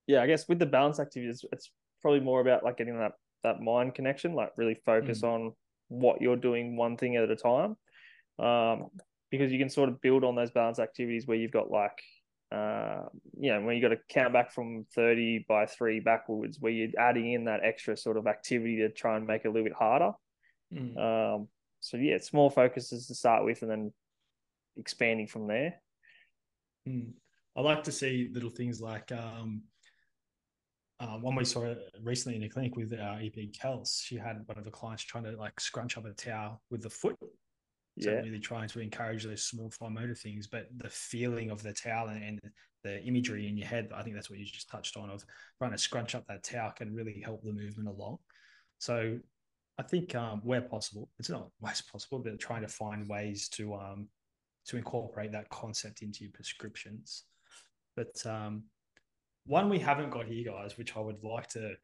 Yeah, 0.07 0.23
I 0.23 0.27
guess 0.27 0.49
with 0.49 0.59
the 0.59 0.67
balance 0.67 1.01
activities, 1.01 1.45
it's 1.51 1.71
probably 2.01 2.21
more 2.21 2.41
about 2.41 2.63
like 2.63 2.77
getting 2.77 2.99
that 2.99 3.13
that 3.45 3.63
mind 3.63 3.95
connection, 3.95 4.35
like 4.35 4.53
really 4.57 4.77
focus 4.85 5.23
mm. 5.23 5.29
on 5.29 5.53
what 5.89 6.21
you're 6.21 6.37
doing 6.37 6.77
one 6.77 6.97
thing 6.97 7.17
at 7.17 7.31
a 7.31 7.37
time. 7.37 7.77
Um, 8.39 8.89
because 9.31 9.53
you 9.53 9.59
can 9.59 9.71
sort 9.71 9.89
of 9.89 10.01
build 10.01 10.25
on 10.25 10.35
those 10.35 10.51
balance 10.51 10.79
activities 10.79 11.27
where 11.27 11.37
you've 11.37 11.51
got 11.53 11.71
like 11.71 12.01
uh, 12.55 13.03
you 13.39 13.53
know, 13.53 13.61
when 13.63 13.77
you've 13.77 13.83
got 13.83 13.89
to 13.89 14.01
count 14.09 14.33
back 14.33 14.53
from 14.53 14.87
30 14.95 15.47
by 15.49 15.67
three 15.67 15.99
backwards, 15.99 16.59
where 16.61 16.73
you're 16.73 16.91
adding 16.99 17.33
in 17.33 17.45
that 17.45 17.61
extra 17.65 17.97
sort 17.97 18.17
of 18.17 18.27
activity 18.27 18.77
to 18.77 18.91
try 18.91 19.17
and 19.17 19.27
make 19.27 19.45
it 19.45 19.49
a 19.49 19.51
little 19.51 19.65
bit 19.65 19.77
harder. 19.77 20.13
Mm. 20.73 20.97
Um, 20.97 21.49
so 21.81 21.97
yeah, 21.97 22.19
small 22.19 22.51
focuses 22.51 23.07
to 23.09 23.15
start 23.15 23.45
with, 23.45 23.63
and 23.63 23.71
then 23.71 23.93
expanding 24.77 25.27
from 25.27 25.49
there. 25.49 25.75
Mm. 26.87 27.15
I 27.57 27.61
like 27.61 27.85
to 27.85 27.93
see 27.93 28.31
little 28.33 28.51
things 28.51 28.81
like 28.81 29.11
um, 29.11 29.63
uh, 31.01 31.19
one 31.19 31.35
we 31.35 31.45
saw 31.45 31.75
recently 32.03 32.37
in 32.37 32.43
the 32.43 32.49
clinic 32.49 32.77
with 32.77 32.93
our 32.95 33.19
EP 33.19 33.35
Kels, 33.53 34.03
she 34.03 34.17
had 34.17 34.43
one 34.47 34.59
of 34.59 34.65
the 34.65 34.71
clients 34.71 35.03
trying 35.03 35.25
to 35.25 35.33
like 35.33 35.59
scrunch 35.61 35.99
up 35.99 36.05
a 36.07 36.13
towel 36.13 36.63
with 36.71 36.83
the 36.83 36.91
foot. 36.91 37.17
So 38.01 38.11
yeah. 38.11 38.17
really 38.17 38.41
trying 38.41 38.69
to 38.69 38.81
encourage 38.81 39.25
those 39.25 39.45
small 39.45 39.71
fine 39.71 39.95
motor 39.95 40.17
things, 40.17 40.49
but 40.49 40.67
the 40.79 40.91
feeling 40.91 41.51
of 41.51 41.63
the 41.63 41.73
towel 41.73 42.09
and, 42.09 42.23
and 42.25 42.41
the 42.83 43.01
imagery 43.05 43.49
in 43.49 43.57
your 43.57 43.69
head, 43.69 43.91
I 43.95 44.03
think 44.03 44.17
that's 44.17 44.29
what 44.29 44.39
you 44.39 44.45
just 44.45 44.69
touched 44.69 44.97
on 44.97 45.11
of 45.11 45.25
trying 45.59 45.71
to 45.71 45.79
scrunch 45.79 46.15
up 46.15 46.27
that 46.27 46.43
towel 46.43 46.73
can 46.73 46.93
really 46.93 47.23
help 47.25 47.43
the 47.43 47.53
movement 47.53 47.89
along. 47.89 48.19
So 48.79 49.19
I 49.79 49.83
think 49.83 50.15
um, 50.15 50.41
where 50.45 50.61
possible, 50.61 51.09
it's 51.19 51.31
not 51.31 51.49
always 51.63 51.83
possible, 51.93 52.19
but 52.19 52.39
trying 52.39 52.63
to 52.63 52.69
find 52.69 53.09
ways 53.09 53.49
to 53.51 53.75
um, 53.75 54.09
to 54.67 54.77
incorporate 54.77 55.33
that 55.33 55.49
concept 55.51 56.03
into 56.03 56.25
your 56.25 56.33
prescriptions. 56.33 57.25
But 57.97 58.25
um, 58.27 58.65
one 59.47 59.69
we 59.69 59.79
haven't 59.79 60.11
got 60.11 60.27
here, 60.27 60.45
guys, 60.53 60.77
which 60.79 60.97
I 60.97 61.01
would 61.01 61.23
like 61.23 61.49
to 61.51 61.75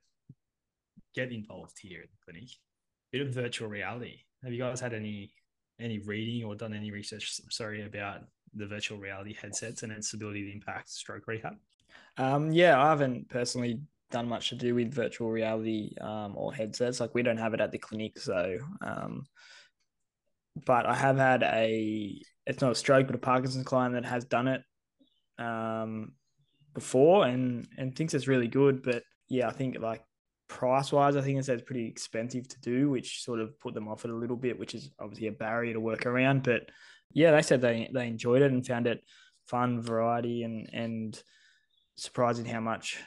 get 1.14 1.32
involved 1.32 1.78
here 1.80 2.00
in 2.00 2.08
the 2.10 2.32
clinic. 2.32 2.50
Bit 3.12 3.22
of 3.22 3.34
virtual 3.34 3.68
reality. 3.68 4.20
Have 4.42 4.52
you 4.52 4.58
guys 4.58 4.80
had 4.80 4.94
any 4.94 5.32
any 5.78 5.98
reading 5.98 6.44
or 6.44 6.54
done 6.54 6.74
any 6.74 6.90
research? 6.90 7.40
Sorry 7.50 7.84
about 7.84 8.22
the 8.54 8.66
virtual 8.66 8.98
reality 8.98 9.34
headsets 9.40 9.82
and 9.82 9.92
its 9.92 10.12
ability 10.12 10.44
to 10.44 10.52
impact 10.52 10.90
stroke 10.90 11.26
rehab. 11.26 11.54
Um, 12.16 12.52
yeah, 12.52 12.80
I 12.80 12.90
haven't 12.90 13.28
personally 13.28 13.80
done 14.10 14.28
much 14.28 14.48
to 14.50 14.54
do 14.54 14.74
with 14.74 14.92
virtual 14.92 15.30
reality 15.30 15.94
um, 16.00 16.34
or 16.36 16.52
headsets. 16.52 17.00
Like 17.00 17.14
we 17.14 17.22
don't 17.22 17.38
have 17.38 17.54
it 17.54 17.60
at 17.60 17.72
the 17.72 17.78
clinic, 17.78 18.18
so. 18.18 18.58
Um, 18.80 19.24
but 20.66 20.86
I 20.86 20.94
have 20.94 21.16
had 21.16 21.42
a. 21.42 22.20
It's 22.46 22.60
not 22.60 22.72
a 22.72 22.76
stroke, 22.76 23.06
but 23.06 23.16
a 23.16 23.18
Parkinson's 23.18 23.66
client 23.66 23.94
that 23.94 24.04
has 24.04 24.24
done 24.24 24.48
it. 24.48 24.62
Um, 25.38 26.12
before 26.74 27.26
and 27.26 27.66
and 27.78 27.94
thinks 27.94 28.14
it's 28.14 28.28
really 28.28 28.48
good. 28.48 28.82
But 28.82 29.02
yeah, 29.28 29.48
I 29.48 29.52
think 29.52 29.78
like 29.78 30.02
price 30.48 30.92
wise, 30.92 31.16
I 31.16 31.20
think 31.20 31.38
it's 31.38 31.62
pretty 31.62 31.86
expensive 31.86 32.48
to 32.48 32.60
do, 32.60 32.90
which 32.90 33.22
sort 33.22 33.40
of 33.40 33.58
put 33.60 33.74
them 33.74 33.88
off 33.88 34.04
it 34.04 34.10
a 34.10 34.16
little 34.16 34.36
bit, 34.36 34.58
which 34.58 34.74
is 34.74 34.90
obviously 34.98 35.28
a 35.28 35.32
barrier 35.32 35.74
to 35.74 35.80
work 35.80 36.06
around. 36.06 36.42
But 36.42 36.70
yeah, 37.12 37.30
they 37.30 37.42
said 37.42 37.60
they 37.60 37.90
they 37.92 38.06
enjoyed 38.06 38.42
it 38.42 38.52
and 38.52 38.66
found 38.66 38.86
it 38.86 39.02
fun, 39.46 39.80
variety, 39.80 40.42
and 40.42 40.68
and 40.72 41.22
surprising 41.96 42.46
how 42.46 42.60
much 42.60 42.98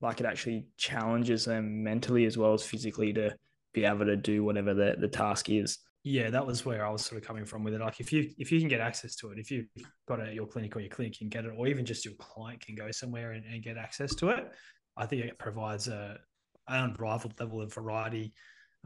like 0.00 0.20
it 0.20 0.26
actually 0.26 0.66
challenges 0.76 1.46
them 1.46 1.82
mentally 1.82 2.26
as 2.26 2.36
well 2.36 2.52
as 2.52 2.62
physically 2.62 3.12
to 3.14 3.34
be 3.72 3.84
able 3.84 4.04
to 4.04 4.16
do 4.16 4.44
whatever 4.44 4.74
the, 4.74 4.94
the 4.98 5.08
task 5.08 5.48
is. 5.48 5.78
Yeah, 6.08 6.30
that 6.30 6.46
was 6.46 6.64
where 6.64 6.86
I 6.86 6.90
was 6.90 7.04
sort 7.04 7.20
of 7.20 7.26
coming 7.26 7.44
from 7.44 7.64
with 7.64 7.74
it. 7.74 7.80
Like 7.80 7.98
if 7.98 8.12
you 8.12 8.30
if 8.38 8.52
you 8.52 8.60
can 8.60 8.68
get 8.68 8.80
access 8.80 9.16
to 9.16 9.32
it, 9.32 9.40
if 9.40 9.50
you've 9.50 9.66
got 10.06 10.20
it 10.20 10.28
at 10.28 10.34
your 10.34 10.46
clinic 10.46 10.76
or 10.76 10.78
your 10.78 10.88
clinic 10.88 11.18
can 11.18 11.28
get 11.28 11.44
it, 11.44 11.52
or 11.56 11.66
even 11.66 11.84
just 11.84 12.04
your 12.04 12.14
client 12.14 12.64
can 12.64 12.76
go 12.76 12.92
somewhere 12.92 13.32
and, 13.32 13.44
and 13.44 13.60
get 13.60 13.76
access 13.76 14.14
to 14.14 14.28
it, 14.28 14.52
I 14.96 15.04
think 15.06 15.24
it 15.24 15.36
provides 15.36 15.88
a 15.88 16.20
unrivaled 16.68 17.34
level 17.40 17.60
of 17.60 17.74
variety, 17.74 18.32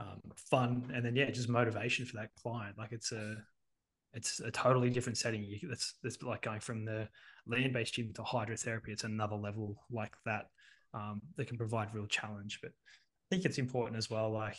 um, 0.01 0.23
fun, 0.35 0.91
and 0.95 1.05
then 1.05 1.15
yeah, 1.15 1.31
just 1.31 1.51
motivation 1.51 2.07
for 2.07 2.17
that 2.17 2.31
client. 2.43 2.79
Like 2.79 2.93
it's 2.93 3.13
a 3.13 3.37
it's 4.15 4.41
a 4.41 4.51
totally 4.51 4.89
different 4.89 5.19
setting. 5.19 5.45
You, 5.45 5.69
that's 5.69 5.97
that's 6.03 6.23
like 6.23 6.41
going 6.41 6.61
from 6.61 6.87
the 6.87 7.07
land 7.47 7.75
based 7.75 7.93
gym 7.93 8.15
to 8.15 8.23
hydrotherapy. 8.23 8.89
It's 8.89 9.05
another 9.05 9.37
level 9.37 9.85
like 9.91 10.15
that 10.25 10.47
um, 10.95 11.21
that 11.37 11.49
can 11.49 11.59
provide 11.59 11.95
real 11.95 12.07
challenge. 12.07 12.61
But 12.63 12.71
I 12.71 13.35
think 13.35 13.45
it's 13.45 13.59
important 13.59 13.99
as 13.99 14.09
well. 14.09 14.33
Like 14.33 14.57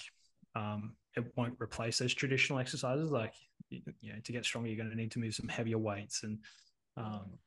um, 0.56 0.94
it 1.16 1.26
won't 1.36 1.56
replace 1.62 2.00
those 2.00 2.14
traditional 2.14 2.60
exercises. 2.60 3.12
Like 3.12 3.34
you 3.70 3.82
know, 4.04 4.20
to 4.24 4.32
get 4.32 4.46
stronger, 4.46 4.70
you're 4.70 4.78
going 4.78 4.90
to 4.90 4.96
need 4.96 5.12
to 5.12 5.20
move 5.20 5.36
some 5.36 5.48
heavier 5.48 5.78
weights 5.78 6.24
and 6.24 6.40
um, 6.98 7.38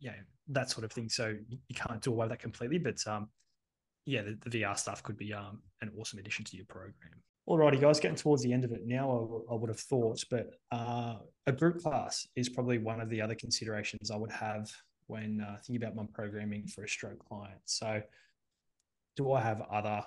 yeah, 0.00 0.12
that 0.48 0.70
sort 0.70 0.84
of 0.84 0.92
thing. 0.92 1.08
So 1.08 1.34
you 1.48 1.74
can't 1.74 2.00
do 2.00 2.10
away 2.10 2.24
with 2.24 2.30
that 2.30 2.40
completely, 2.40 2.78
but 2.78 3.04
um, 3.06 3.28
yeah, 4.04 4.22
the, 4.22 4.38
the, 4.48 4.62
VR 4.62 4.78
stuff 4.78 5.02
could 5.02 5.16
be 5.16 5.32
um, 5.32 5.60
an 5.80 5.90
awesome 5.98 6.18
addition 6.18 6.44
to 6.46 6.56
your 6.56 6.66
program. 6.66 6.94
Alrighty, 7.48 7.80
guys, 7.80 8.00
getting 8.00 8.16
towards 8.16 8.42
the 8.42 8.52
end 8.52 8.64
of 8.64 8.72
it 8.72 8.82
now, 8.86 9.42
I, 9.50 9.52
I 9.52 9.56
would 9.56 9.68
have 9.68 9.80
thought, 9.80 10.22
but 10.30 10.50
uh, 10.72 11.16
a 11.46 11.52
group 11.52 11.82
class 11.82 12.26
is 12.36 12.48
probably 12.48 12.78
one 12.78 13.00
of 13.00 13.08
the 13.10 13.20
other 13.20 13.34
considerations 13.34 14.10
I 14.10 14.16
would 14.16 14.32
have 14.32 14.70
when 15.06 15.40
uh, 15.46 15.56
thinking 15.56 15.76
about 15.76 15.96
my 15.96 16.04
programming 16.12 16.66
for 16.66 16.84
a 16.84 16.88
stroke 16.88 17.18
client. 17.28 17.60
So, 17.64 18.00
do 19.16 19.32
I 19.32 19.40
have 19.42 19.62
other 19.70 20.02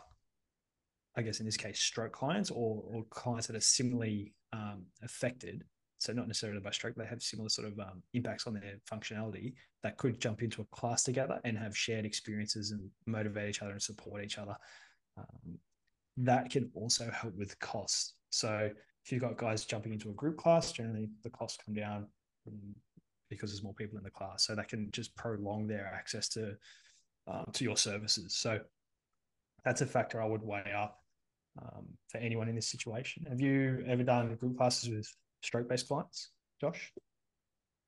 I 1.18 1.24
guess 1.24 1.40
in 1.40 1.46
this 1.46 1.58
case, 1.58 1.80
stroke 1.80 2.14
clients 2.14 2.52
or, 2.52 2.84
or 2.86 3.04
clients 3.10 3.48
that 3.48 3.56
are 3.56 3.62
similarly 3.62 4.34
um, 4.54 4.86
affected. 5.04 5.64
So 5.98 6.14
not 6.14 6.28
necessarily 6.28 6.60
by 6.60 6.70
stroke, 6.70 6.94
but 6.96 7.04
they 7.04 7.10
have 7.10 7.24
similar 7.24 7.50
sort 7.50 7.68
of 7.68 7.80
um, 7.80 8.04
impacts 8.14 8.46
on 8.46 8.54
their 8.54 8.76
functionality 8.90 9.54
that 9.82 9.98
could 9.98 10.22
jump 10.22 10.44
into 10.44 10.62
a 10.62 10.66
class 10.66 11.02
together 11.02 11.40
and 11.44 11.58
have 11.58 11.76
shared 11.76 12.06
experiences 12.06 12.70
and 12.70 12.88
motivate 13.08 13.50
each 13.50 13.64
other 13.64 13.72
and 13.72 13.82
support 13.82 14.24
each 14.24 14.38
other. 14.38 14.56
Um, 15.18 15.58
that 16.18 16.52
can 16.52 16.70
also 16.76 17.10
help 17.12 17.36
with 17.36 17.58
costs. 17.60 18.14
So 18.30 18.70
if 19.04 19.12
you've 19.12 19.22
got 19.22 19.38
guys 19.38 19.66
jumping 19.66 19.94
into 19.94 20.10
a 20.10 20.14
group 20.14 20.38
class, 20.38 20.72
generally 20.72 21.10
the 21.24 21.32
costs 21.32 21.58
come 21.66 21.74
down 21.74 22.06
because 23.30 23.50
there's 23.50 23.64
more 23.64 23.74
people 23.74 23.98
in 23.98 24.04
the 24.04 24.12
class. 24.12 24.46
So 24.46 24.54
that 24.54 24.68
can 24.68 24.92
just 24.92 25.16
prolong 25.16 25.66
their 25.66 25.92
access 25.96 26.30
to 26.30 26.56
uh, 27.28 27.44
to 27.54 27.64
your 27.64 27.76
services. 27.76 28.38
So 28.38 28.60
that's 29.66 29.82
a 29.82 29.86
factor 29.86 30.22
I 30.22 30.26
would 30.26 30.44
weigh 30.44 30.74
up 30.76 31.00
um, 31.62 31.86
for 32.10 32.18
anyone 32.18 32.50
in 32.50 32.56
this 32.56 32.70
situation. 32.70 33.26
Have 33.30 33.42
you 33.42 33.84
ever 33.88 34.04
done 34.04 34.36
group 34.36 34.58
classes 34.58 34.90
with 34.90 35.08
stroke 35.42 35.70
based 35.70 35.88
clients, 35.88 36.32
Josh? 36.60 36.92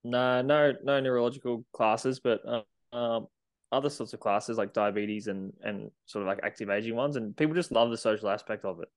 No, 0.03 0.41
no, 0.41 0.73
no 0.83 0.99
neurological 0.99 1.65
classes, 1.73 2.19
but 2.19 2.41
um, 2.47 2.63
um, 2.97 3.27
other 3.71 3.89
sorts 3.89 4.13
of 4.13 4.19
classes 4.19 4.57
like 4.57 4.73
diabetes 4.73 5.27
and 5.27 5.53
and 5.63 5.91
sort 6.05 6.23
of 6.23 6.27
like 6.27 6.39
active 6.43 6.69
aging 6.69 6.95
ones, 6.95 7.15
and 7.15 7.35
people 7.35 7.55
just 7.55 7.71
love 7.71 7.89
the 7.89 7.97
social 7.97 8.29
aspect 8.29 8.65
of 8.65 8.79
it. 8.81 8.87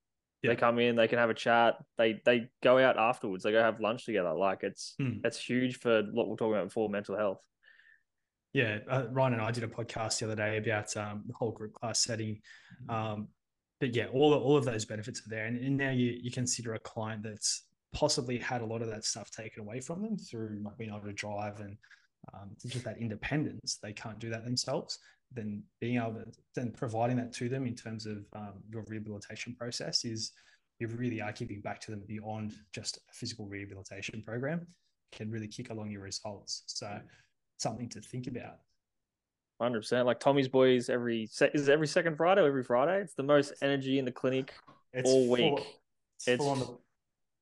Yeah. 0.43 0.51
They 0.51 0.57
come 0.57 0.79
in, 0.79 0.97
they 0.97 1.09
can 1.09 1.19
have 1.19 1.31
a 1.31 1.35
chat. 1.35 1.77
They 1.99 2.21
they 2.25 2.49
go 2.63 2.79
out 2.79 2.99
afterwards. 2.99 3.45
They 3.45 3.53
go 3.53 3.63
have 3.63 3.81
lunch 3.81 4.05
together. 4.07 4.33
Like 4.33 4.63
it's 4.63 4.95
hmm. 4.99 5.19
it's 5.25 5.39
huge 5.39 5.79
for 5.79 6.03
what 6.13 6.29
we're 6.29 6.37
talking 6.37 6.55
about 6.55 6.67
before 6.67 6.89
mental 6.89 7.17
health. 7.17 7.39
Yeah, 8.53 8.79
uh, 8.91 9.05
Ryan 9.11 9.35
and 9.35 9.43
I 9.43 9.51
did 9.51 9.65
a 9.65 9.69
podcast 9.69 10.19
the 10.19 10.27
other 10.27 10.37
day 10.37 10.59
about 10.59 10.95
um, 10.97 11.23
the 11.27 11.33
whole 11.33 11.53
group 11.53 11.73
class 11.73 12.01
setting. 12.01 12.41
Mm-hmm. 12.87 12.91
Um, 12.91 13.29
but 13.83 13.97
yeah, 13.97 14.07
all, 14.13 14.33
all 14.33 14.57
of 14.57 14.65
those 14.65 14.85
benefits 14.85 15.27
are 15.27 15.29
there. 15.29 15.47
And, 15.47 15.59
and 15.59 15.77
now 15.77 15.91
you, 15.91 16.17
you 16.23 16.31
consider 16.31 16.75
a 16.75 16.79
client 16.79 17.25
that's 17.25 17.65
possibly 17.93 18.39
had 18.39 18.63
a 18.63 18.65
lot 18.65 18.81
of 18.81 18.87
that 18.87 19.05
stuff 19.05 19.33
taken 19.33 19.61
away 19.61 19.81
from 19.81 20.03
them 20.03 20.17
through 20.17 20.61
not 20.63 20.79
being 20.79 20.91
able 20.91 21.01
to 21.01 21.13
drive 21.13 21.59
and 21.59 21.77
um, 22.33 22.51
just 22.65 22.85
that 22.85 22.99
independence. 22.99 23.81
They 23.83 23.93
can't 23.93 24.21
do 24.21 24.31
that 24.31 24.45
themselves. 24.45 25.01
Then 25.33 25.65
being 25.81 25.97
able 25.97 26.13
to 26.13 26.27
then 26.55 26.71
providing 26.71 27.17
that 27.17 27.33
to 27.33 27.49
them 27.49 27.67
in 27.67 27.75
terms 27.75 28.07
of 28.07 28.19
um, 28.37 28.63
your 28.71 28.85
rehabilitation 28.87 29.57
process 29.57 30.05
is 30.05 30.31
you 30.79 30.87
really 30.87 31.21
are 31.21 31.33
giving 31.33 31.61
back 31.61 31.81
to 31.81 31.91
them 31.91 32.05
beyond 32.07 32.55
just 32.73 32.99
a 32.99 33.13
physical 33.13 33.47
rehabilitation 33.47 34.23
program. 34.23 34.65
Can 35.11 35.29
really 35.29 35.49
kick 35.49 35.71
along 35.71 35.91
your 35.91 36.03
results. 36.03 36.63
So 36.67 37.01
something 37.59 37.89
to 37.89 38.01
think 38.01 38.29
about 38.29 38.59
hundred 39.63 39.81
percent. 39.81 40.07
Like 40.07 40.21
Tommy's 40.21 40.49
boys 40.49 40.89
every 40.91 41.29
is 41.55 41.69
every 41.69 41.87
second 41.87 42.17
Friday 42.17 42.41
or 42.41 42.47
every 42.47 42.65
Friday. 42.65 43.01
It's 43.01 43.15
the 43.15 43.23
most 43.23 43.53
energy 43.63 43.99
in 43.99 44.05
the 44.05 44.13
clinic 44.13 44.53
it's 44.93 45.09
all 45.09 45.29
week. 45.29 45.41
Full, 45.41 45.59
it's, 45.59 46.29
it's 46.29 46.45
the, 46.45 46.79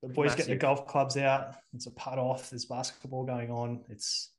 the, 0.02 0.08
boys 0.08 0.30
massive. 0.30 0.46
get 0.46 0.48
the 0.48 0.56
golf 0.56 0.86
clubs 0.86 1.16
out. 1.16 1.54
It's 1.74 1.86
a 1.86 1.90
putt 1.90 2.18
off. 2.18 2.50
There's 2.50 2.64
basketball 2.64 3.24
going 3.24 3.50
on. 3.50 3.80
It's 3.88 4.30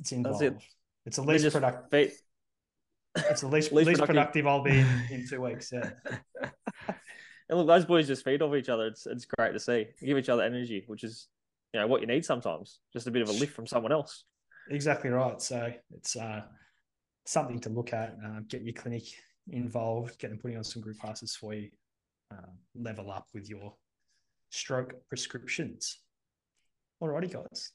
it's 0.00 0.12
involved. 0.12 0.42
It. 0.42 0.56
It's 1.04 1.16
the 1.16 1.22
least 1.22 1.50
productive. 1.52 2.12
It's 3.14 3.40
the 3.42 3.48
least 3.48 3.72
least, 3.72 3.88
least 3.88 4.00
productive. 4.00 4.06
productive 4.06 4.46
I'll 4.46 4.62
be 4.62 4.78
in, 4.78 4.86
in 5.10 5.28
two 5.28 5.40
weeks. 5.42 5.72
Yeah. 5.72 5.90
and 7.48 7.58
look, 7.58 7.66
those 7.66 7.84
boys 7.84 8.06
just 8.06 8.24
feed 8.24 8.40
off 8.42 8.54
each 8.54 8.68
other. 8.68 8.86
It's 8.86 9.06
it's 9.06 9.26
great 9.26 9.52
to 9.52 9.60
see. 9.60 9.88
Give 10.00 10.16
each 10.16 10.28
other 10.28 10.42
energy, 10.42 10.84
which 10.86 11.04
is 11.04 11.28
you 11.72 11.80
know 11.80 11.86
what 11.86 12.00
you 12.00 12.06
need 12.06 12.24
sometimes. 12.24 12.80
Just 12.92 13.06
a 13.06 13.10
bit 13.10 13.22
of 13.22 13.28
a 13.28 13.32
lift 13.32 13.54
from 13.54 13.66
someone 13.66 13.92
else. 13.92 14.24
Exactly 14.70 15.10
right. 15.10 15.40
So 15.42 15.72
it's 15.94 16.16
uh 16.16 16.42
something 17.24 17.60
to 17.60 17.70
look 17.70 17.92
at. 17.92 18.16
Uh, 18.24 18.40
get 18.48 18.62
your 18.62 18.74
clinic 18.74 19.04
involved, 19.50 20.18
get 20.18 20.30
them 20.30 20.38
putting 20.38 20.56
on 20.56 20.64
some 20.64 20.82
group 20.82 20.98
classes 20.98 21.36
for 21.36 21.54
you, 21.54 21.70
uh, 22.32 22.50
level 22.74 23.10
up 23.10 23.26
with 23.34 23.48
your 23.48 23.74
stroke 24.50 24.94
prescriptions. 25.08 25.98
Alrighty, 27.02 27.32
guys. 27.32 27.72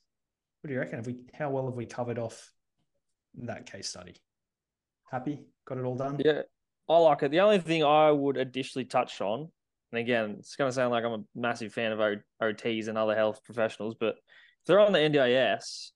What 0.62 0.68
do 0.68 0.74
you 0.74 0.80
reckon? 0.80 0.96
Have 0.96 1.08
we 1.08 1.18
how 1.34 1.50
well 1.50 1.66
have 1.66 1.76
we 1.76 1.86
covered 1.86 2.18
off 2.18 2.52
that 3.36 3.66
case 3.72 3.90
study? 3.90 4.16
Happy? 5.12 5.46
Got 5.66 5.78
it 5.78 5.84
all 5.84 5.96
done? 5.96 6.20
Yeah, 6.24 6.42
I 6.90 6.98
like 6.98 7.24
it. 7.24 7.32
The 7.32 7.42
only 7.42 7.60
thing 7.60 7.84
I 7.84 8.12
would 8.12 8.38
additionally 8.38 8.86
touch 8.86 9.22
on, 9.22 9.52
and 9.92 10.00
again, 10.00 10.36
it's 10.40 10.56
going 10.56 10.70
to 10.70 10.74
sound 10.76 10.92
like 10.92 11.04
I'm 11.04 11.14
a 11.14 11.24
massive 11.36 11.74
fan 11.74 11.92
of 11.92 12.00
OTs 12.42 12.88
and 12.88 12.98
other 12.98 13.16
health 13.16 13.44
professionals, 13.44 13.96
but 14.00 14.16
if 14.16 14.66
they're 14.66 14.80
on 14.80 14.94
the 14.94 15.00
NDIS, 15.00 15.92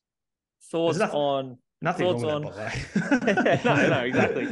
thoughts 0.70 1.00
on 1.00 1.58
Nothing 1.82 2.08
Thoughts 2.08 2.24
on... 2.24 2.44
that, 2.44 3.62
no, 3.66 3.88
no, 3.88 4.00
exactly. 4.06 4.48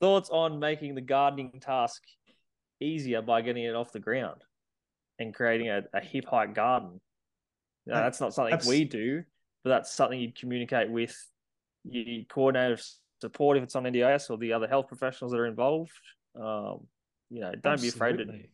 Thoughts 0.00 0.30
on 0.30 0.58
making 0.58 0.94
the 0.94 1.02
gardening 1.02 1.60
task 1.60 2.02
easier 2.80 3.20
by 3.20 3.42
getting 3.42 3.64
it 3.64 3.74
off 3.74 3.92
the 3.92 4.00
ground 4.00 4.40
and 5.18 5.34
creating 5.34 5.68
a, 5.68 5.82
a 5.92 6.00
hip 6.00 6.24
height 6.24 6.54
garden. 6.54 7.00
That's 7.86 8.20
not 8.20 8.32
something 8.32 8.52
that's... 8.52 8.66
we 8.66 8.84
do, 8.84 9.22
but 9.64 9.70
that's 9.70 9.92
something 9.92 10.18
you'd 10.18 10.38
communicate 10.38 10.90
with 10.90 11.14
your 11.84 12.24
coordinator 12.28 12.80
support 13.20 13.56
if 13.58 13.62
it's 13.62 13.76
on 13.76 13.84
NDIS 13.84 14.30
or 14.30 14.38
the 14.38 14.52
other 14.52 14.66
health 14.66 14.88
professionals 14.88 15.32
that 15.32 15.40
are 15.40 15.46
involved. 15.46 15.92
Um, 16.36 16.86
you 17.28 17.40
know, 17.40 17.52
don't 17.52 17.74
Absolutely. 17.74 17.82
be 17.82 17.88
afraid 17.88 18.16
to 18.18 18.48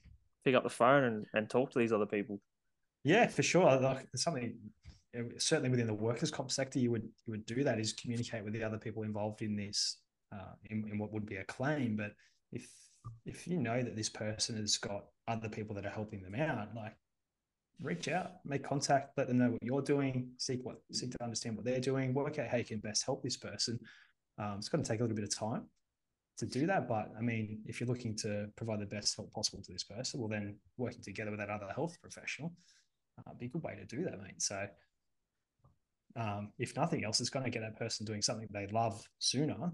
pick 0.45 0.55
up 0.55 0.65
the 0.65 0.71
phone 0.71 1.05
and, 1.05 1.27
and 1.35 1.49
talk 1.49 1.71
to 1.73 1.79
these 1.79 1.93
other 1.93 2.07
people. 2.07 2.41
Yeah, 3.05 3.29
for 3.29 3.43
sure. 3.43 3.79
Like 3.79 4.09
something 4.17 4.57
certainly 5.39 5.71
within 5.71 5.87
the 5.87 5.95
workers' 5.95 6.31
comp 6.31 6.51
sector, 6.51 6.79
you 6.79 6.91
would 6.91 7.05
you 7.05 7.31
would 7.31 7.47
do 7.47 7.65
that 7.65 7.79
is 7.79 7.93
communicate 7.93 8.45
with 8.45 8.53
the 8.53 8.63
other 8.63 8.79
people 8.79 9.03
involved 9.03 9.43
in 9.43 9.57
this 9.57 9.99
uh, 10.33 10.55
in, 10.71 10.89
in 10.91 10.99
what 10.99 11.13
would 11.13 11.27
be 11.27 11.37
a 11.37 11.45
claim. 11.45 11.97
But 11.97 12.13
if 12.53 12.69
if 13.25 13.47
you 13.47 13.57
know 13.57 13.83
that 13.83 13.97
this 13.97 14.09
person 14.09 14.57
has 14.57 14.77
got 14.77 15.05
other 15.29 15.49
people 15.49 15.75
that 15.77 15.87
are 15.87 15.91
helping 15.91 16.23
them 16.23 16.35
out, 16.35 16.75
like 16.75 16.95
reach 17.83 18.09
out, 18.09 18.33
make 18.45 18.65
contact, 18.65 19.17
let 19.17 19.29
them 19.29 19.39
know 19.39 19.51
what 19.51 19.63
you're 19.63 19.83
doing, 19.83 20.31
seek 20.39 20.65
what 20.65 20.81
seek 20.93 21.11
to 21.13 21.23
understand 21.23 21.57
what 21.57 21.65
they're 21.65 21.81
doing, 21.81 22.15
work 22.15 22.39
out 22.39 22.49
how 22.49 22.57
you 22.59 22.65
can 22.65 22.79
best 22.79 23.05
help 23.05 23.23
this 23.23 23.37
person. 23.37 23.79
Um, 24.39 24.57
it's 24.59 24.69
going 24.69 24.83
to 24.83 24.89
take 24.89 25.01
a 25.01 25.03
little 25.03 25.17
bit 25.17 25.25
of 25.25 25.35
time 25.35 25.65
to 26.39 26.47
do 26.47 26.67
that, 26.67 26.87
but 26.87 27.11
I 27.17 27.23
mean, 27.23 27.61
if 27.65 27.81
you're 27.81 27.89
looking 27.89 28.15
to 28.17 28.49
provide 28.57 28.81
the 28.81 28.87
best 28.87 29.17
help 29.17 29.33
possible 29.33 29.63
to 29.63 29.73
this 29.73 29.85
person, 29.85 30.21
well, 30.21 30.29
then 30.29 30.57
working 30.77 31.01
together 31.03 31.31
with 31.31 31.41
that 31.41 31.49
other 31.49 31.73
health 31.75 31.97
professional 32.03 32.53
uh, 33.19 33.33
be 33.39 33.47
a 33.47 33.49
good 33.49 33.63
way 33.63 33.77
to 33.77 33.85
do 33.85 34.05
that, 34.05 34.21
mate. 34.23 34.43
So 34.43 34.67
um, 36.17 36.53
if 36.59 36.75
nothing 36.77 37.05
else, 37.05 37.21
it's 37.21 37.31
going 37.31 37.45
to 37.45 37.51
get 37.51 37.61
that 37.61 37.79
person 37.79 38.07
doing 38.07 38.23
something 38.23 38.49
they 38.53 38.67
love 38.69 39.03
sooner. 39.19 39.73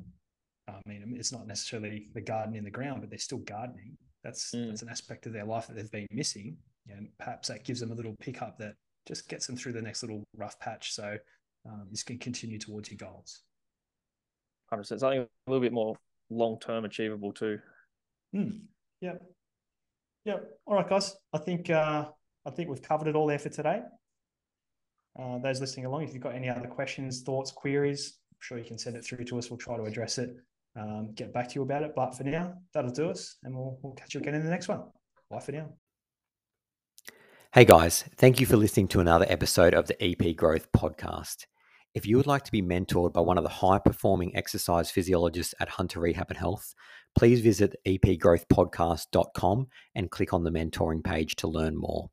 I 0.69 0.81
mean, 0.87 1.15
it's 1.19 1.33
not 1.33 1.47
necessarily 1.47 2.09
the 2.15 2.21
garden 2.21 2.55
in 2.55 2.65
the 2.65 2.71
ground, 2.71 3.01
but 3.01 3.11
they're 3.11 3.19
still 3.19 3.39
gardening. 3.39 3.97
That's 4.25 4.53
mm. 4.55 4.69
that's 4.69 4.83
an 4.83 4.89
aspect 4.89 5.27
of 5.27 5.33
their 5.33 5.45
life 5.45 5.67
that 5.67 5.77
they've 5.77 5.91
been 5.91 6.07
missing, 6.11 6.57
and 6.89 7.09
perhaps 7.19 7.49
that 7.49 7.65
gives 7.65 7.81
them 7.81 7.91
a 7.91 7.95
little 7.95 8.15
pickup 8.21 8.59
that 8.59 8.75
just 9.07 9.29
gets 9.29 9.47
them 9.47 9.57
through 9.57 9.73
the 9.73 9.83
next 9.83 10.03
little 10.03 10.25
rough 10.37 10.59
patch. 10.61 10.93
So 10.93 11.17
um, 11.69 11.89
this 11.91 12.03
can 12.03 12.19
continue 12.19 12.59
towards 12.59 12.91
your 12.91 12.99
goals. 12.99 13.43
Hundred 14.71 14.83
percent. 14.83 15.01
Something 15.01 15.21
a 15.21 15.51
little 15.51 15.61
bit 15.63 15.73
more 15.73 15.97
long 16.31 16.59
term 16.61 16.85
achievable 16.85 17.33
too. 17.33 17.59
Mm. 18.35 18.61
Yeah. 19.01 19.15
Yeah. 20.25 20.37
All 20.67 20.77
right, 20.77 20.89
guys. 20.89 21.17
I 21.33 21.39
think 21.39 21.71
uh, 21.71 22.07
I 22.47 22.51
think 22.51 22.69
we've 22.69 22.83
covered 22.83 23.09
it 23.09 23.17
all 23.17 23.27
there 23.27 23.41
for 23.41 23.49
today. 23.49 23.83
Uh, 25.19 25.39
those 25.39 25.61
listening 25.61 25.87
along, 25.87 26.05
if 26.05 26.15
you've 26.15 26.23
got 26.23 26.35
any 26.35 26.49
other 26.49 26.69
questions, 26.69 27.23
thoughts, 27.23 27.51
queries, 27.51 28.19
I'm 28.31 28.39
sure 28.41 28.59
you 28.59 28.65
can 28.65 28.79
send 28.79 28.97
it 28.97 29.05
through 29.05 29.25
to 29.25 29.39
us. 29.39 29.51
We'll 29.51 29.59
try 29.59 29.77
to 29.77 29.85
address 29.85 30.19
it, 30.19 30.37
um, 30.77 31.13
get 31.15 31.33
back 31.33 31.49
to 31.51 31.55
you 31.57 31.63
about 31.63 31.83
it. 31.83 31.93
But 31.95 32.17
for 32.17 32.25
now, 32.25 32.55
that'll 32.73 32.91
do 32.91 33.11
us, 33.11 33.37
and 33.43 33.55
we'll, 33.55 33.79
we'll 33.83 33.95
catch 33.95 34.15
you 34.15 34.21
again 34.21 34.35
in 34.35 34.45
the 34.45 34.51
next 34.51 34.69
one. 34.69 34.83
Bye 35.31 35.41
for 35.41 35.53
now. 35.53 35.69
Hey 37.55 37.67
guys, 37.67 38.05
thank 38.17 38.41
you 38.41 38.47
for 38.47 38.57
listening 38.57 38.89
to 38.89 39.01
another 39.01 39.27
episode 39.29 39.75
of 39.75 39.87
the 39.87 40.03
EP 40.03 40.35
Growth 40.35 40.73
Podcast. 40.73 41.45
If 41.95 42.07
you 42.07 42.17
would 42.17 42.27
like 42.27 42.45
to 42.45 42.53
be 42.53 42.63
mentored 42.63 43.13
by 43.13 43.21
one 43.21 43.37
of 43.37 43.45
the 43.45 43.51
high 43.51 43.79
performing 43.79 44.35
exercise 44.35 44.91
physiologists 44.91 45.55
at 45.61 45.69
Hunter 45.69 46.01
Rehab 46.01 46.31
and 46.31 46.39
Health, 46.39 46.75
please 47.15 47.43
visit 47.43 47.77
epgrowthpodcast.com 47.87 49.67
and 49.95 50.11
click 50.11 50.33
on 50.33 50.45
the 50.45 50.51
mentoring 50.51 51.05
page 51.05 51.37
to 51.37 51.47
learn 51.47 51.77
more. 51.77 52.09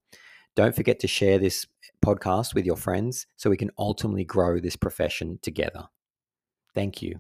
Don't 0.56 0.76
forget 0.76 1.00
to 1.00 1.08
share 1.08 1.40
this 1.40 1.68
podcast 2.04 2.54
with 2.54 2.66
your 2.66 2.76
friends 2.76 3.28
so 3.38 3.50
we 3.50 3.58
can 3.58 3.72
ultimately 3.78 4.26
grow 4.26 4.60
this 4.60 4.76
profession 4.76 5.40
together. 5.42 5.88
Thank 6.74 7.02
you. 7.02 7.20